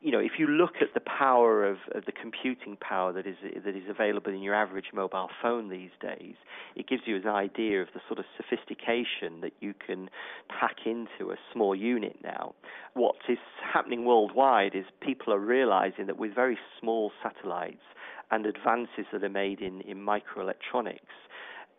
You 0.00 0.12
know, 0.12 0.18
if 0.18 0.32
you 0.38 0.46
look 0.46 0.76
at 0.80 0.94
the 0.94 1.00
power 1.00 1.66
of, 1.66 1.78
of, 1.94 2.04
the 2.04 2.12
computing 2.12 2.76
power 2.76 3.12
that 3.12 3.26
is 3.26 3.36
that 3.64 3.74
is 3.76 3.88
available 3.88 4.32
in 4.32 4.42
your 4.42 4.54
average 4.54 4.86
mobile 4.92 5.28
phone 5.40 5.68
these 5.70 5.90
days, 6.00 6.34
it 6.76 6.88
gives 6.88 7.02
you 7.06 7.16
an 7.16 7.26
idea 7.26 7.80
of 7.82 7.88
the 7.94 8.00
sort 8.06 8.18
of 8.18 8.24
sophistication 8.36 9.40
that 9.40 9.52
you 9.60 9.74
can 9.74 10.10
pack 10.48 10.86
into 10.86 11.32
a 11.32 11.36
small 11.52 11.74
unit 11.74 12.16
now. 12.22 12.54
What 12.94 13.16
is 13.28 13.38
happening 13.62 14.04
worldwide 14.04 14.74
is 14.74 14.84
people 15.00 15.32
are 15.32 15.40
realizing 15.40 16.06
that 16.06 16.18
with 16.18 16.34
very 16.34 16.58
small 16.80 17.12
satellites 17.22 17.82
and 18.30 18.46
advances 18.46 19.06
that 19.12 19.24
are 19.24 19.28
made 19.28 19.60
in, 19.60 19.80
in 19.82 19.98
microelectronics, 19.98 20.98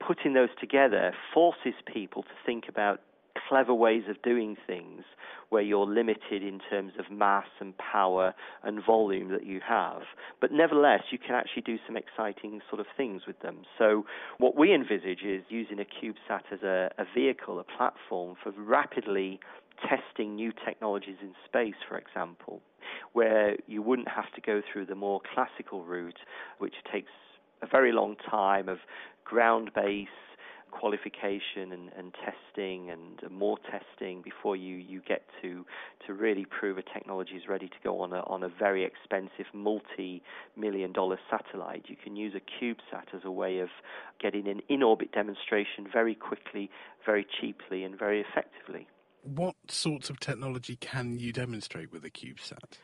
putting 0.05 0.33
those 0.33 0.49
together 0.59 1.13
forces 1.33 1.73
people 1.91 2.23
to 2.23 2.29
think 2.45 2.65
about 2.67 3.01
clever 3.49 3.73
ways 3.73 4.03
of 4.07 4.21
doing 4.21 4.55
things 4.67 5.03
where 5.49 5.63
you're 5.63 5.87
limited 5.87 6.43
in 6.43 6.59
terms 6.69 6.93
of 6.99 7.11
mass 7.11 7.47
and 7.59 7.73
power 7.77 8.35
and 8.63 8.85
volume 8.85 9.31
that 9.31 9.45
you 9.45 9.59
have. 9.67 10.03
But 10.39 10.51
nevertheless, 10.51 11.01
you 11.11 11.17
can 11.17 11.33
actually 11.33 11.63
do 11.63 11.77
some 11.87 11.97
exciting 11.97 12.61
sort 12.69 12.79
of 12.79 12.85
things 12.95 13.23
with 13.25 13.39
them. 13.39 13.63
So, 13.77 14.05
what 14.37 14.55
we 14.55 14.73
envisage 14.73 15.23
is 15.25 15.43
using 15.49 15.79
a 15.79 15.85
CubeSat 15.85 16.53
as 16.53 16.61
a, 16.61 16.91
a 16.99 17.05
vehicle, 17.15 17.59
a 17.59 17.63
platform 17.63 18.35
for 18.41 18.51
rapidly 18.51 19.39
testing 19.87 20.35
new 20.35 20.51
technologies 20.65 21.17
in 21.21 21.33
space, 21.45 21.79
for 21.87 21.97
example, 21.97 22.61
where 23.13 23.55
you 23.65 23.81
wouldn't 23.81 24.09
have 24.09 24.31
to 24.35 24.41
go 24.41 24.61
through 24.71 24.85
the 24.85 24.95
more 24.95 25.21
classical 25.33 25.83
route, 25.83 26.19
which 26.59 26.75
takes 26.91 27.11
a 27.61 27.67
very 27.67 27.91
long 27.91 28.15
time 28.29 28.69
of 28.69 28.77
ground 29.25 29.71
based 29.73 30.11
qualification 30.71 31.71
and, 31.71 31.91
and 31.97 32.13
testing 32.13 32.89
and 32.89 33.31
more 33.31 33.57
testing 33.69 34.21
before 34.21 34.55
you, 34.55 34.75
you 34.75 35.01
get 35.07 35.25
to 35.41 35.65
to 36.07 36.13
really 36.13 36.45
prove 36.45 36.77
a 36.77 36.81
technology 36.81 37.33
is 37.33 37.43
ready 37.47 37.67
to 37.67 37.75
go 37.83 38.01
on 38.01 38.13
a 38.13 38.19
on 38.21 38.43
a 38.43 38.49
very 38.49 38.83
expensive 38.83 39.45
multi 39.53 40.21
million 40.55 40.91
dollar 40.91 41.19
satellite. 41.29 41.85
You 41.87 41.95
can 42.01 42.15
use 42.15 42.33
a 42.35 42.63
CubeSat 42.63 43.13
as 43.13 43.21
a 43.23 43.31
way 43.31 43.59
of 43.59 43.69
getting 44.21 44.47
an 44.47 44.61
in 44.69 44.83
orbit 44.83 45.11
demonstration 45.11 45.87
very 45.91 46.15
quickly, 46.15 46.69
very 47.05 47.25
cheaply, 47.39 47.83
and 47.83 47.97
very 47.97 48.21
effectively. 48.21 48.87
What 49.23 49.55
sorts 49.67 50.09
of 50.09 50.19
technology 50.19 50.77
can 50.77 51.19
you 51.19 51.33
demonstrate 51.33 51.91
with 51.91 52.05
a 52.05 52.09
CubeSat? 52.09 52.77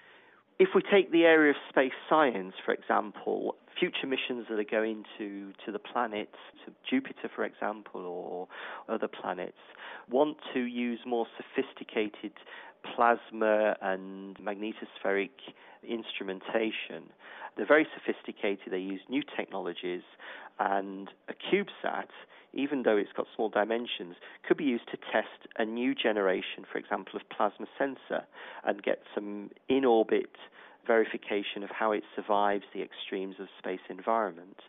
If 0.57 0.69
we 0.73 0.81
take 0.81 1.11
the 1.11 1.23
area 1.23 1.49
of 1.51 1.57
space 1.69 1.91
science, 2.09 2.53
for 2.63 2.73
example, 2.73 3.55
future 3.77 4.07
missions 4.07 4.47
that 4.49 4.57
are 4.57 4.63
going 4.63 5.03
to, 5.17 5.51
to 5.65 5.71
the 5.71 5.79
planets, 5.79 6.37
to 6.65 6.71
Jupiter, 6.89 7.29
for 7.35 7.43
example, 7.43 8.01
or 8.05 8.47
other 8.87 9.09
planets, 9.09 9.57
want 10.09 10.37
to 10.53 10.61
use 10.61 10.99
more 11.05 11.27
sophisticated 11.35 12.31
plasma 12.95 13.75
and 13.81 14.37
magnetospheric 14.37 15.31
instrumentation. 15.87 17.09
They're 17.55 17.65
very 17.65 17.87
sophisticated, 17.93 18.71
they 18.71 18.79
use 18.79 19.01
new 19.09 19.23
technologies, 19.35 20.03
and 20.59 21.09
a 21.29 21.33
CubeSat, 21.33 22.07
even 22.53 22.83
though 22.83 22.97
it's 22.97 23.11
got 23.15 23.27
small 23.35 23.49
dimensions, 23.49 24.15
could 24.47 24.57
be 24.57 24.63
used 24.65 24.89
to 24.91 24.97
test 24.97 25.47
a 25.57 25.65
new 25.65 25.93
generation, 25.95 26.65
for 26.71 26.77
example, 26.77 27.15
of 27.15 27.29
plasma 27.29 27.67
sensor 27.77 28.25
and 28.63 28.81
get 28.81 28.99
some 29.13 29.51
in 29.69 29.85
orbit 29.85 30.35
verification 30.85 31.63
of 31.63 31.69
how 31.69 31.91
it 31.91 32.03
survives 32.15 32.63
the 32.73 32.81
extremes 32.81 33.35
of 33.39 33.47
space 33.57 33.85
environment. 33.89 34.59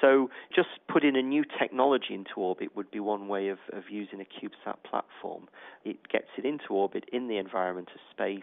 So 0.00 0.28
just 0.54 0.68
putting 0.88 1.16
a 1.16 1.22
new 1.22 1.44
technology 1.58 2.14
into 2.14 2.34
orbit 2.36 2.76
would 2.76 2.90
be 2.90 3.00
one 3.00 3.28
way 3.28 3.48
of, 3.48 3.58
of 3.72 3.84
using 3.90 4.20
a 4.20 4.24
CubeSat 4.24 4.76
platform. 4.88 5.48
It 5.84 6.08
gets 6.08 6.28
it 6.36 6.44
into 6.44 6.70
orbit 6.70 7.04
in 7.12 7.28
the 7.28 7.38
environment 7.38 7.88
of 7.94 8.00
space, 8.10 8.42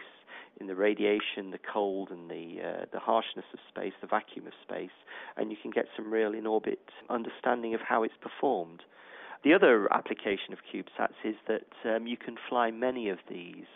in 0.60 0.66
the 0.66 0.74
radiation, 0.74 1.50
the 1.50 1.58
cold, 1.58 2.10
and 2.10 2.30
the 2.30 2.60
uh, 2.62 2.84
the 2.92 2.98
harshness 2.98 3.44
of 3.52 3.60
space, 3.68 3.92
the 4.00 4.06
vacuum 4.06 4.46
of 4.46 4.52
space, 4.62 4.96
and 5.36 5.50
you 5.50 5.56
can 5.60 5.70
get 5.70 5.86
some 5.96 6.12
real 6.12 6.34
in 6.34 6.46
orbit 6.46 6.80
understanding 7.08 7.74
of 7.74 7.80
how 7.80 8.02
it's 8.02 8.14
performed. 8.20 8.82
The 9.44 9.54
other 9.54 9.92
application 9.92 10.52
of 10.52 10.58
CubeSats 10.72 11.18
is 11.24 11.36
that 11.48 11.94
um, 11.94 12.06
you 12.06 12.16
can 12.16 12.36
fly 12.48 12.70
many 12.70 13.08
of 13.08 13.18
these. 13.28 13.66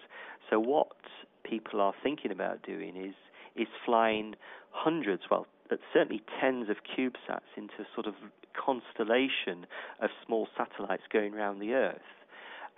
So 0.49 0.61
what 0.61 0.97
people 1.45 1.81
are 1.81 1.95
thinking 2.03 2.31
about 2.31 2.63
doing 2.63 2.97
is 2.97 3.15
is 3.57 3.69
flying 3.85 4.35
hundreds, 4.71 5.23
well, 5.31 5.47
certainly 5.93 6.23
tens 6.41 6.69
of 6.69 6.77
CubeSats 6.97 7.51
into 7.57 7.75
a 7.81 7.87
sort 7.95 8.07
of 8.07 8.15
constellation 8.55 9.67
of 10.01 10.11
small 10.25 10.49
satellites 10.57 11.05
going 11.13 11.35
around 11.35 11.59
the 11.59 11.73
Earth. 11.75 12.01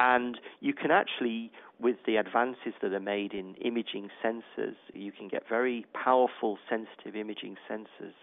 And 0.01 0.39
you 0.61 0.75
can 0.75 0.93
actually, 0.93 1.51
with 1.81 1.97
the 2.07 2.17
advances 2.17 2.73
that 2.83 2.93
are 2.93 3.01
made 3.01 3.33
in 3.33 3.55
imaging 3.57 4.11
sensors, 4.25 4.77
you 4.95 5.11
can 5.11 5.27
get 5.27 5.49
very 5.49 5.87
powerful 5.93 6.59
sensitive 6.71 7.17
imaging 7.17 7.57
sensors 7.69 8.15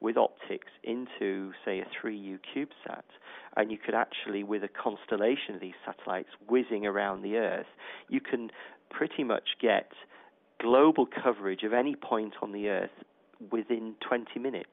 with 0.00 0.16
optics 0.16 0.72
into, 0.82 1.52
say, 1.64 1.80
a 1.80 1.86
3U 2.04 2.40
CubeSat. 2.54 3.04
And 3.56 3.70
you 3.70 3.78
could 3.78 3.94
actually, 3.94 4.42
with 4.42 4.64
a 4.64 4.68
constellation 4.68 5.54
of 5.54 5.60
these 5.60 5.74
satellites 5.84 6.30
whizzing 6.48 6.84
around 6.84 7.22
the 7.22 7.36
Earth, 7.36 7.66
you 8.08 8.20
can 8.20 8.50
pretty 8.90 9.22
much 9.22 9.50
get 9.60 9.92
global 10.60 11.06
coverage 11.06 11.62
of 11.62 11.72
any 11.72 11.94
point 11.94 12.34
on 12.42 12.52
the 12.52 12.68
Earth 12.68 12.90
within 13.50 13.94
20 14.06 14.38
minutes 14.38 14.68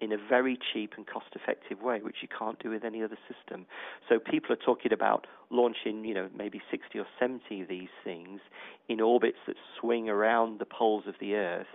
in 0.00 0.12
a 0.12 0.16
very 0.16 0.58
cheap 0.72 0.92
and 0.96 1.06
cost 1.06 1.26
effective 1.34 1.80
way, 1.80 2.00
which 2.02 2.16
you 2.20 2.28
can't 2.28 2.62
do 2.62 2.70
with 2.70 2.84
any 2.84 3.02
other 3.02 3.18
system. 3.28 3.66
So 4.08 4.18
people 4.18 4.52
are 4.52 4.64
talking 4.64 4.92
about 4.92 5.26
launching, 5.50 6.04
you 6.04 6.14
know, 6.14 6.28
maybe 6.36 6.60
60 6.70 6.98
or 6.98 7.06
70 7.18 7.62
of 7.62 7.68
these 7.68 7.88
things 8.04 8.40
in 8.88 9.00
orbits 9.00 9.38
that 9.46 9.56
swing 9.80 10.08
around 10.08 10.58
the 10.58 10.66
poles 10.66 11.04
of 11.06 11.14
the 11.20 11.34
Earth. 11.34 11.66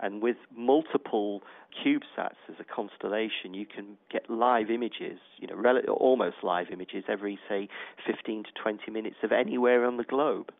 And 0.00 0.20
with 0.20 0.36
multiple 0.56 1.42
CubeSats 1.84 2.40
as 2.48 2.56
a 2.58 2.64
constellation, 2.64 3.54
you 3.54 3.66
can 3.66 3.96
get 4.10 4.28
live 4.28 4.68
images, 4.68 5.20
you 5.38 5.46
know, 5.46 5.54
rel- 5.54 5.78
almost 5.88 6.36
live 6.42 6.66
images 6.72 7.04
every, 7.08 7.38
say, 7.48 7.68
15 8.04 8.44
to 8.44 8.50
20 8.60 8.90
minutes 8.90 9.16
of 9.22 9.30
anywhere 9.30 9.86
on 9.86 9.98
the 9.98 10.04
globe. 10.04 10.50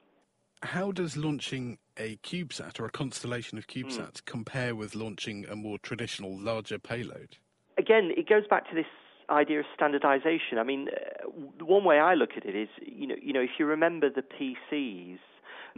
How 0.62 0.92
does 0.92 1.16
launching 1.16 1.78
a 1.98 2.16
CubeSat 2.18 2.78
or 2.78 2.86
a 2.86 2.90
constellation 2.90 3.58
of 3.58 3.66
CubeSats 3.66 4.20
mm. 4.20 4.24
compare 4.24 4.74
with 4.74 4.94
launching 4.94 5.44
a 5.50 5.56
more 5.56 5.78
traditional, 5.78 6.38
larger 6.38 6.78
payload? 6.78 7.36
Again, 7.78 8.12
it 8.16 8.28
goes 8.28 8.46
back 8.48 8.68
to 8.70 8.74
this 8.74 8.86
idea 9.28 9.60
of 9.60 9.66
standardization. 9.74 10.58
I 10.58 10.62
mean, 10.62 10.88
uh, 10.88 11.64
one 11.64 11.84
way 11.84 11.98
I 11.98 12.14
look 12.14 12.30
at 12.36 12.44
it 12.44 12.54
is, 12.54 12.68
you 12.80 13.06
know, 13.06 13.16
you 13.20 13.32
know, 13.32 13.40
if 13.40 13.50
you 13.58 13.66
remember 13.66 14.08
the 14.08 14.22
PCs, 14.22 15.18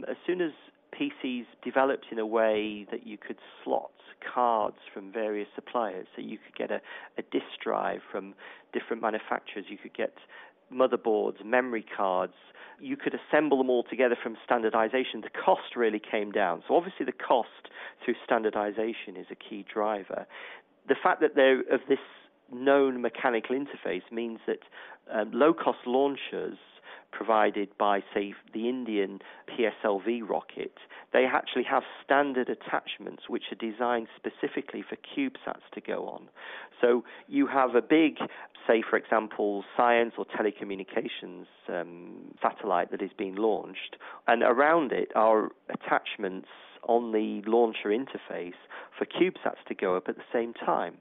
as 0.07 0.17
soon 0.25 0.41
as 0.41 0.51
PCs 0.93 1.45
developed 1.63 2.05
in 2.11 2.19
a 2.19 2.25
way 2.25 2.85
that 2.91 3.07
you 3.07 3.17
could 3.17 3.37
slot 3.63 3.91
cards 4.33 4.77
from 4.93 5.11
various 5.11 5.47
suppliers, 5.55 6.07
so 6.15 6.21
you 6.21 6.37
could 6.37 6.55
get 6.55 6.71
a, 6.71 6.81
a 7.17 7.21
disk 7.31 7.59
drive 7.63 8.01
from 8.11 8.33
different 8.73 9.01
manufacturers, 9.01 9.65
you 9.69 9.77
could 9.77 9.95
get 9.95 10.13
motherboards, 10.73 11.43
memory 11.43 11.85
cards, 11.95 12.33
you 12.79 12.97
could 12.97 13.13
assemble 13.15 13.57
them 13.57 13.69
all 13.69 13.83
together 13.83 14.17
from 14.21 14.35
standardization, 14.43 15.21
the 15.21 15.29
cost 15.29 15.75
really 15.75 15.99
came 15.99 16.31
down. 16.31 16.63
So 16.67 16.75
obviously 16.75 17.05
the 17.05 17.13
cost 17.13 17.69
through 18.03 18.15
standardization 18.23 19.15
is 19.15 19.27
a 19.31 19.35
key 19.35 19.65
driver. 19.71 20.25
The 20.87 20.95
fact 21.01 21.21
that 21.21 21.35
they're 21.35 21.61
of 21.61 21.81
this 21.87 21.99
known 22.51 23.01
mechanical 23.01 23.55
interface 23.55 24.03
means 24.11 24.39
that 24.45 24.59
um, 25.11 25.31
low-cost 25.33 25.79
launchers 25.85 26.57
provided 27.15 27.69
by, 27.77 28.01
say, 28.13 28.33
the 28.53 28.67
Indian 28.67 29.19
PSLV 29.49 30.27
rocket, 30.27 30.73
they 31.13 31.25
actually 31.25 31.63
have 31.63 31.83
standard 32.03 32.49
attachments 32.49 33.23
which 33.29 33.43
are 33.51 33.71
designed 33.71 34.07
specifically 34.15 34.83
for 34.87 34.97
CubeSats 34.97 35.63
to 35.73 35.81
go 35.81 36.07
on. 36.07 36.27
So 36.81 37.03
you 37.27 37.47
have 37.47 37.75
a 37.75 37.81
big 37.81 38.17
say, 38.67 38.83
for 38.87 38.97
example, 38.97 39.63
science 39.77 40.13
or 40.17 40.25
telecommunications 40.25 41.45
um, 41.69 42.33
satellite 42.41 42.91
that 42.91 43.01
is 43.01 43.11
being 43.17 43.35
launched, 43.35 43.97
and 44.27 44.41
around 44.43 44.91
it 44.91 45.11
are 45.15 45.51
attachments 45.69 46.47
on 46.87 47.11
the 47.11 47.41
launcher 47.49 47.89
interface 47.89 48.53
for 48.97 49.05
CubeSats 49.05 49.63
to 49.67 49.75
go 49.75 49.95
up 49.95 50.07
at 50.07 50.15
the 50.15 50.23
same 50.33 50.53
time. 50.53 50.97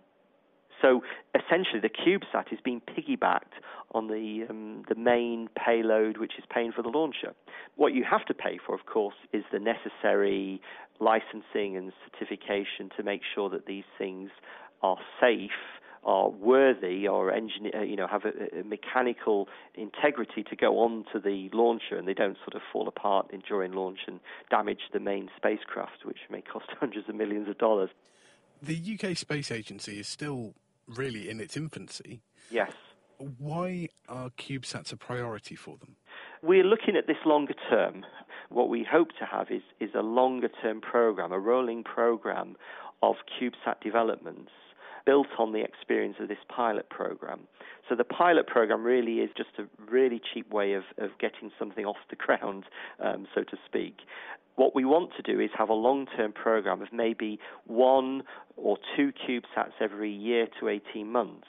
So 0.85 1.03
essentially, 1.35 1.81
the 1.81 1.89
CubeSat 1.89 2.53
is 2.53 2.59
being 2.63 2.83
piggybacked 2.83 3.57
on 3.93 4.09
the 4.09 4.45
um, 4.51 4.85
the 4.87 4.95
main 4.95 5.49
payload, 5.57 6.19
which 6.19 6.33
is 6.37 6.45
paying 6.53 6.73
for 6.73 6.83
the 6.83 6.91
launcher. 6.91 7.33
What 7.77 7.95
you 7.95 8.05
have 8.05 8.27
to 8.27 8.35
pay 8.35 8.59
for, 8.65 8.75
of 8.75 8.85
course, 8.85 9.15
is 9.33 9.45
the 9.51 9.59
necessary 9.59 10.61
licensing 11.01 11.79
and 11.79 11.91
certification 12.11 12.91
to 12.99 13.03
make 13.03 13.23
sure 13.35 13.49
that 13.49 13.65
these 13.65 13.85
things 13.97 14.29
are 14.83 14.99
safe 15.19 15.51
are 16.05 16.29
worthy 16.29 17.09
or 17.09 17.33
engineer, 17.33 17.73
uh, 17.75 17.83
you 17.83 17.97
know, 17.97 18.07
have 18.07 18.27
a, 18.27 18.61
a, 18.61 18.63
mechanical 18.63 19.49
integrity 19.75 20.43
to 20.43 20.55
go 20.55 20.81
on 20.81 21.03
to 21.11 21.19
the 21.19 21.49
launcher, 21.55 21.97
and 21.97 22.07
they 22.07 22.13
don't 22.13 22.37
sort 22.45 22.55
of 22.55 22.61
fall 22.71 22.87
apart 22.87 23.33
during 23.49 23.73
launch 23.73 24.01
and 24.07 24.21
damage 24.51 24.81
the 24.93 25.01
main 25.01 25.31
spacecraft, 25.35 26.05
which 26.05 26.19
may 26.31 26.43
cost 26.43 26.67
hundreds 26.79 27.09
of 27.09 27.15
millions 27.15 27.49
of 27.49 27.57
dollars. 27.57 27.89
The 28.63 28.99
UK 29.01 29.17
Space 29.17 29.51
Agency 29.51 29.99
is 29.99 30.07
still 30.07 30.55
really 30.87 31.29
in 31.29 31.41
its 31.41 31.57
infancy. 31.57 32.23
Yes. 32.51 32.73
Why 33.39 33.89
are 34.09 34.31
CubeSats 34.31 34.93
a 34.93 34.97
priority 34.97 35.55
for 35.55 35.77
them? 35.79 35.97
We're 36.43 36.65
looking 36.65 36.97
at 36.97 37.07
this 37.07 37.17
longer 37.25 37.55
term. 37.71 38.05
What 38.51 38.69
we 38.69 38.87
hope 38.89 39.09
to 39.19 39.25
have 39.25 39.51
is, 39.51 39.63
is 39.81 39.91
a 39.95 40.03
longer 40.03 40.51
term 40.63 40.81
program, 40.81 41.33
a 41.33 41.39
rolling 41.39 41.85
program 41.85 42.57
of 43.03 43.17
CubeSat 43.41 43.81
developments 43.83 44.51
built 45.07 45.29
on 45.39 45.53
the 45.53 45.61
experience 45.61 46.17
of 46.21 46.29
this 46.29 46.39
pilot 46.49 46.89
program. 46.91 47.41
So 47.89 47.95
the 47.95 48.05
pilot 48.05 48.47
program 48.47 48.83
really 48.83 49.19
is 49.19 49.31
just 49.37 49.51
a 49.59 49.65
really 49.91 50.21
cheap 50.33 50.51
way 50.53 50.73
of, 50.73 50.85
of 50.99 51.11
getting 51.19 51.51
something 51.59 51.85
off 51.85 51.97
the 52.11 52.17
ground, 52.25 52.65
um, 53.03 53.27
so 53.35 53.43
to 53.43 53.57
speak. 53.67 53.99
What 54.57 54.75
we 54.75 54.85
want 54.85 55.11
to 55.17 55.23
do 55.23 55.41
is 55.41 55.51
have 55.59 55.69
a 55.69 55.75
long 55.75 56.07
term 56.17 56.33
program 56.33 56.81
of 56.81 56.89
maybe 56.93 57.41
one 57.67 58.23
or 58.57 58.79
two 58.97 59.13
CubeSats 59.13 59.73
every 59.81 60.13
year 60.13 60.47
to 60.61 60.69
18 60.69 61.11
months 61.11 61.49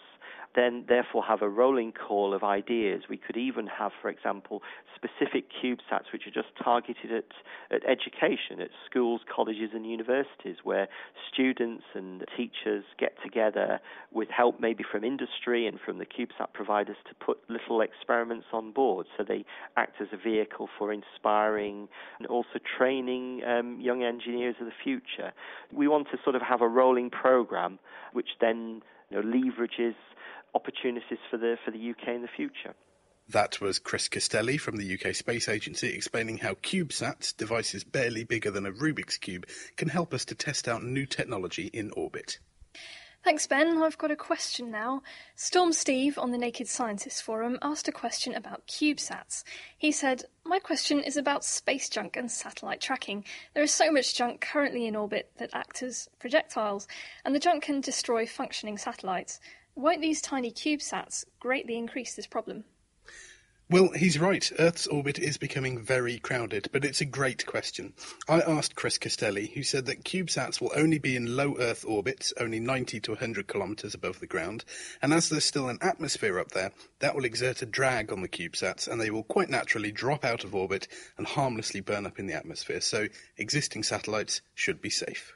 then 0.56 0.86
therefore 0.88 1.24
have 1.24 1.42
a 1.42 1.50
rolling 1.50 1.92
call 1.92 2.34
of 2.34 2.44
ideas. 2.44 3.04
We 3.10 3.18
could 3.18 3.38
even 3.38 3.68
have, 3.68 3.92
for 4.02 4.10
example, 4.10 4.62
specific 4.96 5.46
CubeSats 5.62 6.12
which 6.14 6.24
are 6.28 6.32
just 6.32 6.48
targeted 6.64 7.12
at, 7.12 7.76
at 7.76 7.82
education, 7.86 8.62
at 8.62 8.70
schools, 8.90 9.22
colleges, 9.34 9.72
and 9.74 9.86
universities, 9.86 10.58
where 10.64 10.88
students 11.32 11.84
and 11.94 12.24
teachers 12.36 12.84
get 12.98 13.14
together 13.24 13.80
with 14.12 14.30
help 14.30 14.60
maybe 14.60 14.84
from 14.90 15.04
industry 15.04 15.68
and 15.68 15.80
from 15.86 15.98
the 15.98 16.06
CubeSat 16.06 16.54
providers 16.54 16.98
to 17.08 17.16
put 17.16 17.38
little 17.50 17.82
experiments 17.82 18.48
on 18.54 18.72
board. 18.72 19.06
So 19.18 19.24
they 19.24 19.46
act 19.78 20.02
as 20.02 20.08
a 20.14 20.18
vehicle 20.18 20.70
for 20.78 20.94
inspiring 20.94 21.88
and 22.20 22.28
also 22.28 22.60
training 22.78 23.42
um, 23.46 23.80
young 23.80 24.04
engineers 24.04 24.56
of 24.60 24.68
the 24.68 24.74
future. 24.84 25.34
We 25.72 25.88
want 25.88 26.08
to 26.12 26.18
sort 26.24 26.36
of 26.36 26.42
have 26.42 26.62
a 26.62 26.68
rolling 26.68 27.10
program 27.10 27.80
which 28.14 28.30
then 28.40 28.82
know, 29.16 29.22
leverages 29.22 29.96
opportunities 30.54 31.20
for 31.30 31.38
the 31.38 31.58
for 31.64 31.72
the 31.72 31.90
UK 31.90 32.10
in 32.10 32.22
the 32.22 32.30
future. 32.36 32.74
That 33.30 33.60
was 33.60 33.80
Chris 33.80 34.08
Castelli 34.08 34.58
from 34.58 34.78
the 34.78 34.94
UK 34.94 35.16
Space 35.16 35.50
Agency 35.50 35.90
explaining 35.90 36.38
how 36.38 36.54
CubeSats, 36.54 37.36
devices 37.36 37.84
barely 37.84 38.24
bigger 38.24 38.52
than 38.52 38.68
a 38.68 38.72
Rubik's 38.72 39.18
Cube, 39.18 39.48
can 39.78 39.90
help 39.90 40.14
us 40.14 40.26
to 40.26 40.36
test 40.36 40.68
out 40.68 40.84
new 40.84 41.08
technology 41.08 41.66
in 41.74 41.90
orbit. 41.92 42.38
Thanks, 43.26 43.48
Ben. 43.48 43.82
I've 43.82 43.98
got 43.98 44.12
a 44.12 44.16
question 44.16 44.70
now. 44.70 45.02
Storm 45.36 45.74
Steve 45.74 46.20
on 46.20 46.30
the 46.30 46.38
Naked 46.38 46.68
Scientists 46.68 47.20
Forum 47.20 47.58
asked 47.64 47.88
a 47.88 47.92
question 47.92 48.36
about 48.36 48.68
CubeSats. 48.68 49.44
He 49.76 49.92
said, 49.92 50.26
My 50.44 50.60
question 50.60 51.00
is 51.00 51.18
about 51.18 51.44
space 51.44 51.90
junk 51.90 52.18
and 52.18 52.30
satellite 52.30 52.82
tracking. 52.82 53.26
There 53.56 53.64
is 53.64 53.72
so 53.72 53.92
much 53.92 54.14
junk 54.14 54.42
currently 54.42 54.86
in 54.86 54.96
orbit 54.96 55.32
that 55.38 55.50
acts 55.54 55.82
as 55.82 56.08
projectiles, 56.20 56.88
and 57.26 57.34
the 57.34 57.40
junk 57.40 57.64
can 57.64 57.82
destroy 57.82 58.28
functioning 58.28 58.78
satellites. 58.78 59.40
Won't 59.74 60.02
these 60.02 60.22
tiny 60.22 60.52
CubeSats 60.52 61.26
greatly 61.40 61.78
increase 61.78 62.14
this 62.14 62.28
problem? 62.28 62.64
Well, 63.68 63.90
he's 63.96 64.20
right. 64.20 64.52
Earth's 64.60 64.86
orbit 64.86 65.18
is 65.18 65.38
becoming 65.38 65.82
very 65.82 66.20
crowded, 66.20 66.70
but 66.72 66.86
it's 66.86 67.02
a 67.02 67.06
great 67.06 67.48
question. 67.48 67.94
I 68.30 68.42
asked 68.42 68.76
Chris 68.76 69.00
Castelli, 69.00 69.48
who 69.56 69.64
said 69.64 69.88
that 69.88 70.04
CubeSats 70.04 70.62
will 70.62 70.72
only 70.76 71.00
be 71.00 71.16
in 71.16 71.36
low 71.36 71.56
Earth 71.58 71.84
orbits, 71.84 72.32
only 72.40 72.60
90 72.60 73.00
to 73.00 73.12
100 73.12 73.48
kilometres 73.48 73.96
above 73.96 74.20
the 74.20 74.28
ground, 74.28 74.66
and 75.02 75.12
as 75.12 75.30
there's 75.30 75.46
still 75.46 75.68
an 75.68 75.80
atmosphere 75.82 76.38
up 76.38 76.52
there, 76.52 76.74
that 77.00 77.16
will 77.16 77.26
exert 77.26 77.64
a 77.64 77.66
drag 77.66 78.14
on 78.14 78.22
the 78.22 78.28
CubeSats, 78.28 78.88
and 78.88 79.02
they 79.02 79.10
will 79.10 79.24
quite 79.24 79.50
naturally 79.50 79.92
drop 79.92 80.24
out 80.24 80.44
of 80.44 80.54
orbit 80.54 80.88
and 81.18 81.26
harmlessly 81.26 81.82
burn 81.82 82.06
up 82.06 82.20
in 82.20 82.28
the 82.28 82.36
atmosphere, 82.36 82.82
so 82.82 83.08
existing 83.38 83.82
satellites 83.82 84.42
should 84.54 84.80
be 84.80 84.92
safe. 84.92 85.34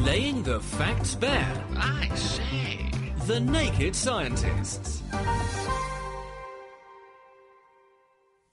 Laying 0.00 0.42
the 0.42 0.60
facts 0.60 1.14
bare. 1.16 1.64
I 1.76 2.08
say. 2.14 2.90
The 3.26 3.40
Naked 3.40 3.94
Scientists. 3.94 5.02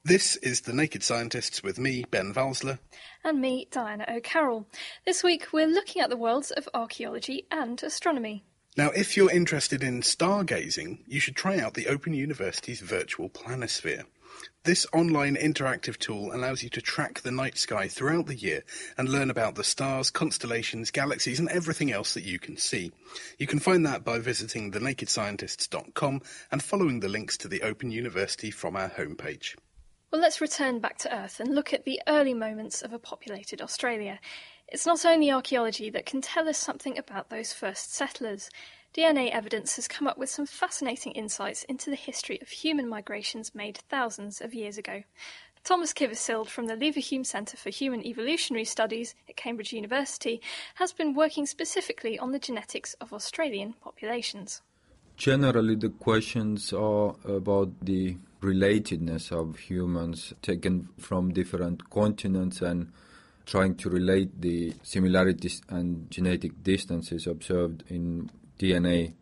This 0.03 0.35
is 0.37 0.61
The 0.61 0.73
Naked 0.73 1.03
Scientists 1.03 1.61
with 1.61 1.77
me, 1.77 2.05
Ben 2.09 2.33
Valsler. 2.33 2.79
And 3.23 3.39
me, 3.39 3.67
Diana 3.69 4.03
O'Carroll. 4.09 4.65
This 5.05 5.23
week 5.23 5.53
we're 5.53 5.67
looking 5.67 6.01
at 6.01 6.09
the 6.09 6.17
worlds 6.17 6.49
of 6.49 6.67
archaeology 6.73 7.45
and 7.51 7.81
astronomy. 7.83 8.43
Now, 8.75 8.89
if 8.89 9.15
you're 9.15 9.29
interested 9.29 9.83
in 9.83 10.01
stargazing, 10.01 11.03
you 11.05 11.19
should 11.19 11.35
try 11.35 11.59
out 11.59 11.75
the 11.75 11.87
Open 11.87 12.15
University's 12.15 12.79
virtual 12.81 13.29
planisphere. 13.29 14.05
This 14.63 14.87
online 14.91 15.35
interactive 15.35 15.97
tool 15.97 16.33
allows 16.33 16.63
you 16.63 16.69
to 16.69 16.81
track 16.81 17.21
the 17.21 17.29
night 17.29 17.59
sky 17.59 17.87
throughout 17.87 18.25
the 18.25 18.33
year 18.33 18.63
and 18.97 19.07
learn 19.07 19.29
about 19.29 19.53
the 19.53 19.63
stars, 19.63 20.09
constellations, 20.09 20.89
galaxies, 20.89 21.39
and 21.39 21.49
everything 21.49 21.91
else 21.91 22.15
that 22.15 22.23
you 22.23 22.39
can 22.39 22.57
see. 22.57 22.91
You 23.37 23.45
can 23.45 23.59
find 23.59 23.85
that 23.85 24.03
by 24.03 24.17
visiting 24.17 24.71
thenakedscientists.com 24.71 26.23
and 26.51 26.63
following 26.63 27.01
the 27.01 27.09
links 27.09 27.37
to 27.37 27.47
the 27.47 27.61
Open 27.61 27.91
University 27.91 28.49
from 28.49 28.75
our 28.75 28.89
homepage. 28.89 29.57
Well, 30.11 30.19
let's 30.19 30.41
return 30.41 30.79
back 30.79 30.97
to 30.99 31.15
Earth 31.15 31.39
and 31.39 31.55
look 31.55 31.73
at 31.73 31.85
the 31.85 32.01
early 32.05 32.33
moments 32.33 32.81
of 32.81 32.91
a 32.91 32.99
populated 32.99 33.61
Australia. 33.61 34.19
It's 34.67 34.85
not 34.85 35.05
only 35.05 35.31
archaeology 35.31 35.89
that 35.89 36.05
can 36.05 36.19
tell 36.19 36.49
us 36.49 36.57
something 36.57 36.97
about 36.97 37.29
those 37.29 37.53
first 37.53 37.93
settlers. 37.93 38.49
DNA 38.93 39.31
evidence 39.31 39.77
has 39.77 39.87
come 39.87 40.09
up 40.09 40.17
with 40.17 40.29
some 40.29 40.45
fascinating 40.45 41.13
insights 41.13 41.63
into 41.63 41.89
the 41.89 41.95
history 41.95 42.37
of 42.41 42.49
human 42.49 42.89
migrations 42.89 43.55
made 43.55 43.77
thousands 43.87 44.41
of 44.41 44.53
years 44.53 44.77
ago. 44.77 45.03
Thomas 45.63 45.93
Kivisild 45.93 46.49
from 46.49 46.65
the 46.65 46.75
Leverhulme 46.75 47.25
Centre 47.25 47.55
for 47.55 47.69
Human 47.69 48.05
Evolutionary 48.05 48.65
Studies 48.65 49.15
at 49.29 49.37
Cambridge 49.37 49.71
University 49.71 50.41
has 50.75 50.91
been 50.91 51.13
working 51.13 51.45
specifically 51.45 52.19
on 52.19 52.33
the 52.33 52.39
genetics 52.39 52.95
of 52.95 53.13
Australian 53.13 53.75
populations. 53.81 54.61
Generally, 55.15 55.75
the 55.75 55.89
questions 55.89 56.73
are 56.73 57.15
about 57.23 57.69
the 57.81 58.17
relatedness 58.41 59.31
of 59.31 59.57
humans 59.59 60.33
taken 60.41 60.89
from 60.97 61.31
different 61.31 61.89
continents 61.89 62.61
and 62.61 62.91
trying 63.45 63.75
to 63.75 63.89
relate 63.89 64.41
the 64.41 64.73
similarities 64.83 65.61
and 65.69 66.09
genetic 66.09 66.63
distances 66.63 67.27
observed 67.27 67.83
in 67.87 68.29
DNA 68.59 69.13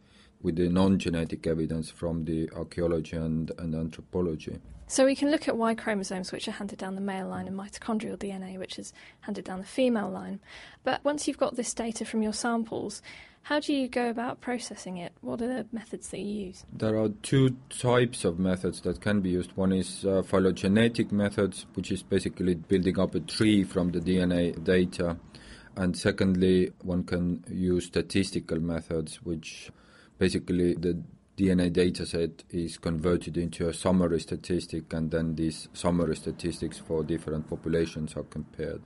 with 0.41 0.55
the 0.55 0.69
non-genetic 0.69 1.45
evidence 1.47 1.89
from 1.89 2.25
the 2.25 2.49
archaeology 2.55 3.15
and, 3.15 3.51
and 3.57 3.75
anthropology. 3.75 4.59
So 4.87 5.05
we 5.05 5.15
can 5.15 5.29
look 5.29 5.47
at 5.47 5.55
Y 5.55 5.75
chromosomes, 5.75 6.31
which 6.31 6.47
are 6.47 6.51
handed 6.51 6.79
down 6.79 6.95
the 6.95 7.01
male 7.01 7.27
line, 7.27 7.47
and 7.47 7.55
mitochondrial 7.55 8.17
DNA, 8.17 8.57
which 8.57 8.79
is 8.79 8.91
handed 9.21 9.45
down 9.45 9.59
the 9.59 9.65
female 9.65 10.09
line. 10.09 10.39
But 10.83 11.03
once 11.03 11.27
you've 11.27 11.37
got 11.37 11.55
this 11.55 11.73
data 11.75 12.05
from 12.05 12.23
your 12.23 12.33
samples, 12.33 13.03
how 13.49 13.59
do 13.59 13.73
you 13.73 13.87
go 13.87 14.09
about 14.09 14.41
processing 14.41 14.97
it? 14.97 15.11
What 15.21 15.41
are 15.41 15.47
the 15.47 15.65
methods 15.71 16.09
that 16.09 16.19
you 16.19 16.45
use? 16.47 16.65
There 16.71 16.97
are 16.97 17.09
two 17.23 17.57
types 17.69 18.23
of 18.23 18.39
methods 18.39 18.81
that 18.81 19.01
can 19.01 19.21
be 19.21 19.31
used. 19.31 19.51
One 19.57 19.73
is 19.73 20.05
uh, 20.05 20.21
phylogenetic 20.21 21.11
methods, 21.11 21.65
which 21.73 21.91
is 21.91 22.03
basically 22.03 22.55
building 22.55 22.99
up 22.99 23.15
a 23.15 23.19
tree 23.19 23.63
from 23.63 23.91
the 23.91 23.99
DNA 23.99 24.63
data 24.63 25.17
and 25.79 25.97
secondly, 25.97 26.73
one 26.83 27.05
can 27.05 27.43
use 27.49 27.85
statistical 27.85 28.59
methods, 28.59 29.23
which 29.23 29.71
basically 30.17 30.73
the 30.73 31.01
DNA 31.37 31.71
dataset 31.71 32.31
is 32.49 32.77
converted 32.77 33.37
into 33.37 33.69
a 33.69 33.73
summary 33.73 34.19
statistic, 34.19 34.91
and 34.91 35.09
then 35.09 35.35
these 35.35 35.69
summary 35.71 36.17
statistics 36.17 36.77
for 36.77 37.01
different 37.03 37.49
populations 37.49 38.15
are 38.17 38.23
compared. 38.23 38.81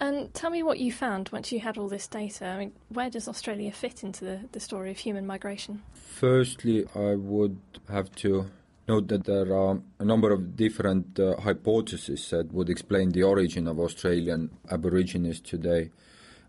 And 0.00 0.34
tell 0.34 0.50
me 0.50 0.62
what 0.62 0.78
you 0.78 0.92
found 0.92 1.30
once 1.32 1.52
you 1.52 1.60
had 1.60 1.78
all 1.78 1.88
this 1.88 2.06
data. 2.08 2.46
I 2.46 2.58
mean, 2.58 2.72
where 2.88 3.10
does 3.10 3.28
Australia 3.28 3.70
fit 3.72 4.02
into 4.02 4.24
the, 4.24 4.40
the 4.52 4.60
story 4.60 4.90
of 4.90 4.98
human 4.98 5.26
migration? 5.26 5.82
Firstly, 5.94 6.84
I 6.94 7.14
would 7.14 7.58
have 7.88 8.14
to 8.16 8.50
note 8.88 9.08
that 9.08 9.24
there 9.24 9.54
are 9.56 9.78
a 9.98 10.04
number 10.04 10.32
of 10.32 10.56
different 10.56 11.18
uh, 11.18 11.36
hypotheses 11.40 12.28
that 12.30 12.52
would 12.52 12.68
explain 12.68 13.10
the 13.10 13.22
origin 13.22 13.66
of 13.66 13.78
Australian 13.78 14.50
Aborigines 14.70 15.40
today 15.40 15.90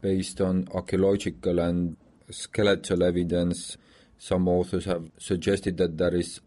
based 0.02 0.42
on 0.42 0.68
archaeological 0.74 1.60
and 1.60 1.98
skeletal 2.30 3.04
evidence. 3.04 3.78
Some 4.18 4.48
authors 4.48 4.86
have 4.86 5.12
suggested 5.18 5.78
that 5.78 5.98
there 5.98 6.16
is 6.16 6.42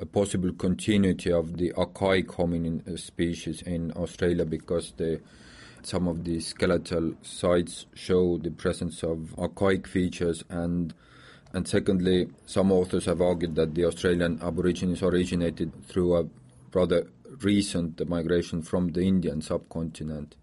a 0.00 0.06
possible 0.06 0.52
continuity 0.52 1.32
of 1.32 1.56
the 1.56 1.72
archaic 1.74 2.28
hominin 2.28 2.98
species 2.98 3.62
in 3.62 3.92
Australia 3.92 4.44
because 4.44 4.92
the, 4.96 5.20
some 5.86 6.08
of 6.08 6.24
the 6.24 6.40
skeletal 6.40 7.14
sites 7.22 7.86
show 7.94 8.38
the 8.38 8.50
presence 8.50 9.02
of 9.02 9.38
archaic 9.38 9.86
features 9.86 10.44
and 10.48 10.94
and 11.54 11.68
secondly, 11.68 12.26
some 12.46 12.72
authors 12.72 13.04
have 13.04 13.20
argued 13.20 13.54
that 13.54 13.76
the 13.76 13.84
Australian 13.84 14.42
Aborigines 14.42 15.04
originated 15.04 15.84
through 15.86 16.16
a 16.16 16.26
rather 16.72 17.06
recent 17.42 18.06
migration 18.08 18.60
from 18.60 18.88
the 18.88 19.02
Indian 19.02 19.40
subcontinent. 19.40 20.34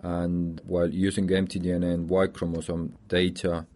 And 0.00 0.60
while 0.64 0.90
using 0.94 1.26
mtDNA 1.26 1.92
and 1.92 2.08
Y 2.08 2.28
chromosome 2.28 2.94
data, 3.08 3.66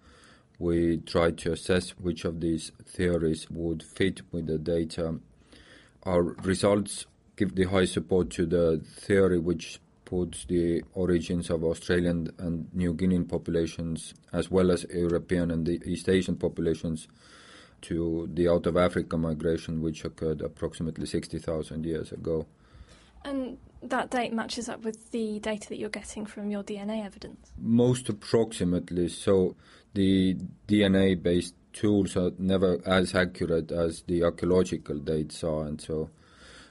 we 0.61 0.99
tried 0.99 1.37
to 1.39 1.51
assess 1.51 1.91
which 1.99 2.25
of 2.25 2.41
these 2.41 2.71
theories 2.87 3.51
would 3.51 3.83
fit 3.83 4.21
with 4.31 4.47
the 4.47 4.59
data. 4.59 5.19
Our 6.05 6.23
results 6.23 7.07
give 7.35 7.57
the 7.57 7.65
high 7.65 7.87
support 7.87 8.31
to 8.31 8.47
the 8.47 8.85
theory 9.01 9.41
which 9.41 9.81
puts 10.13 10.45
the 10.45 10.83
origins 10.93 11.49
of 11.49 11.65
Australian 11.65 12.31
and 12.39 12.69
New 12.75 12.93
Guinean 12.93 13.27
populations, 13.27 14.13
as 14.31 14.51
well 14.51 14.71
as 14.71 14.85
European 14.93 15.51
and 15.51 15.65
the 15.65 15.81
East 15.87 16.07
Asian 16.07 16.37
populations, 16.37 17.09
to 17.81 18.29
the 18.35 18.47
out 18.47 18.67
of 18.67 18.77
Africa 18.77 19.17
migration, 19.17 19.81
which 19.81 20.05
occurred 20.05 20.43
approximately 20.43 21.07
60,000 21.07 21.87
years 21.87 22.13
ago. 22.13 22.45
And 23.25 23.57
that 23.83 24.11
date 24.11 24.35
matches 24.35 24.69
up 24.69 24.85
with 24.85 25.13
the 25.13 25.41
data 25.41 25.71
that 25.71 25.79
you're 25.79 25.89
getting 25.89 26.27
from 26.27 26.51
your 26.51 26.63
DNA 26.63 27.03
evidence? 27.03 27.51
Most 27.57 28.11
approximately. 28.11 29.09
So 29.09 29.57
the 29.95 30.37
DNA 30.69 31.23
based 31.23 31.55
tools 31.73 32.19
are 32.19 32.33
never 32.37 32.83
as 32.85 33.15
accurate 33.15 33.73
as 33.73 34.03
the 34.03 34.25
archaeological 34.25 34.99
dates 34.99 35.43
are, 35.43 35.65
and 35.65 35.81
so 35.81 36.11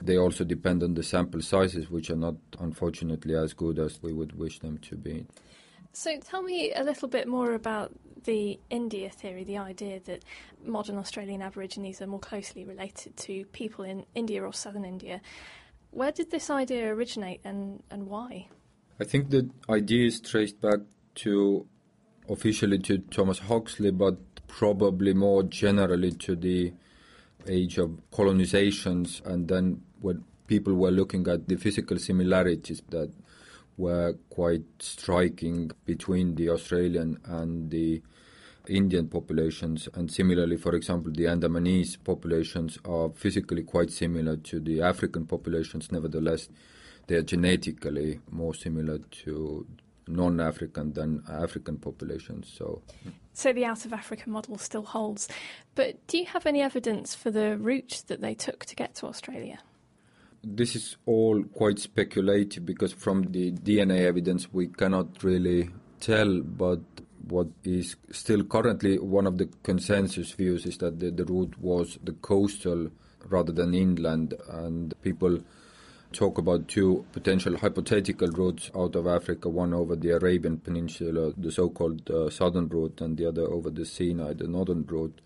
they 0.02 0.18
also 0.18 0.44
depend 0.44 0.84
on 0.84 0.96
the 0.96 1.04
sample 1.04 1.42
sizes, 1.42 1.90
which 1.90 2.10
are 2.10 2.16
not, 2.16 2.36
unfortunately, 2.60 3.36
as 3.36 3.54
good 3.54 3.80
as 3.80 4.02
we 4.02 4.14
would 4.14 4.38
wish 4.38 4.60
them 4.60 4.78
to 4.80 4.96
be. 4.96 5.26
So 5.94 6.18
tell 6.20 6.42
me 6.42 6.74
a 6.74 6.84
little 6.84 7.08
bit 7.08 7.28
more 7.28 7.54
about 7.54 7.92
the 8.24 8.60
India 8.70 9.10
theory, 9.10 9.44
the 9.44 9.58
idea 9.58 10.00
that 10.02 10.24
modern 10.64 10.98
Australian 10.98 11.42
Aborigines 11.42 12.02
are 12.02 12.08
more 12.08 12.20
closely 12.20 12.64
related 12.64 13.18
to 13.18 13.46
people 13.46 13.84
in 13.84 14.06
India 14.16 14.44
or 14.44 14.54
southern 14.54 14.86
India. 14.86 15.22
Where 15.92 16.12
did 16.12 16.32
this 16.32 16.50
idea 16.50 16.94
originate 16.94 17.42
and, 17.44 17.84
and 17.92 18.08
why? 18.08 18.48
I 19.00 19.04
think 19.04 19.30
the 19.32 19.50
idea 19.70 20.06
is 20.08 20.22
traced 20.22 20.62
back 20.62 20.80
to 21.16 21.68
officially 22.30 22.80
to 22.80 23.00
Thomas 23.00 23.40
Huxley, 23.40 23.92
but 23.92 24.18
probably 24.48 25.14
more 25.14 25.44
generally 25.44 26.12
to 26.12 26.36
the 26.36 26.74
age 27.48 27.78
of 27.78 28.00
colonizations 28.12 29.26
and 29.26 29.48
then 29.48 29.82
when 30.02 30.24
people 30.48 30.74
were 30.74 30.92
looking 30.92 31.28
at 31.28 31.48
the 31.48 31.56
physical 31.56 31.98
similarities 31.98 32.82
that 32.90 33.12
were 33.78 34.14
quite 34.30 34.64
striking 34.80 35.72
between 35.86 36.36
the 36.36 36.50
Australian 36.50 37.18
and 37.26 37.72
the 37.72 38.02
Indian 38.68 39.08
populations, 39.08 39.90
and 39.94 40.12
similarly, 40.12 40.58
for 40.58 40.76
example, 40.76 41.12
the 41.12 41.26
Andamanese 41.26 41.98
populations 42.04 42.78
are 42.86 43.10
physically 43.10 43.64
quite 43.64 43.92
similar 43.92 44.38
to 44.38 44.60
the 44.60 44.82
African 44.82 45.26
populations. 45.26 45.92
Nevertheless, 45.92 46.50
they 47.08 47.16
are 47.16 47.24
genetically 47.24 48.20
more 48.30 48.54
similar 48.54 49.00
to 49.00 49.66
non-African 50.08 50.94
than 50.94 51.24
African 51.30 51.78
populations. 51.78 52.52
So, 52.56 52.82
so 53.34 53.54
the 53.54 53.66
out 53.66 53.86
of 53.86 53.94
Africa 53.94 54.30
model 54.30 54.58
still 54.58 54.84
holds. 54.84 55.28
But 55.76 56.06
do 56.08 56.18
you 56.18 56.26
have 56.26 56.46
any 56.46 56.62
evidence 56.62 57.16
for 57.16 57.32
the 57.32 57.58
route 57.58 58.04
that 58.08 58.22
they 58.22 58.36
took 58.36 58.66
to 58.66 58.76
get 58.76 58.96
to 58.96 59.08
Australia? 59.08 59.60
This 60.44 60.76
is 60.76 60.98
all 61.06 61.44
quite 61.44 61.78
speculative 61.78 62.66
because 62.66 62.94
from 62.94 63.32
the 63.32 63.52
DNA 63.52 64.08
evidence 64.08 64.52
we 64.52 64.68
cannot 64.68 65.24
really 65.24 65.70
tell, 66.00 66.42
but 66.42 66.80
what 67.28 67.48
is 67.64 67.96
still 68.10 68.44
currently 68.44 68.98
one 68.98 69.28
of 69.28 69.38
the 69.38 69.48
consensus 69.62 70.32
views 70.32 70.66
is 70.66 70.80
that 70.80 71.00
the, 71.00 71.12
the 71.12 71.26
route 71.26 71.60
was 71.60 72.00
the 72.04 72.14
coastal 72.14 72.90
rather 73.30 73.52
than 73.52 73.76
inland, 73.76 74.34
and 74.50 75.00
people 75.04 75.40
talk 76.12 76.40
about 76.40 76.68
two 76.68 77.06
potential 77.12 77.56
hypothetical 77.58 78.30
routes 78.30 78.72
out 78.76 78.96
of 78.96 79.06
Africa, 79.06 79.48
one 79.48 79.76
over 79.76 79.96
the 79.96 80.10
Arabian 80.10 80.58
Peninsula, 80.58 81.34
the 81.38 81.52
so-called 81.52 82.10
uh, 82.10 82.32
southern 82.32 82.68
route, 82.68 83.00
and 83.00 83.16
the 83.16 83.28
other 83.28 83.44
over 83.44 83.70
the 83.70 83.86
Sinai, 83.86 84.34
the 84.34 84.48
northern 84.48 84.86
route. 84.88 85.22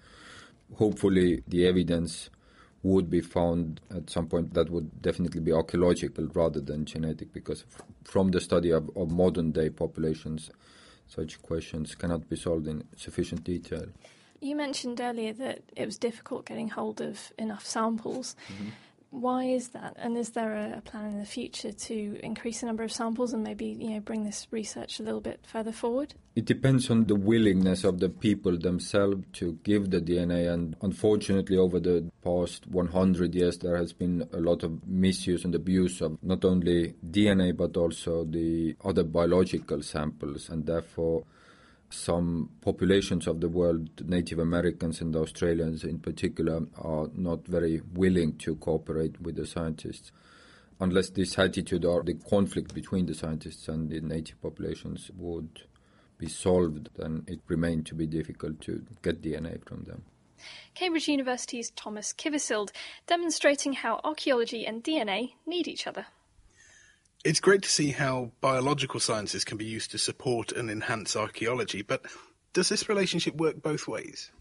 Hopefully, 0.76 1.42
the 1.48 1.66
evidence 1.66 2.30
would 2.86 3.10
be 3.10 3.20
found 3.20 3.82
at 3.90 4.12
some 4.12 4.28
point 4.28 4.54
that 4.54 4.70
would 4.70 5.02
definitely 5.02 5.42
be 5.42 5.52
archaeological 5.52 6.28
rather 6.36 6.62
than 6.62 6.86
genetic, 6.86 7.34
because 7.34 7.66
f- 7.74 7.82
from 8.04 8.30
the 8.30 8.40
study 8.40 8.70
of, 8.70 8.90
of 8.96 9.10
modern 9.10 9.52
day 9.52 9.70
populations, 9.70 10.52
such 11.08 11.42
questions 11.42 11.96
cannot 11.96 12.30
be 12.30 12.36
solved 12.36 12.68
in 12.68 12.84
sufficient 12.96 13.44
detail. 13.44 13.88
You 14.40 14.56
mentioned 14.56 15.02
earlier 15.02 15.34
that 15.34 15.62
it 15.76 15.86
was 15.86 15.98
difficult 15.98 16.46
getting 16.46 16.70
hold 16.70 17.02
of 17.02 17.34
enough 17.40 17.66
samples. 17.66 18.36
Mm-hmm. 18.54 18.70
Why 19.10 19.46
is 19.46 19.70
that? 19.70 19.94
And 19.98 20.18
is 20.18 20.32
there 20.32 20.56
a, 20.56 20.82
plan 20.82 21.12
in 21.12 21.20
the 21.20 21.26
future 21.26 21.72
to 21.72 22.20
increase 22.22 22.60
the 22.60 22.68
number 22.68 22.84
of 22.84 22.92
samples 22.92 23.34
and 23.34 23.44
maybe 23.44 23.66
you 23.80 23.92
know 23.92 24.00
bring 24.00 24.24
this 24.24 24.48
research 24.52 25.00
a 25.00 25.04
little 25.04 25.22
bit 25.22 25.40
further 25.48 25.72
forward? 25.72 26.14
It 26.36 26.46
depends 26.46 26.90
on 26.90 27.06
the 27.06 27.16
willingness 27.16 27.84
of 27.84 28.00
the 28.00 28.10
people 28.10 28.58
themselves 28.58 29.24
to 29.34 29.54
give 29.64 29.90
the 29.90 30.02
DNA. 30.02 30.52
And 30.52 30.76
unfortunately, 30.82 31.58
over 31.58 31.80
the 31.80 32.12
past 32.24 32.68
100 32.68 33.34
years, 33.34 33.58
there 33.60 33.78
has 33.78 33.94
been 33.94 34.28
a 34.34 34.40
lot 34.40 34.64
of 34.64 34.86
misuse 34.86 35.46
and 35.46 35.56
abuse 35.56 36.02
of 36.02 36.18
not 36.22 36.44
only 36.44 36.94
DNA 37.10 37.56
but 37.56 37.78
also 37.78 38.26
the 38.26 38.76
other 38.84 39.04
biological 39.04 39.82
samples, 39.82 40.50
and 40.50 40.66
therefore 40.66 41.24
some 41.96 42.50
populations 42.62 43.28
of 43.28 43.42
the 43.42 43.50
world, 43.50 44.08
Native 44.08 44.40
Americans 44.40 45.02
and 45.02 45.16
Australians 45.16 45.84
in 45.84 46.00
particular, 46.00 46.62
are 46.78 47.08
not 47.16 47.48
very 47.48 47.82
willing 47.94 48.38
to 48.40 48.56
cooperate 48.56 49.22
with 49.22 49.36
the 49.36 49.46
scientists. 49.46 50.12
Unless 50.80 51.12
this 51.12 51.40
attitude 51.40 51.86
or 51.86 52.04
the 52.04 52.16
conflict 52.16 52.74
between 52.74 53.06
the 53.06 53.14
scientists 53.14 53.68
and 53.68 53.90
the 53.90 54.02
native 54.02 54.42
populations 54.42 55.10
would 55.18 55.62
be 56.18 56.28
solved, 56.28 56.90
then 56.98 57.24
it 57.28 57.40
remained 57.48 57.86
to 57.86 57.96
be 57.96 58.06
difficult 58.06 58.62
to 58.62 58.86
get 59.02 59.22
DNA 59.22 59.64
from 59.66 59.84
them. 59.84 60.04
Cambridge 60.74 61.08
University's 61.08 61.72
Thomas 61.72 62.14
Kivisild 62.14 62.72
demonstrating 63.08 63.74
how 63.74 64.02
archaeology 64.04 64.66
and 64.66 64.84
DNA 64.84 65.34
need 65.46 65.68
each 65.68 65.88
other. 65.88 66.08
It's 67.26 67.40
great 67.40 67.64
to 67.64 67.70
see 67.70 67.90
how 67.90 68.30
biological 68.40 69.00
sciences 69.00 69.44
can 69.44 69.58
be 69.58 69.66
used 69.66 69.90
to 69.90 69.98
support 69.98 70.52
and 70.52 70.70
enhance 70.70 71.16
archaeology, 71.16 71.82
but 71.82 72.06
does 72.54 72.70
this 72.70 72.88
relationship 72.88 73.36
work 73.38 73.64
both 73.64 73.88
ways? 73.88 74.32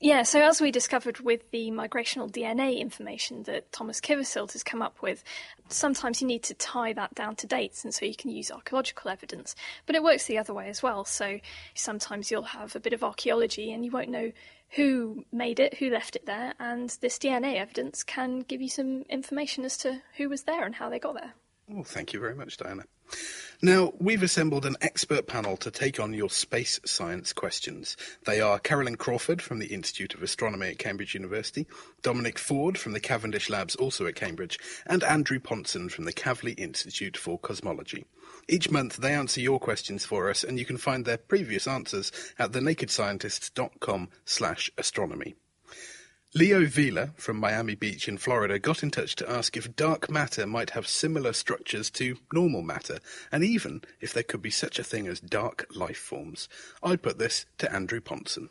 Yeah, 0.00 0.24
so 0.24 0.42
as 0.42 0.60
we 0.60 0.72
discovered 0.72 1.20
with 1.20 1.48
the 1.52 1.70
migrational 1.70 2.28
DNA 2.28 2.80
information 2.80 3.44
that 3.44 3.70
Thomas 3.70 4.00
Kivisild 4.00 4.50
has 4.54 4.64
come 4.64 4.82
up 4.82 5.00
with, 5.00 5.22
sometimes 5.68 6.20
you 6.20 6.26
need 6.26 6.42
to 6.42 6.54
tie 6.54 6.92
that 6.92 7.14
down 7.14 7.36
to 7.36 7.46
dates, 7.46 7.84
and 7.84 7.94
so 7.94 8.04
you 8.04 8.16
can 8.16 8.30
use 8.30 8.50
archaeological 8.50 9.12
evidence. 9.12 9.54
But 9.86 9.94
it 9.94 10.02
works 10.02 10.24
the 10.24 10.38
other 10.38 10.52
way 10.52 10.68
as 10.68 10.82
well. 10.82 11.04
So 11.04 11.38
sometimes 11.74 12.32
you'll 12.32 12.42
have 12.42 12.74
a 12.74 12.80
bit 12.80 12.94
of 12.94 13.04
archaeology 13.04 13.72
and 13.72 13.84
you 13.84 13.92
won't 13.92 14.10
know 14.10 14.32
who 14.70 15.24
made 15.30 15.60
it, 15.60 15.74
who 15.74 15.88
left 15.88 16.16
it 16.16 16.26
there, 16.26 16.54
and 16.58 16.90
this 17.00 17.16
DNA 17.16 17.60
evidence 17.60 18.02
can 18.02 18.40
give 18.40 18.60
you 18.60 18.68
some 18.68 19.02
information 19.02 19.64
as 19.64 19.76
to 19.78 20.02
who 20.16 20.28
was 20.28 20.42
there 20.42 20.64
and 20.64 20.74
how 20.74 20.88
they 20.90 20.98
got 20.98 21.14
there. 21.14 21.34
Well, 21.68 21.84
thank 21.84 22.14
you 22.14 22.20
very 22.20 22.34
much, 22.34 22.56
Diana. 22.56 22.84
Now, 23.60 23.92
we've 23.98 24.22
assembled 24.22 24.64
an 24.64 24.76
expert 24.80 25.26
panel 25.26 25.58
to 25.58 25.70
take 25.70 26.00
on 26.00 26.14
your 26.14 26.30
space 26.30 26.80
science 26.86 27.34
questions. 27.34 27.94
They 28.24 28.40
are 28.40 28.58
Carolyn 28.58 28.96
Crawford 28.96 29.42
from 29.42 29.58
the 29.58 29.66
Institute 29.66 30.14
of 30.14 30.22
Astronomy 30.22 30.68
at 30.68 30.78
Cambridge 30.78 31.14
University, 31.14 31.66
Dominic 32.00 32.38
Ford 32.38 32.78
from 32.78 32.92
the 32.92 33.00
Cavendish 33.00 33.50
Labs, 33.50 33.74
also 33.74 34.06
at 34.06 34.14
Cambridge, 34.14 34.58
and 34.86 35.04
Andrew 35.04 35.40
Pontzen 35.40 35.90
from 35.90 36.04
the 36.04 36.12
Kavli 36.12 36.58
Institute 36.58 37.18
for 37.18 37.38
Cosmology. 37.38 38.06
Each 38.48 38.70
month 38.70 38.96
they 38.96 39.12
answer 39.12 39.40
your 39.40 39.58
questions 39.60 40.06
for 40.06 40.30
us, 40.30 40.44
and 40.44 40.58
you 40.58 40.64
can 40.64 40.78
find 40.78 41.04
their 41.04 41.18
previous 41.18 41.66
answers 41.66 42.12
at 42.38 42.52
thenakedscientists.com 42.52 44.08
slash 44.24 44.70
astronomy. 44.78 45.34
Leo 46.34 46.66
Vila 46.66 47.12
from 47.16 47.38
Miami 47.38 47.74
Beach 47.74 48.06
in 48.06 48.18
Florida 48.18 48.58
got 48.58 48.82
in 48.82 48.90
touch 48.90 49.16
to 49.16 49.30
ask 49.30 49.56
if 49.56 49.74
dark 49.74 50.10
matter 50.10 50.46
might 50.46 50.70
have 50.70 50.86
similar 50.86 51.32
structures 51.32 51.88
to 51.88 52.18
normal 52.34 52.60
matter, 52.60 52.98
and 53.32 53.42
even 53.42 53.80
if 54.02 54.12
there 54.12 54.22
could 54.22 54.42
be 54.42 54.50
such 54.50 54.78
a 54.78 54.84
thing 54.84 55.08
as 55.08 55.20
dark 55.20 55.66
life 55.74 55.96
forms. 55.96 56.46
I 56.82 56.96
put 56.96 57.18
this 57.18 57.46
to 57.56 57.72
Andrew 57.72 58.00
Pontzen. 58.00 58.50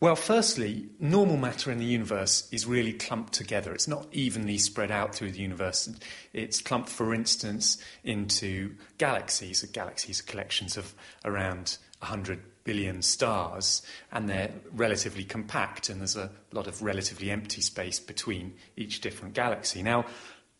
Well, 0.00 0.16
firstly, 0.16 0.90
normal 1.00 1.38
matter 1.38 1.72
in 1.72 1.78
the 1.78 1.86
universe 1.86 2.46
is 2.52 2.66
really 2.66 2.92
clumped 2.92 3.32
together. 3.32 3.72
It's 3.72 3.88
not 3.88 4.06
evenly 4.12 4.58
spread 4.58 4.90
out 4.90 5.14
through 5.14 5.32
the 5.32 5.40
universe. 5.40 5.88
It's 6.34 6.60
clumped, 6.60 6.90
for 6.90 7.14
instance, 7.14 7.78
into 8.02 8.74
galaxies. 8.98 9.62
Galaxies 9.62 10.20
are 10.20 10.24
collections 10.24 10.76
of 10.76 10.92
around 11.24 11.78
100 12.00 12.42
billion 12.64 13.02
stars, 13.02 13.82
and 14.10 14.28
they're 14.28 14.50
relatively 14.72 15.24
compact, 15.24 15.88
and 15.88 16.00
there's 16.00 16.16
a 16.16 16.30
lot 16.52 16.66
of 16.66 16.82
relatively 16.82 17.30
empty 17.30 17.60
space 17.60 18.00
between 18.00 18.54
each 18.76 19.00
different 19.00 19.34
galaxy. 19.34 19.82
Now, 19.82 20.06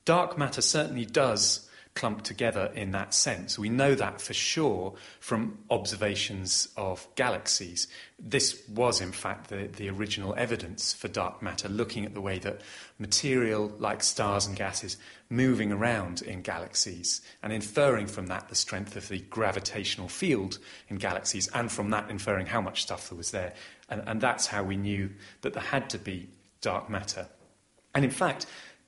dark 0.04 0.38
matter 0.38 0.60
certainly 0.62 1.06
does 1.06 1.68
clump 1.94 2.22
together 2.22 2.72
in 2.74 2.90
that 2.90 3.14
sense. 3.14 3.58
We 3.58 3.68
know 3.68 3.94
that 3.94 4.20
for 4.20 4.34
sure 4.34 4.94
from 5.20 5.58
observations 5.70 6.68
of 6.76 7.06
galaxies. 7.14 7.86
This 8.18 8.60
was, 8.68 9.00
in 9.00 9.12
fact, 9.12 9.48
the, 9.48 9.68
the 9.68 9.90
original 9.90 10.34
evidence 10.36 10.92
for 10.92 11.06
dark 11.06 11.40
matter, 11.40 11.68
looking 11.68 12.04
at 12.04 12.12
the 12.12 12.20
way 12.20 12.38
that 12.40 12.60
material 12.98 13.72
like 13.78 14.02
stars 14.02 14.46
and 14.46 14.56
gases 14.56 14.96
moving 15.30 15.70
around 15.70 16.22
in 16.22 16.42
galaxies 16.42 17.20
and 17.42 17.52
inferring 17.52 18.06
from 18.06 18.26
that 18.26 18.48
the 18.48 18.54
strength 18.54 18.96
of 18.96 19.08
the 19.08 19.20
gravitational 19.20 20.08
field 20.08 20.58
in 20.88 20.96
galaxies, 20.96 21.48
and 21.54 21.70
from 21.70 21.90
that 21.90 22.10
inferring 22.10 22.46
how 22.46 22.60
much 22.60 22.82
stuff 22.82 23.08
there 23.08 23.16
was 23.16 23.30
there. 23.30 23.54
And, 23.88 24.02
and 24.06 24.20
that's 24.20 24.48
how 24.48 24.64
we 24.64 24.76
knew 24.76 25.10
that 25.42 25.52
there 25.52 25.62
had 25.62 25.90
to 25.90 25.98
be 25.98 26.28
dark 26.60 26.90
matter. 26.90 27.28
And 27.94 28.04
in 28.04 28.10
fact, 28.10 28.46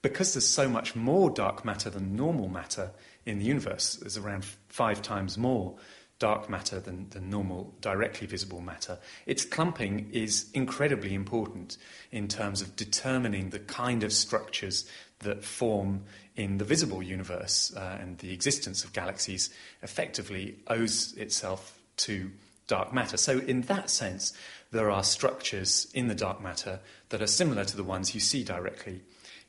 because 0.08 0.34
there's 0.34 0.46
so 0.46 0.68
much 0.68 0.94
more 0.94 1.30
dark 1.30 1.64
matter 1.64 1.90
than 1.90 2.14
normal 2.14 2.48
matter 2.48 2.92
in 3.24 3.40
the 3.40 3.44
universe, 3.44 3.96
there's 3.96 4.16
around 4.16 4.44
five 4.68 5.02
times 5.02 5.36
more 5.36 5.74
dark 6.20 6.48
matter 6.48 6.78
than, 6.78 7.08
than 7.10 7.28
normal 7.28 7.74
directly 7.80 8.26
visible 8.26 8.60
matter, 8.60 8.98
its 9.26 9.44
clumping 9.44 10.08
is 10.12 10.48
incredibly 10.54 11.12
important 11.12 11.76
in 12.12 12.28
terms 12.28 12.62
of 12.62 12.76
determining 12.76 13.50
the 13.50 13.58
kind 13.58 14.04
of 14.04 14.12
structures 14.12 14.88
that 15.18 15.44
form 15.44 16.04
in 16.36 16.58
the 16.58 16.64
visible 16.64 17.02
universe, 17.02 17.74
uh, 17.76 17.98
and 18.00 18.18
the 18.18 18.32
existence 18.32 18.84
of 18.84 18.92
galaxies 18.92 19.50
effectively 19.82 20.56
owes 20.68 21.14
itself 21.14 21.80
to 21.96 22.30
dark 22.68 22.92
matter. 22.92 23.16
So, 23.16 23.38
in 23.38 23.62
that 23.62 23.90
sense, 23.90 24.32
there 24.70 24.90
are 24.90 25.02
structures 25.02 25.88
in 25.94 26.08
the 26.08 26.14
dark 26.14 26.40
matter 26.42 26.80
that 27.08 27.22
are 27.22 27.26
similar 27.26 27.64
to 27.64 27.76
the 27.76 27.84
ones 27.84 28.14
you 28.14 28.20
see 28.20 28.44
directly 28.44 29.00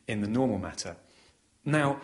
in 0.08 0.22
the 0.22 0.28
normal 0.28 0.58
matter. 0.58 0.96
Now, 1.66 2.00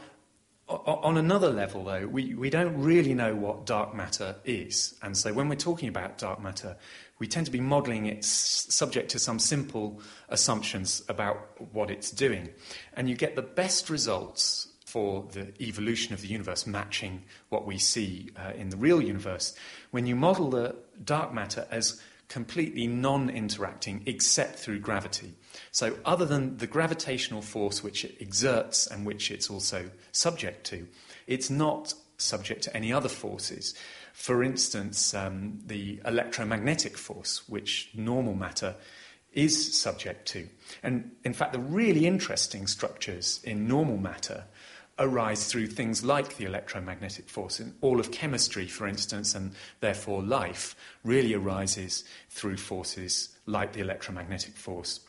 on 0.67 1.17
another 1.17 1.49
level, 1.49 1.83
though, 1.83 2.07
we, 2.07 2.35
we 2.35 2.49
don't 2.49 2.81
really 2.81 3.13
know 3.13 3.35
what 3.35 3.65
dark 3.65 3.93
matter 3.93 4.35
is. 4.45 4.95
And 5.01 5.15
so 5.15 5.33
when 5.33 5.49
we're 5.49 5.55
talking 5.55 5.89
about 5.89 6.17
dark 6.17 6.41
matter, 6.41 6.77
we 7.19 7.27
tend 7.27 7.45
to 7.45 7.51
be 7.51 7.59
modeling 7.59 8.05
it 8.05 8.23
subject 8.23 9.11
to 9.11 9.19
some 9.19 9.39
simple 9.39 10.01
assumptions 10.29 11.03
about 11.09 11.37
what 11.73 11.91
it's 11.91 12.11
doing. 12.11 12.49
And 12.93 13.09
you 13.09 13.15
get 13.15 13.35
the 13.35 13.41
best 13.41 13.89
results 13.89 14.69
for 14.85 15.27
the 15.31 15.53
evolution 15.61 16.13
of 16.13 16.21
the 16.21 16.27
universe 16.27 16.67
matching 16.67 17.23
what 17.49 17.65
we 17.65 17.77
see 17.77 18.29
uh, 18.37 18.51
in 18.55 18.69
the 18.69 18.77
real 18.77 19.01
universe 19.01 19.55
when 19.91 20.05
you 20.05 20.15
model 20.15 20.49
the 20.49 20.75
dark 21.03 21.33
matter 21.33 21.67
as 21.71 22.01
completely 22.27 22.87
non 22.87 23.29
interacting 23.29 24.03
except 24.05 24.59
through 24.59 24.79
gravity. 24.79 25.33
So, 25.73 25.97
other 26.05 26.25
than 26.25 26.57
the 26.57 26.67
gravitational 26.67 27.41
force 27.41 27.83
which 27.83 28.05
it 28.05 28.15
exerts 28.21 28.85
and 28.85 29.07
which 29.07 29.31
it's 29.31 29.49
also 29.49 29.89
subject 30.11 30.65
to, 30.67 30.87
it's 31.25 31.49
not 31.49 31.95
subject 32.17 32.61
to 32.65 32.77
any 32.77 32.93
other 32.93 33.09
forces. 33.09 33.73
For 34.13 34.43
instance, 34.43 35.15
um, 35.15 35.59
the 35.65 35.99
electromagnetic 36.05 36.95
force, 36.95 37.49
which 37.49 37.89
normal 37.95 38.35
matter 38.35 38.75
is 39.33 39.75
subject 39.75 40.27
to. 40.27 40.47
And 40.83 41.09
in 41.23 41.33
fact, 41.33 41.53
the 41.53 41.59
really 41.59 42.05
interesting 42.05 42.67
structures 42.67 43.41
in 43.43 43.67
normal 43.67 43.97
matter 43.97 44.43
arise 44.99 45.47
through 45.47 45.65
things 45.65 46.05
like 46.05 46.37
the 46.37 46.45
electromagnetic 46.45 47.27
force. 47.27 47.59
And 47.59 47.73
all 47.81 47.99
of 47.99 48.11
chemistry, 48.11 48.67
for 48.67 48.85
instance, 48.85 49.33
and 49.33 49.53
therefore 49.79 50.21
life, 50.21 50.75
really 51.03 51.33
arises 51.33 52.03
through 52.29 52.57
forces 52.57 53.29
like 53.47 53.73
the 53.73 53.81
electromagnetic 53.81 54.55
force. 54.55 54.99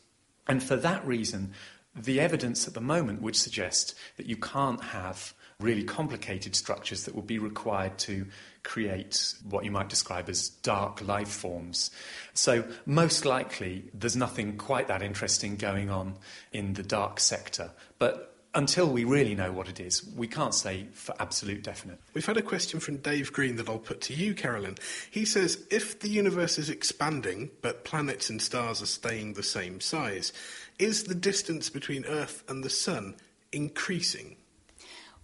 And 0.47 0.61
for 0.61 0.75
that 0.77 1.05
reason, 1.05 1.53
the 1.95 2.19
evidence 2.19 2.67
at 2.67 2.73
the 2.73 2.81
moment 2.81 3.21
would 3.21 3.35
suggest 3.35 3.95
that 4.17 4.25
you 4.25 4.35
can't 4.35 4.83
have 4.83 5.33
really 5.59 5.83
complicated 5.83 6.55
structures 6.55 7.05
that 7.05 7.15
would 7.15 7.27
be 7.27 7.39
required 7.39 7.97
to 7.97 8.25
create 8.63 9.33
what 9.47 9.63
you 9.63 9.71
might 9.71 9.87
describe 9.87 10.27
as 10.27 10.49
dark 10.49 11.01
life 11.01 11.29
forms. 11.29 11.91
So, 12.33 12.65
most 12.85 13.23
likely, 13.23 13.89
there's 13.93 14.17
nothing 14.17 14.57
quite 14.57 14.89
that 14.89 15.01
interesting 15.01 15.55
going 15.55 15.89
on 15.89 16.15
in 16.51 16.73
the 16.73 16.83
dark 16.83 17.21
sector. 17.21 17.71
But 17.99 18.34
until 18.55 18.87
we 18.87 19.03
really 19.03 19.35
know 19.35 19.51
what 19.51 19.67
it 19.67 19.81
is, 19.81 20.01
we 20.15 20.27
can't 20.27 20.55
say 20.55 20.87
for 20.93 21.13
absolute 21.19 21.61
definite. 21.61 21.99
We've 22.13 22.25
had 22.25 22.37
a 22.37 22.41
question 22.41 22.79
from 22.79 22.97
Dave 22.97 23.33
Green 23.33 23.57
that 23.57 23.67
I'll 23.67 23.77
put 23.77 23.99
to 24.01 24.13
you, 24.13 24.33
Carolyn. 24.33 24.75
He 25.11 25.25
says 25.25 25.65
if 25.69 25.99
the 25.99 26.09
universe 26.09 26.57
is 26.57 26.69
expanding, 26.69 27.51
but 27.61 27.83
planets 27.83 28.29
and 28.29 28.41
stars 28.41 28.81
are 28.81 28.87
staying 28.87 29.33
the 29.33 29.43
same 29.43 29.81
size, 29.81 30.31
is 30.79 31.03
the 31.03 31.15
distance 31.15 31.69
between 31.69 32.05
Earth 32.05 32.43
and 32.47 32.63
the 32.63 32.69
Sun 32.69 33.15
increasing? 33.51 34.37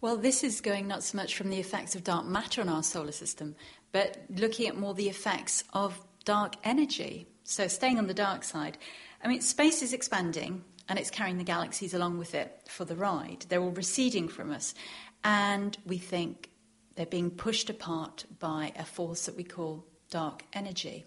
Well, 0.01 0.17
this 0.17 0.43
is 0.43 0.61
going 0.61 0.87
not 0.87 1.03
so 1.03 1.17
much 1.17 1.35
from 1.35 1.49
the 1.49 1.59
effects 1.59 1.95
of 1.95 2.03
dark 2.03 2.25
matter 2.25 2.59
on 2.61 2.69
our 2.69 2.83
solar 2.83 3.11
system, 3.11 3.55
but 3.91 4.17
looking 4.35 4.67
at 4.67 4.77
more 4.77 4.93
the 4.93 5.09
effects 5.09 5.63
of 5.73 5.99
dark 6.25 6.55
energy. 6.63 7.27
So, 7.43 7.67
staying 7.67 7.97
on 7.97 8.07
the 8.07 8.13
dark 8.13 8.43
side, 8.43 8.77
I 9.23 9.27
mean, 9.27 9.41
space 9.41 9.81
is 9.81 9.93
expanding, 9.93 10.63
and 10.91 10.99
it's 10.99 11.09
carrying 11.09 11.37
the 11.37 11.45
galaxies 11.45 11.93
along 11.93 12.17
with 12.17 12.35
it 12.35 12.63
for 12.67 12.83
the 12.83 12.97
ride. 12.97 13.45
They're 13.47 13.61
all 13.61 13.71
receding 13.71 14.27
from 14.27 14.51
us, 14.51 14.75
and 15.23 15.77
we 15.85 15.97
think 15.97 16.49
they're 16.95 17.05
being 17.05 17.31
pushed 17.31 17.69
apart 17.69 18.25
by 18.39 18.73
a 18.77 18.83
force 18.83 19.25
that 19.25 19.37
we 19.37 19.45
call 19.45 19.85
dark 20.09 20.43
energy. 20.51 21.05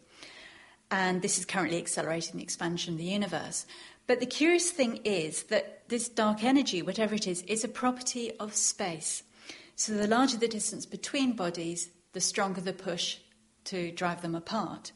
And 0.91 1.21
this 1.21 1.39
is 1.39 1.45
currently 1.45 1.77
accelerating 1.77 2.39
the 2.39 2.43
expansion 2.43 2.95
of 2.95 2.99
the 2.99 3.05
universe. 3.05 3.67
But 4.07 4.21
the 4.21 4.27
curious 4.27 4.71
thing 4.71 5.01
is 5.05 5.45
that 5.45 5.87
this 5.91 6.09
dark 6.09 6.43
energy, 6.43 6.81
whatever 6.81 7.15
it 7.15 7.27
is, 7.27 7.43
is 7.43 7.63
a 7.63 7.69
property 7.69 8.33
of 8.41 8.55
space. 8.55 9.23
So 9.77 9.93
the 9.93 10.09
larger 10.09 10.39
the 10.39 10.49
distance 10.49 10.87
between 10.87 11.37
bodies, 11.37 11.91
the 12.15 12.23
stronger 12.23 12.63
the 12.63 12.73
push 12.73 13.19
to 13.65 13.93
drive 13.93 14.23
them 14.23 14.35
apart. 14.35 14.93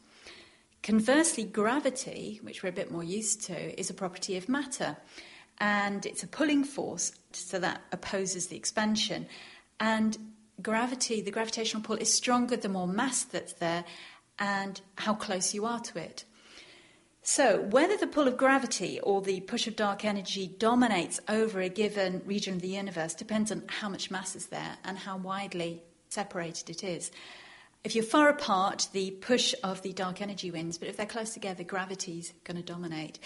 Conversely, 0.82 1.44
gravity, 1.44 2.40
which 2.42 2.62
we're 2.62 2.68
a 2.68 2.72
bit 2.72 2.90
more 2.90 3.04
used 3.04 3.42
to, 3.44 3.78
is 3.78 3.90
a 3.90 3.94
property 3.94 4.36
of 4.36 4.48
matter. 4.48 4.96
And 5.58 6.06
it's 6.06 6.22
a 6.22 6.28
pulling 6.28 6.64
force, 6.64 7.12
so 7.32 7.58
that 7.58 7.82
opposes 7.92 8.46
the 8.46 8.56
expansion. 8.56 9.26
And 9.80 10.16
gravity, 10.62 11.20
the 11.20 11.30
gravitational 11.30 11.82
pull, 11.82 11.96
is 11.96 12.12
stronger 12.12 12.56
the 12.56 12.68
more 12.68 12.86
mass 12.86 13.24
that's 13.24 13.54
there 13.54 13.84
and 14.38 14.80
how 14.96 15.14
close 15.14 15.52
you 15.52 15.66
are 15.66 15.80
to 15.80 15.98
it. 15.98 16.24
So, 17.22 17.60
whether 17.60 17.96
the 17.96 18.06
pull 18.06 18.26
of 18.26 18.38
gravity 18.38 19.00
or 19.00 19.20
the 19.20 19.40
push 19.40 19.66
of 19.66 19.76
dark 19.76 20.04
energy 20.04 20.46
dominates 20.46 21.20
over 21.28 21.60
a 21.60 21.68
given 21.68 22.22
region 22.24 22.54
of 22.54 22.62
the 22.62 22.68
universe 22.68 23.12
depends 23.12 23.52
on 23.52 23.64
how 23.66 23.88
much 23.90 24.10
mass 24.10 24.34
is 24.34 24.46
there 24.46 24.78
and 24.84 24.96
how 24.96 25.18
widely 25.18 25.82
separated 26.08 26.70
it 26.70 26.82
is. 26.82 27.10
If 27.89 27.95
you're 27.95 28.05
far 28.05 28.28
apart, 28.28 28.89
the 28.93 29.12
push 29.12 29.55
of 29.64 29.80
the 29.80 29.95
dark 29.95 30.20
energy 30.20 30.51
wins, 30.51 30.76
but 30.76 30.89
if 30.89 30.99
they're 30.99 31.07
close 31.07 31.32
together, 31.32 31.64
gravity's 31.64 32.34
going 32.45 32.59
to 32.59 32.62
dominate. 32.62 33.18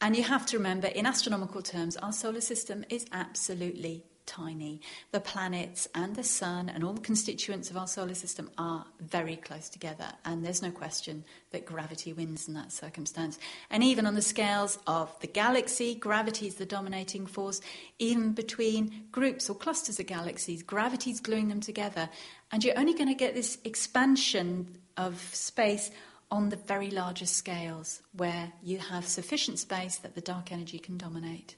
And 0.00 0.16
you 0.16 0.22
have 0.22 0.46
to 0.46 0.56
remember, 0.56 0.86
in 0.86 1.04
astronomical 1.04 1.60
terms, 1.60 1.98
our 1.98 2.14
solar 2.14 2.40
system 2.40 2.86
is 2.88 3.04
absolutely 3.12 4.04
tiny. 4.24 4.80
The 5.12 5.20
planets 5.20 5.86
and 5.94 6.16
the 6.16 6.24
sun 6.24 6.68
and 6.68 6.82
all 6.82 6.94
the 6.94 7.00
constituents 7.00 7.70
of 7.70 7.76
our 7.76 7.86
solar 7.86 8.14
system 8.14 8.50
are 8.58 8.86
very 9.00 9.36
close 9.36 9.68
together, 9.68 10.08
and 10.24 10.44
there's 10.44 10.62
no 10.62 10.70
question 10.70 11.24
that 11.52 11.64
gravity 11.64 12.12
wins 12.12 12.48
in 12.48 12.54
that 12.54 12.72
circumstance. 12.72 13.38
And 13.70 13.84
even 13.84 14.06
on 14.06 14.14
the 14.14 14.22
scales 14.22 14.78
of 14.86 15.14
the 15.20 15.26
galaxy, 15.26 15.94
gravity 15.94 16.46
is 16.46 16.56
the 16.56 16.66
dominating 16.66 17.26
force. 17.26 17.60
Even 17.98 18.32
between 18.32 19.04
groups 19.12 19.48
or 19.48 19.54
clusters 19.54 20.00
of 20.00 20.06
galaxies, 20.06 20.62
gravity 20.62 21.10
is 21.10 21.20
gluing 21.20 21.48
them 21.48 21.60
together. 21.60 22.08
And 22.52 22.64
you're 22.64 22.78
only 22.78 22.94
going 22.94 23.08
to 23.08 23.14
get 23.14 23.34
this 23.34 23.58
expansion 23.64 24.78
of 24.96 25.20
space 25.34 25.90
on 26.30 26.48
the 26.48 26.56
very 26.56 26.90
largest 26.90 27.36
scales 27.36 28.02
where 28.12 28.52
you 28.62 28.78
have 28.78 29.06
sufficient 29.06 29.58
space 29.58 29.98
that 29.98 30.14
the 30.14 30.20
dark 30.20 30.52
energy 30.52 30.78
can 30.78 30.96
dominate. 30.96 31.56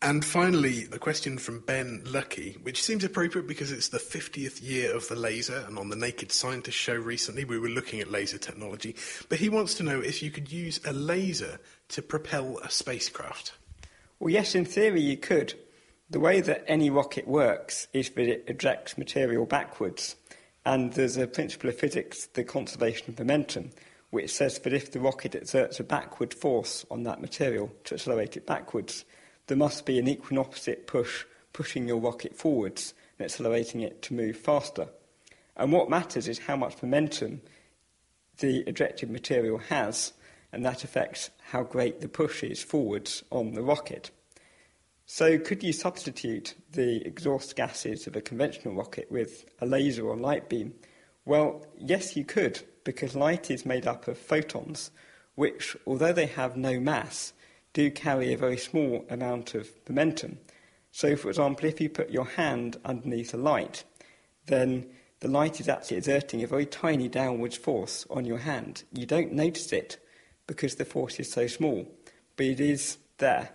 And 0.00 0.24
finally, 0.24 0.88
a 0.90 0.98
question 0.98 1.38
from 1.38 1.60
Ben 1.60 2.02
Lucky, 2.04 2.56
which 2.62 2.82
seems 2.82 3.04
appropriate 3.04 3.46
because 3.46 3.70
it's 3.70 3.88
the 3.88 3.98
50th 3.98 4.60
year 4.60 4.92
of 4.96 5.06
the 5.06 5.14
laser, 5.14 5.64
and 5.68 5.78
on 5.78 5.90
the 5.90 5.96
Naked 5.96 6.32
Scientist 6.32 6.76
show 6.76 6.96
recently 6.96 7.44
we 7.44 7.56
were 7.56 7.68
looking 7.68 8.00
at 8.00 8.10
laser 8.10 8.38
technology. 8.38 8.96
But 9.28 9.38
he 9.38 9.48
wants 9.48 9.74
to 9.74 9.84
know 9.84 10.00
if 10.00 10.20
you 10.20 10.32
could 10.32 10.50
use 10.50 10.80
a 10.84 10.92
laser 10.92 11.60
to 11.90 12.02
propel 12.02 12.58
a 12.64 12.70
spacecraft. 12.70 13.52
Well, 14.18 14.30
yes, 14.30 14.56
in 14.56 14.64
theory 14.64 15.02
you 15.02 15.16
could. 15.16 15.54
The 16.12 16.20
way 16.20 16.42
that 16.42 16.64
any 16.68 16.90
rocket 16.90 17.26
works 17.26 17.88
is 17.94 18.10
that 18.10 18.28
it 18.28 18.44
ejects 18.46 18.98
material 18.98 19.46
backwards, 19.46 20.14
and 20.62 20.92
there's 20.92 21.16
a 21.16 21.26
principle 21.26 21.70
of 21.70 21.78
physics, 21.78 22.26
the 22.26 22.44
conservation 22.44 23.08
of 23.08 23.18
momentum, 23.18 23.70
which 24.10 24.30
says 24.30 24.58
that 24.58 24.74
if 24.74 24.92
the 24.92 25.00
rocket 25.00 25.34
exerts 25.34 25.80
a 25.80 25.84
backward 25.84 26.34
force 26.34 26.84
on 26.90 27.04
that 27.04 27.22
material 27.22 27.72
to 27.84 27.94
accelerate 27.94 28.36
it 28.36 28.44
backwards, 28.44 29.06
there 29.46 29.56
must 29.56 29.86
be 29.86 29.98
an 29.98 30.06
equal 30.06 30.36
and 30.36 30.38
opposite 30.40 30.86
push 30.86 31.24
pushing 31.54 31.88
your 31.88 31.96
rocket 31.96 32.36
forwards 32.36 32.92
and 33.18 33.24
accelerating 33.24 33.80
it 33.80 34.02
to 34.02 34.12
move 34.12 34.36
faster. 34.36 34.88
And 35.56 35.72
what 35.72 35.88
matters 35.88 36.28
is 36.28 36.40
how 36.40 36.56
much 36.56 36.82
momentum 36.82 37.40
the 38.36 38.58
ejected 38.66 39.10
material 39.10 39.56
has, 39.56 40.12
and 40.52 40.62
that 40.62 40.84
affects 40.84 41.30
how 41.52 41.62
great 41.62 42.02
the 42.02 42.08
push 42.08 42.44
is 42.44 42.62
forwards 42.62 43.24
on 43.30 43.54
the 43.54 43.62
rocket. 43.62 44.10
So, 45.14 45.38
could 45.38 45.62
you 45.62 45.74
substitute 45.74 46.54
the 46.70 47.06
exhaust 47.06 47.54
gases 47.54 48.06
of 48.06 48.16
a 48.16 48.22
conventional 48.22 48.74
rocket 48.74 49.12
with 49.12 49.44
a 49.60 49.66
laser 49.66 50.06
or 50.06 50.16
light 50.16 50.48
beam? 50.48 50.72
Well, 51.26 51.66
yes, 51.76 52.16
you 52.16 52.24
could, 52.24 52.62
because 52.82 53.14
light 53.14 53.50
is 53.50 53.66
made 53.66 53.86
up 53.86 54.08
of 54.08 54.16
photons, 54.16 54.90
which, 55.34 55.76
although 55.86 56.14
they 56.14 56.24
have 56.24 56.56
no 56.56 56.80
mass, 56.80 57.34
do 57.74 57.90
carry 57.90 58.32
a 58.32 58.38
very 58.38 58.56
small 58.56 59.04
amount 59.10 59.54
of 59.54 59.68
momentum. 59.86 60.38
So, 60.92 61.14
for 61.14 61.28
example, 61.28 61.66
if 61.66 61.78
you 61.78 61.90
put 61.90 62.08
your 62.08 62.24
hand 62.24 62.78
underneath 62.82 63.34
a 63.34 63.36
light, 63.36 63.84
then 64.46 64.86
the 65.20 65.28
light 65.28 65.60
is 65.60 65.68
actually 65.68 65.98
exerting 65.98 66.42
a 66.42 66.46
very 66.46 66.64
tiny 66.64 67.08
downwards 67.08 67.58
force 67.58 68.06
on 68.08 68.24
your 68.24 68.38
hand. 68.38 68.84
You 68.94 69.04
don't 69.04 69.34
notice 69.34 69.74
it 69.74 69.98
because 70.46 70.76
the 70.76 70.86
force 70.86 71.20
is 71.20 71.30
so 71.30 71.48
small, 71.48 71.86
but 72.34 72.46
it 72.46 72.60
is 72.60 72.96
there. 73.18 73.50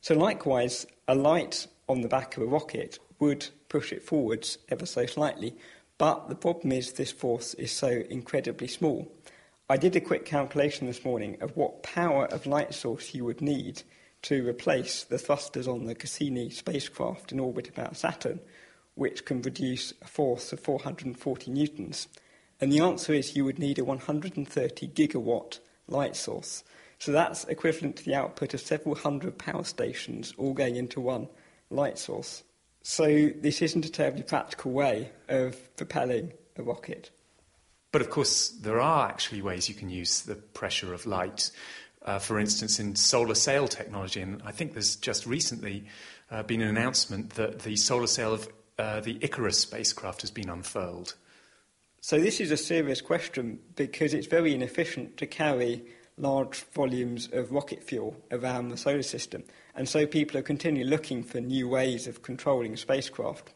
So, 0.00 0.14
likewise, 0.14 0.86
a 1.06 1.14
light 1.14 1.66
on 1.88 2.00
the 2.02 2.08
back 2.08 2.36
of 2.36 2.42
a 2.42 2.46
rocket 2.46 2.98
would 3.18 3.48
push 3.68 3.92
it 3.92 4.02
forwards 4.02 4.58
ever 4.70 4.86
so 4.86 5.06
slightly, 5.06 5.54
But 5.98 6.28
the 6.28 6.36
problem 6.36 6.70
is 6.70 6.92
this 6.92 7.10
force 7.10 7.54
is 7.54 7.72
so 7.72 7.88
incredibly 8.08 8.68
small. 8.68 9.12
I 9.68 9.76
did 9.76 9.96
a 9.96 10.00
quick 10.00 10.24
calculation 10.24 10.86
this 10.86 11.04
morning 11.04 11.36
of 11.40 11.56
what 11.56 11.82
power 11.82 12.26
of 12.26 12.46
light 12.46 12.72
source 12.72 13.14
you 13.14 13.24
would 13.24 13.42
need 13.42 13.82
to 14.22 14.48
replace 14.48 15.04
the 15.04 15.18
thrusters 15.18 15.68
on 15.68 15.86
the 15.86 15.96
Cassini 15.96 16.50
spacecraft 16.50 17.32
in 17.32 17.40
orbit 17.40 17.68
about 17.68 17.96
Saturn, 17.96 18.40
which 18.94 19.24
can 19.24 19.42
produce 19.42 19.92
a 20.00 20.06
force 20.06 20.52
of 20.52 20.60
440 20.60 21.50
newtons. 21.50 22.06
And 22.60 22.72
the 22.72 22.80
answer 22.80 23.12
is 23.12 23.36
you 23.36 23.44
would 23.44 23.58
need 23.58 23.78
a 23.78 23.84
130 23.84 24.88
gigawatt 24.88 25.58
light 25.88 26.16
source. 26.16 26.62
So 26.98 27.12
that's 27.12 27.44
equivalent 27.44 27.96
to 27.96 28.04
the 28.04 28.14
output 28.14 28.54
of 28.54 28.60
several 28.60 28.94
hundred 28.94 29.38
power 29.38 29.64
stations 29.64 30.34
all 30.36 30.52
going 30.52 30.76
into 30.76 31.00
one 31.00 31.28
light 31.70 31.98
source. 31.98 32.42
So 32.82 33.30
this 33.36 33.62
isn't 33.62 33.86
a 33.86 33.90
terribly 33.90 34.22
practical 34.22 34.72
way 34.72 35.12
of 35.28 35.76
propelling 35.76 36.32
a 36.56 36.62
rocket. 36.62 37.10
But 37.92 38.02
of 38.02 38.10
course, 38.10 38.48
there 38.48 38.80
are 38.80 39.08
actually 39.08 39.42
ways 39.42 39.68
you 39.68 39.74
can 39.74 39.90
use 39.90 40.22
the 40.22 40.34
pressure 40.34 40.92
of 40.92 41.06
light. 41.06 41.50
Uh, 42.02 42.18
for 42.18 42.38
instance, 42.38 42.78
in 42.78 42.96
solar 42.96 43.34
sail 43.34 43.68
technology, 43.68 44.20
and 44.20 44.40
I 44.44 44.52
think 44.52 44.72
there's 44.72 44.96
just 44.96 45.26
recently 45.26 45.84
uh, 46.30 46.42
been 46.42 46.62
an 46.62 46.68
announcement 46.68 47.30
that 47.30 47.60
the 47.60 47.76
solar 47.76 48.06
sail 48.06 48.32
of 48.34 48.48
uh, 48.78 49.00
the 49.00 49.18
IKAROS 49.18 49.54
spacecraft 49.54 50.20
has 50.20 50.30
been 50.30 50.48
unfurled. 50.48 51.14
So 52.00 52.20
this 52.20 52.40
is 52.40 52.50
a 52.50 52.56
serious 52.56 53.00
question 53.00 53.58
because 53.74 54.14
it's 54.14 54.28
very 54.28 54.54
inefficient 54.54 55.16
to 55.16 55.26
carry 55.26 55.82
large 56.18 56.64
volumes 56.72 57.28
of 57.32 57.52
rocket 57.52 57.82
fuel 57.82 58.16
around 58.30 58.68
the 58.68 58.76
solar 58.76 59.02
system. 59.02 59.44
And 59.74 59.88
so 59.88 60.06
people 60.06 60.38
are 60.38 60.42
continually 60.42 60.88
looking 60.88 61.22
for 61.22 61.40
new 61.40 61.68
ways 61.68 62.06
of 62.06 62.22
controlling 62.22 62.76
spacecraft. 62.76 63.50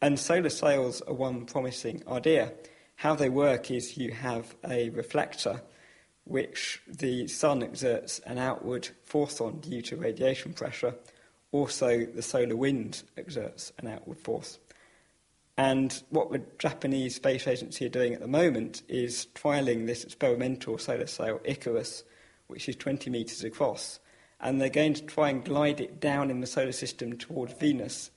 And 0.00 0.18
solar 0.18 0.50
sails 0.50 1.00
are 1.02 1.14
one 1.14 1.46
promising 1.46 2.02
idea. 2.08 2.52
How 2.96 3.14
they 3.14 3.28
work 3.28 3.70
is 3.70 3.96
you 3.96 4.12
have 4.12 4.54
a 4.68 4.90
reflector 4.90 5.62
which 6.24 6.80
the 6.86 7.26
sun 7.26 7.62
exerts 7.62 8.20
an 8.20 8.38
outward 8.38 8.88
force 9.04 9.40
on 9.40 9.60
due 9.60 9.82
to 9.82 9.96
radiation 9.96 10.52
pressure. 10.52 10.94
Also, 11.50 12.06
the 12.06 12.22
solar 12.22 12.56
wind 12.56 13.02
exerts 13.16 13.72
an 13.78 13.88
outward 13.88 14.18
force. 14.18 14.58
And 15.56 16.02
what 16.10 16.32
the 16.32 16.42
Japanese 16.58 17.16
Space 17.16 17.46
Agency 17.46 17.84
are 17.86 17.90
doing 17.90 18.14
at 18.14 18.20
the 18.20 18.28
moment 18.28 18.82
is 18.88 19.26
trialling 19.34 19.86
this 19.86 20.04
experimental 20.04 20.78
solar 20.78 21.06
sail 21.06 21.40
IKAROS, 21.44 22.04
which 22.46 22.68
is 22.68 22.76
20 22.76 23.10
metres 23.10 23.44
across. 23.44 24.00
And 24.40 24.60
they're 24.60 24.70
going 24.70 24.94
to 24.94 25.02
try 25.02 25.28
and 25.28 25.44
glide 25.44 25.80
it 25.80 26.00
down 26.00 26.30
in 26.30 26.40
the 26.40 26.46
solar 26.46 26.72
system 26.72 27.16
towards 27.16 27.52
Venus 27.54 28.10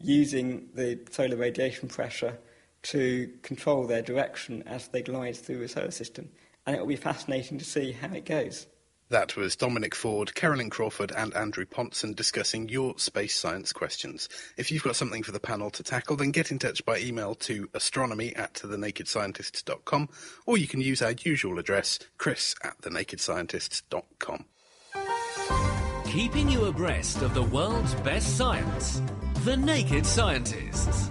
using 0.00 0.68
the 0.74 0.98
solar 1.10 1.36
radiation 1.36 1.88
pressure 1.88 2.38
to 2.82 3.30
control 3.42 3.86
their 3.86 4.02
direction 4.02 4.62
as 4.66 4.88
they 4.88 5.02
glide 5.02 5.36
through 5.36 5.58
the 5.58 5.68
solar 5.68 5.90
system. 5.90 6.28
And 6.66 6.76
it 6.76 6.80
will 6.80 6.86
be 6.86 6.96
fascinating 6.96 7.58
to 7.58 7.64
see 7.64 7.92
how 7.92 8.12
it 8.12 8.24
goes. 8.24 8.66
That 9.10 9.36
was 9.36 9.56
Dominic 9.56 9.96
Ford, 9.96 10.36
Carolyn 10.36 10.70
Crawford, 10.70 11.10
and 11.10 11.34
Andrew 11.34 11.64
Pontzen 11.64 12.14
discussing 12.14 12.68
your 12.68 12.96
space 12.96 13.36
science 13.36 13.72
questions. 13.72 14.28
If 14.56 14.70
you've 14.70 14.84
got 14.84 14.94
something 14.94 15.24
for 15.24 15.32
the 15.32 15.40
panel 15.40 15.68
to 15.70 15.82
tackle, 15.82 16.14
then 16.14 16.30
get 16.30 16.52
in 16.52 16.60
touch 16.60 16.84
by 16.84 16.98
email 17.00 17.34
to 17.34 17.68
astronomy 17.74 18.34
at 18.36 18.54
thenakedscientists.com, 18.54 20.08
or 20.46 20.58
you 20.58 20.68
can 20.68 20.80
use 20.80 21.02
our 21.02 21.10
usual 21.10 21.58
address, 21.58 21.98
chris 22.18 22.54
at 22.62 22.80
thenakedscientists.com. 22.82 24.44
Keeping 26.06 26.48
you 26.48 26.66
abreast 26.66 27.22
of 27.22 27.34
the 27.34 27.42
world's 27.42 27.94
best 27.96 28.36
science. 28.36 29.02
The 29.44 29.56
Naked 29.56 30.06
Scientists. 30.06 31.10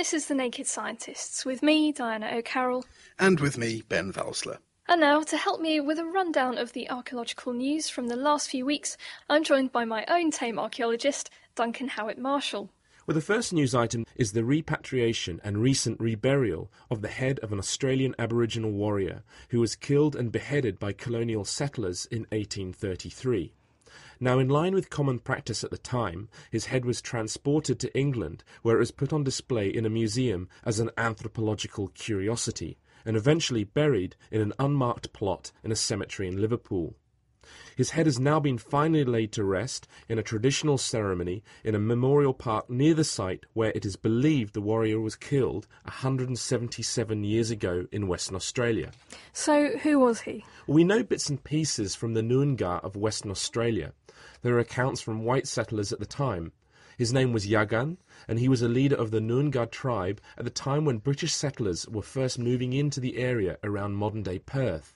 This 0.00 0.14
is 0.14 0.28
The 0.28 0.34
Naked 0.34 0.66
Scientists 0.66 1.44
with 1.44 1.62
me, 1.62 1.92
Diana 1.92 2.30
O'Carroll. 2.32 2.86
And 3.18 3.38
with 3.38 3.58
me, 3.58 3.82
Ben 3.86 4.10
Valsler. 4.14 4.56
And 4.88 5.02
now, 5.02 5.20
to 5.20 5.36
help 5.36 5.60
me 5.60 5.78
with 5.78 5.98
a 5.98 6.06
rundown 6.06 6.56
of 6.56 6.72
the 6.72 6.88
archaeological 6.88 7.52
news 7.52 7.90
from 7.90 8.08
the 8.08 8.16
last 8.16 8.48
few 8.48 8.64
weeks, 8.64 8.96
I'm 9.28 9.44
joined 9.44 9.72
by 9.72 9.84
my 9.84 10.06
own 10.08 10.30
tame 10.30 10.58
archaeologist, 10.58 11.28
Duncan 11.54 11.88
Howitt 11.88 12.16
Marshall. 12.16 12.70
Well, 13.06 13.14
the 13.14 13.20
first 13.20 13.52
news 13.52 13.74
item 13.74 14.06
is 14.16 14.32
the 14.32 14.42
repatriation 14.42 15.38
and 15.44 15.58
recent 15.58 15.98
reburial 15.98 16.68
of 16.90 17.02
the 17.02 17.08
head 17.08 17.38
of 17.40 17.52
an 17.52 17.58
Australian 17.58 18.14
Aboriginal 18.18 18.70
warrior 18.70 19.22
who 19.50 19.60
was 19.60 19.76
killed 19.76 20.16
and 20.16 20.32
beheaded 20.32 20.78
by 20.78 20.94
colonial 20.94 21.44
settlers 21.44 22.06
in 22.06 22.20
1833. 22.30 23.52
Now, 24.22 24.38
in 24.38 24.50
line 24.50 24.74
with 24.74 24.90
common 24.90 25.18
practice 25.18 25.64
at 25.64 25.70
the 25.70 25.78
time, 25.78 26.28
his 26.50 26.66
head 26.66 26.84
was 26.84 27.00
transported 27.00 27.80
to 27.80 27.98
England, 27.98 28.44
where 28.60 28.76
it 28.76 28.80
was 28.80 28.90
put 28.90 29.14
on 29.14 29.24
display 29.24 29.70
in 29.70 29.86
a 29.86 29.90
museum 29.90 30.46
as 30.62 30.78
an 30.78 30.90
anthropological 30.98 31.88
curiosity, 31.88 32.76
and 33.06 33.16
eventually 33.16 33.64
buried 33.64 34.16
in 34.30 34.42
an 34.42 34.52
unmarked 34.58 35.14
plot 35.14 35.52
in 35.64 35.72
a 35.72 35.76
cemetery 35.76 36.28
in 36.28 36.38
Liverpool. 36.38 36.96
His 37.76 37.90
head 37.90 38.06
has 38.06 38.20
now 38.20 38.38
been 38.40 38.58
finally 38.58 39.04
laid 39.04 39.32
to 39.32 39.44
rest 39.44 39.88
in 40.08 40.18
a 40.18 40.22
traditional 40.22 40.76
ceremony 40.76 41.42
in 41.64 41.74
a 41.74 41.78
memorial 41.78 42.34
park 42.34 42.68
near 42.68 42.94
the 42.94 43.04
site 43.04 43.46
where 43.54 43.72
it 43.74 43.84
is 43.84 43.96
believed 43.96 44.52
the 44.52 44.60
warrior 44.60 45.00
was 45.00 45.16
killed 45.16 45.66
177 45.84 47.24
years 47.24 47.50
ago 47.50 47.86
in 47.90 48.06
Western 48.06 48.36
Australia. 48.36 48.90
So, 49.32 49.78
who 49.78 49.98
was 49.98 50.20
he? 50.20 50.44
We 50.66 50.84
know 50.84 51.02
bits 51.02 51.28
and 51.28 51.42
pieces 51.42 51.94
from 51.94 52.14
the 52.14 52.22
Noongar 52.22 52.84
of 52.84 52.96
Western 52.96 53.30
Australia. 53.30 53.92
There 54.42 54.54
are 54.56 54.60
accounts 54.60 55.00
from 55.00 55.24
white 55.24 55.46
settlers 55.46 55.92
at 55.92 56.00
the 56.00 56.06
time. 56.06 56.52
His 56.98 57.14
name 57.14 57.32
was 57.32 57.46
Yagan, 57.46 57.96
and 58.28 58.38
he 58.38 58.48
was 58.48 58.60
a 58.60 58.68
leader 58.68 58.96
of 58.96 59.10
the 59.10 59.20
Noongar 59.20 59.70
tribe 59.70 60.20
at 60.36 60.44
the 60.44 60.50
time 60.50 60.84
when 60.84 60.98
British 60.98 61.32
settlers 61.32 61.88
were 61.88 62.02
first 62.02 62.38
moving 62.38 62.74
into 62.74 63.00
the 63.00 63.16
area 63.16 63.56
around 63.64 63.94
modern 63.94 64.22
day 64.22 64.38
Perth. 64.38 64.94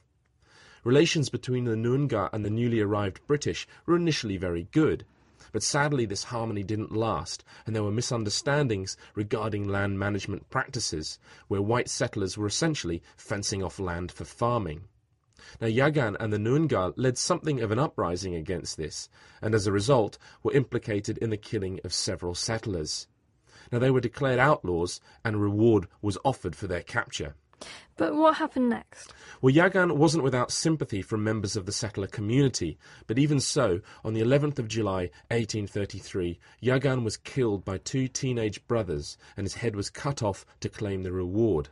Relations 0.84 1.30
between 1.30 1.64
the 1.64 1.76
Noongar 1.76 2.28
and 2.30 2.44
the 2.44 2.50
newly 2.50 2.78
arrived 2.78 3.26
British 3.26 3.66
were 3.86 3.96
initially 3.96 4.36
very 4.36 4.68
good, 4.70 5.06
but 5.50 5.62
sadly 5.62 6.04
this 6.04 6.24
harmony 6.24 6.62
didn't 6.62 6.92
last, 6.92 7.42
and 7.64 7.74
there 7.74 7.82
were 7.82 7.90
misunderstandings 7.90 8.94
regarding 9.14 9.66
land 9.66 9.98
management 9.98 10.50
practices, 10.50 11.18
where 11.48 11.62
white 11.62 11.88
settlers 11.88 12.36
were 12.36 12.46
essentially 12.46 13.02
fencing 13.16 13.62
off 13.62 13.78
land 13.78 14.12
for 14.12 14.26
farming. 14.26 14.84
Now 15.58 15.68
Yagan 15.68 16.16
and 16.20 16.30
the 16.30 16.38
Noongar 16.38 16.92
led 16.96 17.16
something 17.16 17.62
of 17.62 17.70
an 17.70 17.78
uprising 17.78 18.34
against 18.34 18.76
this, 18.76 19.08
and 19.40 19.54
as 19.54 19.66
a 19.66 19.72
result 19.72 20.18
were 20.42 20.52
implicated 20.52 21.16
in 21.16 21.30
the 21.30 21.38
killing 21.38 21.80
of 21.82 21.94
several 21.94 22.34
settlers. 22.34 23.06
Now 23.72 23.78
they 23.78 23.90
were 23.90 24.02
declared 24.02 24.38
outlaws, 24.38 25.00
and 25.24 25.36
a 25.36 25.38
reward 25.38 25.88
was 26.02 26.18
offered 26.26 26.54
for 26.54 26.66
their 26.66 26.82
capture. 26.82 27.36
But 27.96 28.14
what 28.14 28.36
happened 28.36 28.70
next? 28.70 29.12
Well, 29.40 29.54
Yagan 29.54 29.96
wasn't 29.96 30.24
without 30.24 30.50
sympathy 30.50 31.00
from 31.02 31.22
members 31.22 31.54
of 31.54 31.66
the 31.66 31.72
settler 31.72 32.08
community, 32.08 32.76
but 33.06 33.18
even 33.18 33.38
so, 33.38 33.80
on 34.04 34.14
the 34.14 34.20
11th 34.20 34.58
of 34.58 34.68
July 34.68 35.10
1833, 35.30 36.40
Yagan 36.62 37.04
was 37.04 37.16
killed 37.16 37.64
by 37.64 37.78
two 37.78 38.08
teenage 38.08 38.66
brothers, 38.66 39.16
and 39.36 39.44
his 39.44 39.54
head 39.54 39.76
was 39.76 39.90
cut 39.90 40.22
off 40.22 40.44
to 40.60 40.68
claim 40.68 41.02
the 41.02 41.12
reward. 41.12 41.68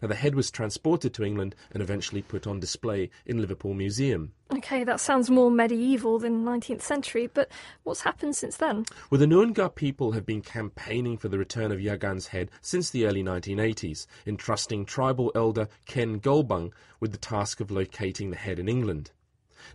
Now, 0.00 0.08
the 0.08 0.14
head 0.14 0.34
was 0.34 0.50
transported 0.50 1.14
to 1.14 1.24
England 1.24 1.54
and 1.72 1.82
eventually 1.82 2.22
put 2.22 2.46
on 2.46 2.60
display 2.60 3.10
in 3.26 3.40
Liverpool 3.40 3.74
Museum. 3.74 4.32
Okay, 4.52 4.84
that 4.84 5.00
sounds 5.00 5.30
more 5.30 5.50
medieval 5.50 6.18
than 6.18 6.44
19th 6.44 6.82
century, 6.82 7.26
but 7.26 7.50
what's 7.82 8.02
happened 8.02 8.36
since 8.36 8.58
then? 8.58 8.84
Well, 9.10 9.18
the 9.18 9.26
Noongar 9.26 9.74
people 9.74 10.12
have 10.12 10.26
been 10.26 10.42
campaigning 10.42 11.16
for 11.16 11.28
the 11.28 11.38
return 11.38 11.72
of 11.72 11.78
Yagan's 11.78 12.28
head 12.28 12.50
since 12.60 12.90
the 12.90 13.06
early 13.06 13.22
1980s, 13.22 14.06
entrusting 14.26 14.84
tribal 14.84 15.32
elder 15.34 15.68
Ken 15.86 16.20
Colbung 16.20 16.72
with 17.00 17.12
the 17.12 17.18
task 17.18 17.60
of 17.60 17.70
locating 17.70 18.30
the 18.30 18.36
head 18.36 18.58
in 18.58 18.68
England. 18.68 19.10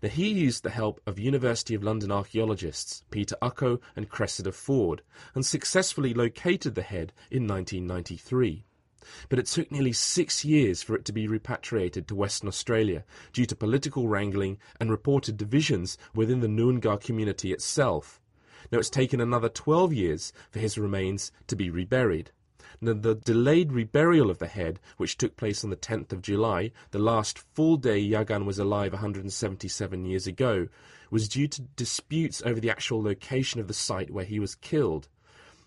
Now, 0.03 0.09
he 0.09 0.27
used 0.27 0.63
the 0.63 0.69
help 0.69 1.01
of 1.07 1.17
University 1.17 1.73
of 1.73 1.83
London 1.83 2.11
archaeologists 2.11 3.03
Peter 3.09 3.37
Ucko 3.41 3.79
and 3.95 4.09
Cressida 4.09 4.51
Fforde 4.51 4.99
and 5.33 5.45
successfully 5.45 6.13
located 6.13 6.75
the 6.75 6.81
head 6.81 7.13
in 7.31 7.47
1993 7.47 8.65
but 9.29 9.39
it 9.39 9.45
took 9.45 9.71
nearly 9.71 9.93
six 9.93 10.43
years 10.43 10.83
for 10.83 10.95
it 10.95 11.05
to 11.05 11.13
be 11.13 11.27
repatriated 11.27 12.07
to 12.07 12.15
Western 12.15 12.47
Australia 12.47 13.03
due 13.33 13.45
to 13.45 13.55
political 13.55 14.07
wrangling 14.07 14.57
and 14.79 14.89
reported 14.89 15.37
divisions 15.37 15.97
within 16.13 16.39
the 16.39 16.47
Noongar 16.47 16.99
community 16.99 17.51
itself. 17.51 18.19
Now 18.71 18.79
it's 18.79 18.89
taken 18.89 19.21
another 19.21 19.49
12 19.49 19.93
years 19.93 20.33
for 20.51 20.59
his 20.59 20.77
remains 20.77 21.31
to 21.47 21.55
be 21.55 21.69
reburied. 21.69 22.31
Now, 22.79 22.93
the 22.93 23.15
delayed 23.15 23.71
reburial 23.71 24.29
of 24.29 24.37
the 24.37 24.47
head, 24.47 24.79
which 24.97 25.17
took 25.17 25.35
place 25.35 25.63
on 25.63 25.71
the 25.71 25.75
10th 25.75 26.11
of 26.11 26.21
July, 26.21 26.71
the 26.91 26.99
last 26.99 27.39
full 27.39 27.77
day 27.77 27.99
Yagan 28.05 28.45
was 28.45 28.59
alive 28.59 28.93
177 28.93 30.05
years 30.05 30.27
ago, 30.27 30.67
was 31.09 31.27
due 31.27 31.47
to 31.47 31.61
disputes 31.61 32.43
over 32.45 32.59
the 32.59 32.69
actual 32.69 33.01
location 33.01 33.59
of 33.59 33.67
the 33.67 33.73
site 33.73 34.11
where 34.11 34.25
he 34.25 34.39
was 34.39 34.53
killed. 34.53 35.07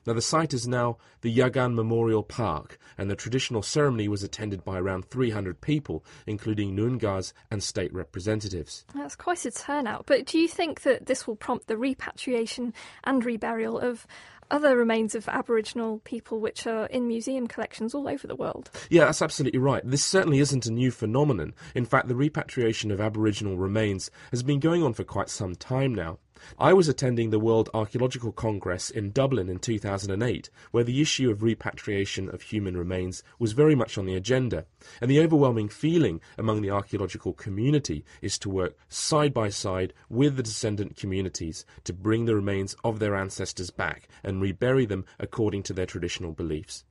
Now, 0.06 0.14
the 0.14 0.22
site 0.22 0.54
is 0.54 0.66
now 0.66 0.96
the 1.20 1.36
Yagan 1.36 1.74
Memorial 1.74 2.22
Park, 2.22 2.78
and 2.96 3.10
the 3.10 3.16
traditional 3.16 3.62
ceremony 3.62 4.08
was 4.08 4.22
attended 4.22 4.64
by 4.64 4.78
around 4.78 5.10
300 5.10 5.60
people, 5.60 6.04
including 6.26 6.74
Noongars 6.74 7.32
and 7.50 7.62
state 7.62 7.92
representatives. 7.92 8.84
That's 8.94 9.16
quite 9.16 9.44
a 9.44 9.50
turnout. 9.50 10.06
But 10.06 10.26
do 10.26 10.38
you 10.38 10.48
think 10.48 10.82
that 10.82 11.06
this 11.06 11.26
will 11.26 11.36
prompt 11.36 11.66
the 11.66 11.76
repatriation 11.76 12.72
and 13.04 13.22
reburial 13.22 13.82
of 13.82 14.06
other 14.50 14.76
remains 14.76 15.14
of 15.14 15.28
Aboriginal 15.28 16.00
people 16.00 16.40
which 16.40 16.66
are 16.66 16.86
in 16.86 17.06
museum 17.06 17.46
collections 17.46 17.94
all 17.94 18.08
over 18.08 18.26
the 18.26 18.36
world? 18.36 18.70
Yeah, 18.88 19.04
that's 19.04 19.22
absolutely 19.22 19.60
right. 19.60 19.82
This 19.84 20.04
certainly 20.04 20.40
isn't 20.40 20.66
a 20.66 20.72
new 20.72 20.90
phenomenon. 20.90 21.54
In 21.74 21.84
fact, 21.84 22.08
the 22.08 22.16
repatriation 22.16 22.90
of 22.90 23.00
Aboriginal 23.00 23.56
remains 23.56 24.10
has 24.30 24.42
been 24.42 24.60
going 24.60 24.82
on 24.82 24.92
for 24.92 25.04
quite 25.04 25.30
some 25.30 25.54
time 25.54 25.94
now. 25.94 26.18
I 26.58 26.72
was 26.72 26.88
attending 26.88 27.30
the 27.30 27.38
World 27.38 27.68
Archaeological 27.74 28.32
Congress 28.32 28.90
in 28.90 29.10
Dublin 29.12 29.48
in 29.48 29.58
2008, 29.58 30.50
where 30.70 30.84
the 30.84 31.00
issue 31.00 31.30
of 31.30 31.42
repatriation 31.42 32.28
of 32.28 32.42
human 32.42 32.76
remains 32.76 33.22
was 33.38 33.52
very 33.52 33.74
much 33.74 33.96
on 33.96 34.06
the 34.06 34.14
agenda, 34.14 34.66
and 35.00 35.10
the 35.10 35.20
overwhelming 35.20 35.68
feeling 35.68 36.20
among 36.38 36.62
the 36.62 36.70
archaeological 36.70 37.32
community 37.32 38.04
is 38.22 38.38
to 38.38 38.50
work 38.50 38.76
side 38.88 39.32
by 39.34 39.48
side 39.48 39.92
with 40.08 40.36
the 40.36 40.42
descendant 40.42 40.96
communities 40.96 41.64
to 41.84 41.92
bring 41.92 42.24
the 42.24 42.34
remains 42.34 42.74
of 42.84 42.98
their 42.98 43.14
ancestors 43.14 43.70
back 43.70 44.08
and 44.22 44.40
rebury 44.40 44.86
them 44.86 45.04
according 45.18 45.62
to 45.62 45.72
their 45.72 45.86
traditional 45.86 46.32
beliefs. 46.32 46.84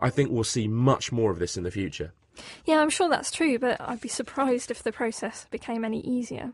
I 0.00 0.10
think 0.10 0.30
we'll 0.30 0.44
see 0.44 0.68
much 0.68 1.12
more 1.12 1.30
of 1.30 1.38
this 1.38 1.56
in 1.56 1.62
the 1.62 1.70
future. 1.70 2.12
Yeah, 2.64 2.80
I'm 2.80 2.90
sure 2.90 3.08
that's 3.08 3.30
true, 3.30 3.58
but 3.58 3.80
I'd 3.80 4.00
be 4.00 4.08
surprised 4.08 4.70
if 4.70 4.82
the 4.82 4.92
process 4.92 5.46
became 5.50 5.84
any 5.84 6.00
easier. 6.00 6.52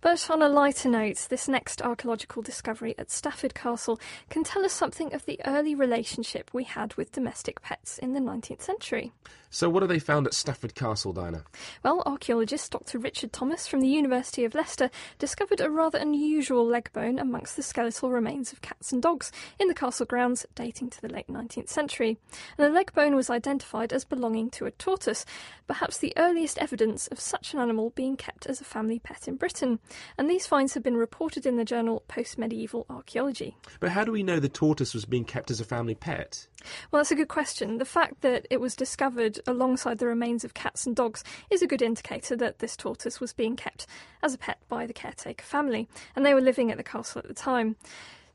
But 0.00 0.30
on 0.30 0.42
a 0.42 0.48
lighter 0.48 0.88
note, 0.88 1.26
this 1.28 1.48
next 1.48 1.82
archaeological 1.82 2.40
discovery 2.40 2.94
at 2.98 3.10
Stafford 3.10 3.52
Castle 3.54 3.98
can 4.30 4.44
tell 4.44 4.64
us 4.64 4.72
something 4.72 5.12
of 5.12 5.24
the 5.26 5.40
early 5.44 5.74
relationship 5.74 6.50
we 6.52 6.62
had 6.62 6.94
with 6.94 7.10
domestic 7.10 7.60
pets 7.62 7.98
in 7.98 8.12
the 8.12 8.20
19th 8.20 8.62
century. 8.62 9.12
So, 9.50 9.70
what 9.70 9.82
have 9.82 9.88
they 9.88 9.98
found 9.98 10.26
at 10.26 10.34
Stafford 10.34 10.74
Castle, 10.74 11.14
Dinah? 11.14 11.44
Well, 11.82 12.02
archaeologist 12.04 12.70
Dr. 12.70 12.98
Richard 12.98 13.32
Thomas 13.32 13.66
from 13.66 13.80
the 13.80 13.88
University 13.88 14.44
of 14.44 14.54
Leicester 14.54 14.90
discovered 15.18 15.60
a 15.60 15.70
rather 15.70 15.98
unusual 15.98 16.66
leg 16.66 16.92
bone 16.92 17.18
amongst 17.18 17.56
the 17.56 17.62
skeletal 17.62 18.10
remains 18.10 18.52
of 18.52 18.60
cats 18.60 18.92
and 18.92 19.02
dogs 19.02 19.32
in 19.58 19.68
the 19.68 19.74
castle 19.74 20.04
grounds 20.04 20.44
dating 20.54 20.90
to 20.90 21.00
the 21.00 21.08
late 21.08 21.28
19th 21.28 21.70
century. 21.70 22.18
And 22.58 22.66
the 22.66 22.74
leg 22.74 22.92
bone 22.92 23.16
was 23.16 23.30
identified 23.30 23.92
as 23.92 24.04
belonging 24.04 24.50
to 24.50 24.66
a 24.66 24.70
tortoise, 24.70 25.24
perhaps 25.66 25.96
the 25.96 26.12
earliest 26.18 26.58
evidence 26.58 27.06
of 27.08 27.18
such 27.18 27.54
an 27.54 27.58
animal 27.58 27.90
being 27.96 28.18
kept 28.18 28.46
as 28.46 28.60
a 28.60 28.64
family 28.64 28.98
pet 28.98 29.26
in 29.26 29.36
Britain. 29.36 29.80
And 30.16 30.28
these 30.28 30.46
finds 30.46 30.74
have 30.74 30.82
been 30.82 30.96
reported 30.96 31.46
in 31.46 31.56
the 31.56 31.64
journal 31.64 32.02
Post 32.08 32.38
Medieval 32.38 32.86
Archaeology. 32.88 33.56
But 33.80 33.90
how 33.90 34.04
do 34.04 34.12
we 34.12 34.22
know 34.22 34.40
the 34.40 34.48
tortoise 34.48 34.94
was 34.94 35.04
being 35.04 35.24
kept 35.24 35.50
as 35.50 35.60
a 35.60 35.64
family 35.64 35.94
pet? 35.94 36.46
Well, 36.90 37.00
that's 37.00 37.10
a 37.10 37.16
good 37.16 37.28
question. 37.28 37.78
The 37.78 37.84
fact 37.84 38.20
that 38.22 38.46
it 38.50 38.60
was 38.60 38.74
discovered 38.74 39.40
alongside 39.46 39.98
the 39.98 40.06
remains 40.06 40.44
of 40.44 40.54
cats 40.54 40.86
and 40.86 40.96
dogs 40.96 41.22
is 41.50 41.62
a 41.62 41.66
good 41.66 41.82
indicator 41.82 42.36
that 42.36 42.58
this 42.58 42.76
tortoise 42.76 43.20
was 43.20 43.32
being 43.32 43.56
kept 43.56 43.86
as 44.22 44.34
a 44.34 44.38
pet 44.38 44.58
by 44.68 44.86
the 44.86 44.92
caretaker 44.92 45.44
family, 45.44 45.88
and 46.16 46.24
they 46.24 46.34
were 46.34 46.40
living 46.40 46.70
at 46.70 46.76
the 46.76 46.82
castle 46.82 47.20
at 47.20 47.28
the 47.28 47.34
time. 47.34 47.76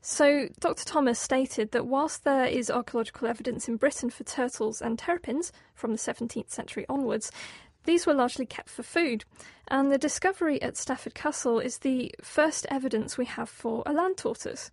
So, 0.06 0.48
Dr. 0.60 0.84
Thomas 0.84 1.18
stated 1.18 1.72
that 1.72 1.86
whilst 1.86 2.24
there 2.24 2.44
is 2.44 2.70
archaeological 2.70 3.26
evidence 3.26 3.68
in 3.68 3.76
Britain 3.76 4.10
for 4.10 4.22
turtles 4.22 4.82
and 4.82 4.98
terrapins 4.98 5.50
from 5.74 5.92
the 5.92 5.96
17th 5.96 6.50
century 6.50 6.84
onwards, 6.90 7.32
these 7.84 8.06
were 8.06 8.14
largely 8.14 8.46
kept 8.46 8.68
for 8.68 8.82
food, 8.82 9.24
and 9.68 9.90
the 9.90 9.98
discovery 9.98 10.60
at 10.62 10.76
Stafford 10.76 11.14
Castle 11.14 11.58
is 11.60 11.78
the 11.78 12.14
first 12.22 12.66
evidence 12.70 13.16
we 13.16 13.24
have 13.26 13.48
for 13.48 13.82
a 13.86 13.92
land 13.92 14.16
tortoise. 14.16 14.70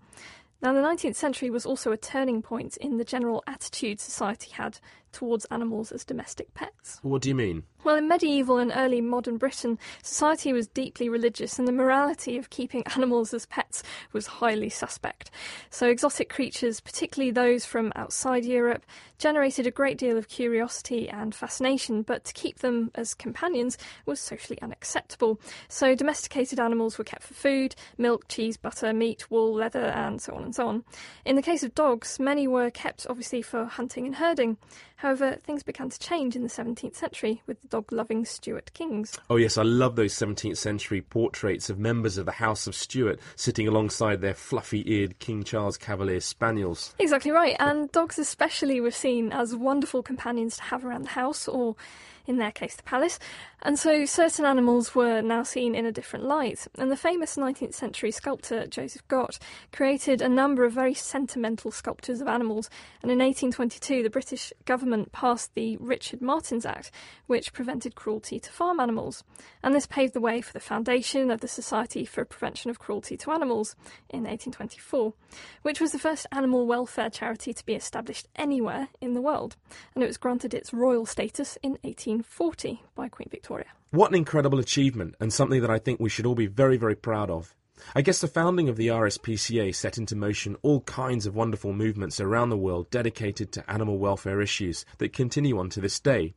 Now, 0.61 0.73
the 0.73 0.81
19th 0.81 1.15
century 1.15 1.49
was 1.49 1.65
also 1.65 1.91
a 1.91 1.97
turning 1.97 2.41
point 2.41 2.77
in 2.77 2.97
the 2.97 3.03
general 3.03 3.43
attitude 3.47 3.99
society 3.99 4.51
had 4.51 4.79
towards 5.11 5.45
animals 5.45 5.91
as 5.91 6.03
domestic 6.03 6.53
pets. 6.53 6.99
What 7.01 7.21
do 7.21 7.29
you 7.29 7.35
mean? 7.35 7.63
Well, 7.83 7.95
in 7.95 8.07
medieval 8.07 8.59
and 8.59 8.71
early 8.75 9.01
modern 9.01 9.37
Britain, 9.37 9.79
society 10.03 10.53
was 10.53 10.67
deeply 10.67 11.09
religious, 11.09 11.57
and 11.57 11.67
the 11.67 11.71
morality 11.71 12.37
of 12.37 12.51
keeping 12.51 12.83
animals 12.95 13.33
as 13.33 13.47
pets 13.47 13.81
was 14.13 14.27
highly 14.27 14.69
suspect. 14.69 15.31
So, 15.71 15.87
exotic 15.87 16.29
creatures, 16.29 16.79
particularly 16.79 17.31
those 17.31 17.65
from 17.65 17.91
outside 17.95 18.45
Europe, 18.45 18.85
generated 19.17 19.65
a 19.65 19.71
great 19.71 19.97
deal 19.97 20.15
of 20.15 20.27
curiosity 20.27 21.09
and 21.09 21.33
fascination, 21.33 22.03
but 22.03 22.23
to 22.25 22.33
keep 22.33 22.59
them 22.59 22.91
as 22.93 23.15
companions 23.15 23.79
was 24.05 24.19
socially 24.19 24.61
unacceptable. 24.61 25.39
So, 25.67 25.95
domesticated 25.95 26.59
animals 26.59 26.99
were 26.99 27.03
kept 27.03 27.23
for 27.23 27.33
food 27.33 27.75
milk, 27.97 28.27
cheese, 28.27 28.57
butter, 28.57 28.93
meat, 28.93 29.31
wool, 29.31 29.53
leather, 29.53 29.85
and 29.85 30.21
so 30.21 30.35
on 30.35 30.43
and 30.43 30.55
so 30.55 30.67
on. 30.67 30.83
In 31.25 31.35
the 31.35 31.41
case 31.41 31.63
of 31.63 31.73
dogs, 31.73 32.19
many 32.19 32.47
were 32.47 32.69
kept 32.69 33.07
obviously 33.09 33.41
for 33.41 33.65
hunting 33.65 34.05
and 34.05 34.15
herding. 34.15 34.57
However, 35.01 35.37
things 35.43 35.63
began 35.63 35.89
to 35.89 35.97
change 35.97 36.35
in 36.35 36.43
the 36.43 36.47
17th 36.47 36.93
century 36.93 37.41
with 37.47 37.59
the 37.63 37.67
dog 37.67 37.91
loving 37.91 38.23
Stuart 38.23 38.71
kings. 38.75 39.17
Oh, 39.31 39.35
yes, 39.37 39.57
I 39.57 39.63
love 39.63 39.95
those 39.95 40.13
17th 40.13 40.57
century 40.57 41.01
portraits 41.01 41.71
of 41.71 41.79
members 41.79 42.19
of 42.19 42.27
the 42.27 42.33
House 42.33 42.67
of 42.67 42.75
Stuart 42.75 43.19
sitting 43.35 43.67
alongside 43.67 44.21
their 44.21 44.35
fluffy 44.35 44.83
eared 44.85 45.17
King 45.17 45.43
Charles 45.43 45.75
Cavalier 45.75 46.19
spaniels. 46.19 46.93
Exactly 46.99 47.31
right, 47.31 47.55
and 47.59 47.91
dogs 47.91 48.19
especially 48.19 48.79
were 48.79 48.91
seen 48.91 49.31
as 49.31 49.55
wonderful 49.55 50.03
companions 50.03 50.57
to 50.57 50.63
have 50.65 50.85
around 50.85 51.05
the 51.05 51.09
house 51.09 51.47
or 51.47 51.75
in 52.27 52.37
their 52.37 52.51
case 52.51 52.75
the 52.75 52.83
palace, 52.83 53.17
and 53.63 53.77
so 53.77 54.05
certain 54.05 54.45
animals 54.45 54.95
were 54.95 55.21
now 55.21 55.43
seen 55.43 55.75
in 55.75 55.85
a 55.85 55.91
different 55.91 56.25
light. 56.25 56.67
And 56.77 56.91
the 56.91 56.97
famous 56.97 57.35
19th 57.35 57.73
century 57.73 58.11
sculptor 58.11 58.65
Joseph 58.65 59.07
Gott 59.07 59.37
created 59.71 60.21
a 60.21 60.29
number 60.29 60.65
of 60.65 60.73
very 60.73 60.93
sentimental 60.93 61.69
sculptures 61.71 62.21
of 62.21 62.27
animals, 62.27 62.69
and 63.03 63.11
in 63.11 63.19
1822 63.19 64.01
the 64.01 64.09
British 64.09 64.51
government 64.65 65.11
passed 65.11 65.53
the 65.53 65.77
Richard 65.77 66.21
Martins 66.21 66.65
Act, 66.65 66.91
which 67.27 67.53
prevented 67.53 67.95
cruelty 67.95 68.39
to 68.39 68.51
farm 68.51 68.79
animals. 68.79 69.23
And 69.61 69.75
this 69.75 69.85
paved 69.85 70.13
the 70.13 70.21
way 70.21 70.41
for 70.41 70.53
the 70.53 70.59
foundation 70.59 71.29
of 71.29 71.41
the 71.41 71.47
Society 71.47 72.03
for 72.05 72.25
Prevention 72.25 72.71
of 72.71 72.79
Cruelty 72.79 73.15
to 73.17 73.31
Animals 73.31 73.75
in 74.09 74.23
1824, 74.23 75.13
which 75.61 75.79
was 75.79 75.91
the 75.91 75.99
first 75.99 76.25
animal 76.31 76.65
welfare 76.65 77.09
charity 77.09 77.53
to 77.53 77.65
be 77.65 77.73
established 77.73 78.27
anywhere 78.35 78.87
in 78.99 79.13
the 79.13 79.21
world, 79.21 79.55
and 79.93 80.03
it 80.03 80.07
was 80.07 80.17
granted 80.17 80.53
its 80.53 80.73
royal 80.73 81.05
status 81.05 81.57
in 81.61 81.71
1840 81.83 82.83
by 82.95 83.07
Queen 83.07 83.27
Victoria. 83.29 83.50
What 83.91 84.11
an 84.11 84.15
incredible 84.15 84.59
achievement, 84.59 85.15
and 85.19 85.33
something 85.33 85.61
that 85.61 85.69
I 85.69 85.79
think 85.79 85.99
we 85.99 86.09
should 86.09 86.25
all 86.25 86.35
be 86.35 86.47
very, 86.47 86.77
very 86.77 86.95
proud 86.95 87.29
of. 87.29 87.53
I 87.95 88.01
guess 88.01 88.21
the 88.21 88.27
founding 88.27 88.69
of 88.69 88.77
the 88.77 88.87
RSPCA 88.87 89.75
set 89.75 89.97
into 89.97 90.15
motion 90.15 90.55
all 90.61 90.81
kinds 90.81 91.25
of 91.25 91.35
wonderful 91.35 91.73
movements 91.73 92.19
around 92.19 92.49
the 92.49 92.57
world 92.57 92.89
dedicated 92.89 93.51
to 93.51 93.69
animal 93.69 93.97
welfare 93.97 94.39
issues 94.39 94.85
that 94.99 95.13
continue 95.13 95.57
on 95.57 95.69
to 95.71 95.81
this 95.81 95.99
day. 95.99 96.33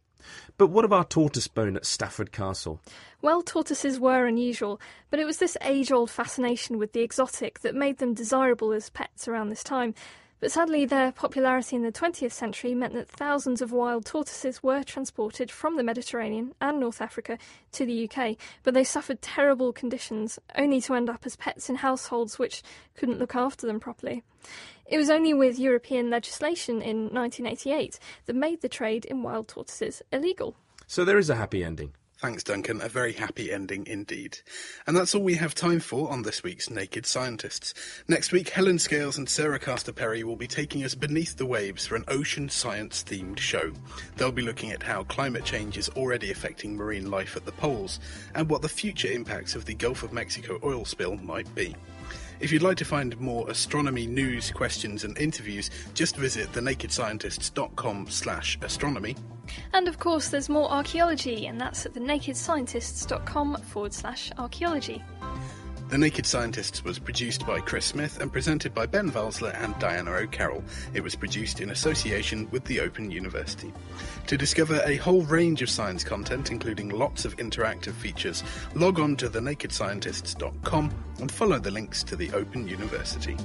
But 0.56 0.68
what 0.68 0.84
of 0.84 0.92
our 0.92 1.04
tortoise 1.04 1.48
bone 1.48 1.76
at 1.76 1.84
Stafford 1.84 2.32
Castle? 2.32 2.80
Well, 3.20 3.42
tortoises 3.42 4.00
were 4.00 4.26
unusual, 4.26 4.80
but 5.10 5.20
it 5.20 5.26
was 5.26 5.36
this 5.36 5.56
age 5.60 5.92
old 5.92 6.10
fascination 6.10 6.78
with 6.78 6.92
the 6.92 7.02
exotic 7.02 7.60
that 7.60 7.74
made 7.74 7.98
them 7.98 8.14
desirable 8.14 8.72
as 8.72 8.90
pets 8.90 9.28
around 9.28 9.50
this 9.50 9.62
time. 9.62 9.94
But 10.44 10.52
sadly, 10.52 10.84
their 10.84 11.10
popularity 11.10 11.74
in 11.74 11.84
the 11.84 11.90
20th 11.90 12.32
century 12.32 12.74
meant 12.74 12.92
that 12.92 13.08
thousands 13.08 13.62
of 13.62 13.72
wild 13.72 14.04
tortoises 14.04 14.62
were 14.62 14.82
transported 14.82 15.50
from 15.50 15.78
the 15.78 15.82
Mediterranean 15.82 16.54
and 16.60 16.78
North 16.78 17.00
Africa 17.00 17.38
to 17.72 17.86
the 17.86 18.06
UK, 18.06 18.36
but 18.62 18.74
they 18.74 18.84
suffered 18.84 19.22
terrible 19.22 19.72
conditions, 19.72 20.38
only 20.54 20.82
to 20.82 20.92
end 20.96 21.08
up 21.08 21.24
as 21.24 21.34
pets 21.34 21.70
in 21.70 21.76
households 21.76 22.38
which 22.38 22.62
couldn't 22.94 23.18
look 23.18 23.34
after 23.34 23.66
them 23.66 23.80
properly. 23.80 24.22
It 24.84 24.98
was 24.98 25.08
only 25.08 25.32
with 25.32 25.58
European 25.58 26.10
legislation 26.10 26.82
in 26.82 27.04
1988 27.04 27.98
that 28.26 28.36
made 28.36 28.60
the 28.60 28.68
trade 28.68 29.06
in 29.06 29.22
wild 29.22 29.48
tortoises 29.48 30.02
illegal. 30.12 30.56
So 30.86 31.06
there 31.06 31.16
is 31.16 31.30
a 31.30 31.36
happy 31.36 31.64
ending. 31.64 31.94
Thanks, 32.24 32.42
Duncan. 32.42 32.80
A 32.80 32.88
very 32.88 33.12
happy 33.12 33.52
ending 33.52 33.86
indeed. 33.86 34.38
And 34.86 34.96
that's 34.96 35.14
all 35.14 35.20
we 35.20 35.34
have 35.34 35.54
time 35.54 35.78
for 35.78 36.10
on 36.10 36.22
this 36.22 36.42
week's 36.42 36.70
Naked 36.70 37.04
Scientists. 37.04 37.74
Next 38.08 38.32
week, 38.32 38.48
Helen 38.48 38.78
Scales 38.78 39.18
and 39.18 39.28
Sarah 39.28 39.58
Castor 39.58 39.92
Perry 39.92 40.24
will 40.24 40.34
be 40.34 40.46
taking 40.46 40.84
us 40.84 40.94
beneath 40.94 41.36
the 41.36 41.44
waves 41.44 41.86
for 41.86 41.96
an 41.96 42.04
ocean 42.08 42.48
science 42.48 43.04
themed 43.04 43.38
show. 43.38 43.72
They'll 44.16 44.32
be 44.32 44.40
looking 44.40 44.70
at 44.70 44.82
how 44.82 45.04
climate 45.04 45.44
change 45.44 45.76
is 45.76 45.90
already 45.90 46.30
affecting 46.30 46.74
marine 46.74 47.10
life 47.10 47.36
at 47.36 47.44
the 47.44 47.52
poles 47.52 48.00
and 48.34 48.48
what 48.48 48.62
the 48.62 48.70
future 48.70 49.12
impacts 49.12 49.54
of 49.54 49.66
the 49.66 49.74
Gulf 49.74 50.02
of 50.02 50.14
Mexico 50.14 50.58
oil 50.64 50.86
spill 50.86 51.16
might 51.16 51.54
be. 51.54 51.76
If 52.40 52.52
you'd 52.52 52.62
like 52.62 52.76
to 52.78 52.84
find 52.84 53.18
more 53.20 53.48
astronomy 53.48 54.06
news, 54.06 54.50
questions 54.50 55.04
and 55.04 55.16
interviews, 55.18 55.70
just 55.94 56.16
visit 56.16 56.50
thenakedscientists.com 56.52 58.06
slash 58.10 58.58
astronomy. 58.62 59.16
And 59.72 59.88
of 59.88 59.98
course, 59.98 60.28
there's 60.28 60.48
more 60.48 60.70
archaeology, 60.70 61.46
and 61.46 61.60
that's 61.60 61.86
at 61.86 61.94
thenakedscientists.com 61.94 63.56
forward 63.62 63.92
slash 63.92 64.32
archaeology. 64.38 65.02
The 65.94 65.98
Naked 65.98 66.26
Scientists 66.26 66.82
was 66.82 66.98
produced 66.98 67.46
by 67.46 67.60
Chris 67.60 67.84
Smith 67.84 68.20
and 68.20 68.32
presented 68.32 68.74
by 68.74 68.84
Ben 68.84 69.12
Valsler 69.12 69.54
and 69.62 69.78
Diana 69.78 70.10
O'Carroll. 70.10 70.64
It 70.92 71.04
was 71.04 71.14
produced 71.14 71.60
in 71.60 71.70
association 71.70 72.50
with 72.50 72.64
the 72.64 72.80
Open 72.80 73.12
University. 73.12 73.72
To 74.26 74.36
discover 74.36 74.82
a 74.84 74.96
whole 74.96 75.22
range 75.22 75.62
of 75.62 75.70
science 75.70 76.02
content, 76.02 76.50
including 76.50 76.88
lots 76.88 77.24
of 77.24 77.36
interactive 77.36 77.92
features, 77.92 78.42
log 78.74 78.98
on 78.98 79.14
to 79.18 79.30
thenakedscientists.com 79.30 80.90
and 81.20 81.30
follow 81.30 81.60
the 81.60 81.70
links 81.70 82.02
to 82.02 82.16
the 82.16 82.32
Open 82.32 82.66
University. 82.66 83.36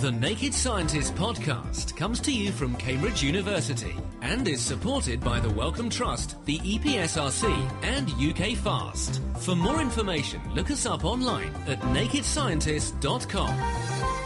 The 0.00 0.10
Naked 0.10 0.54
Scientist 0.54 1.14
podcast 1.14 1.96
comes 1.96 2.18
to 2.20 2.32
you 2.32 2.50
from 2.50 2.74
Cambridge 2.76 3.22
University 3.22 3.94
and 4.22 4.48
is 4.48 4.60
supported 4.60 5.20
by 5.20 5.38
the 5.38 5.50
Wellcome 5.50 5.90
Trust, 5.90 6.44
the 6.46 6.58
EPSRC, 6.58 7.70
and 7.82 8.10
UK 8.10 8.56
Fast. 8.56 9.20
For 9.40 9.54
more 9.54 9.80
information, 9.80 10.40
look 10.54 10.70
us 10.70 10.86
up 10.86 11.04
online 11.04 11.52
at 11.66 11.80
nakedscientist.com. 11.80 14.21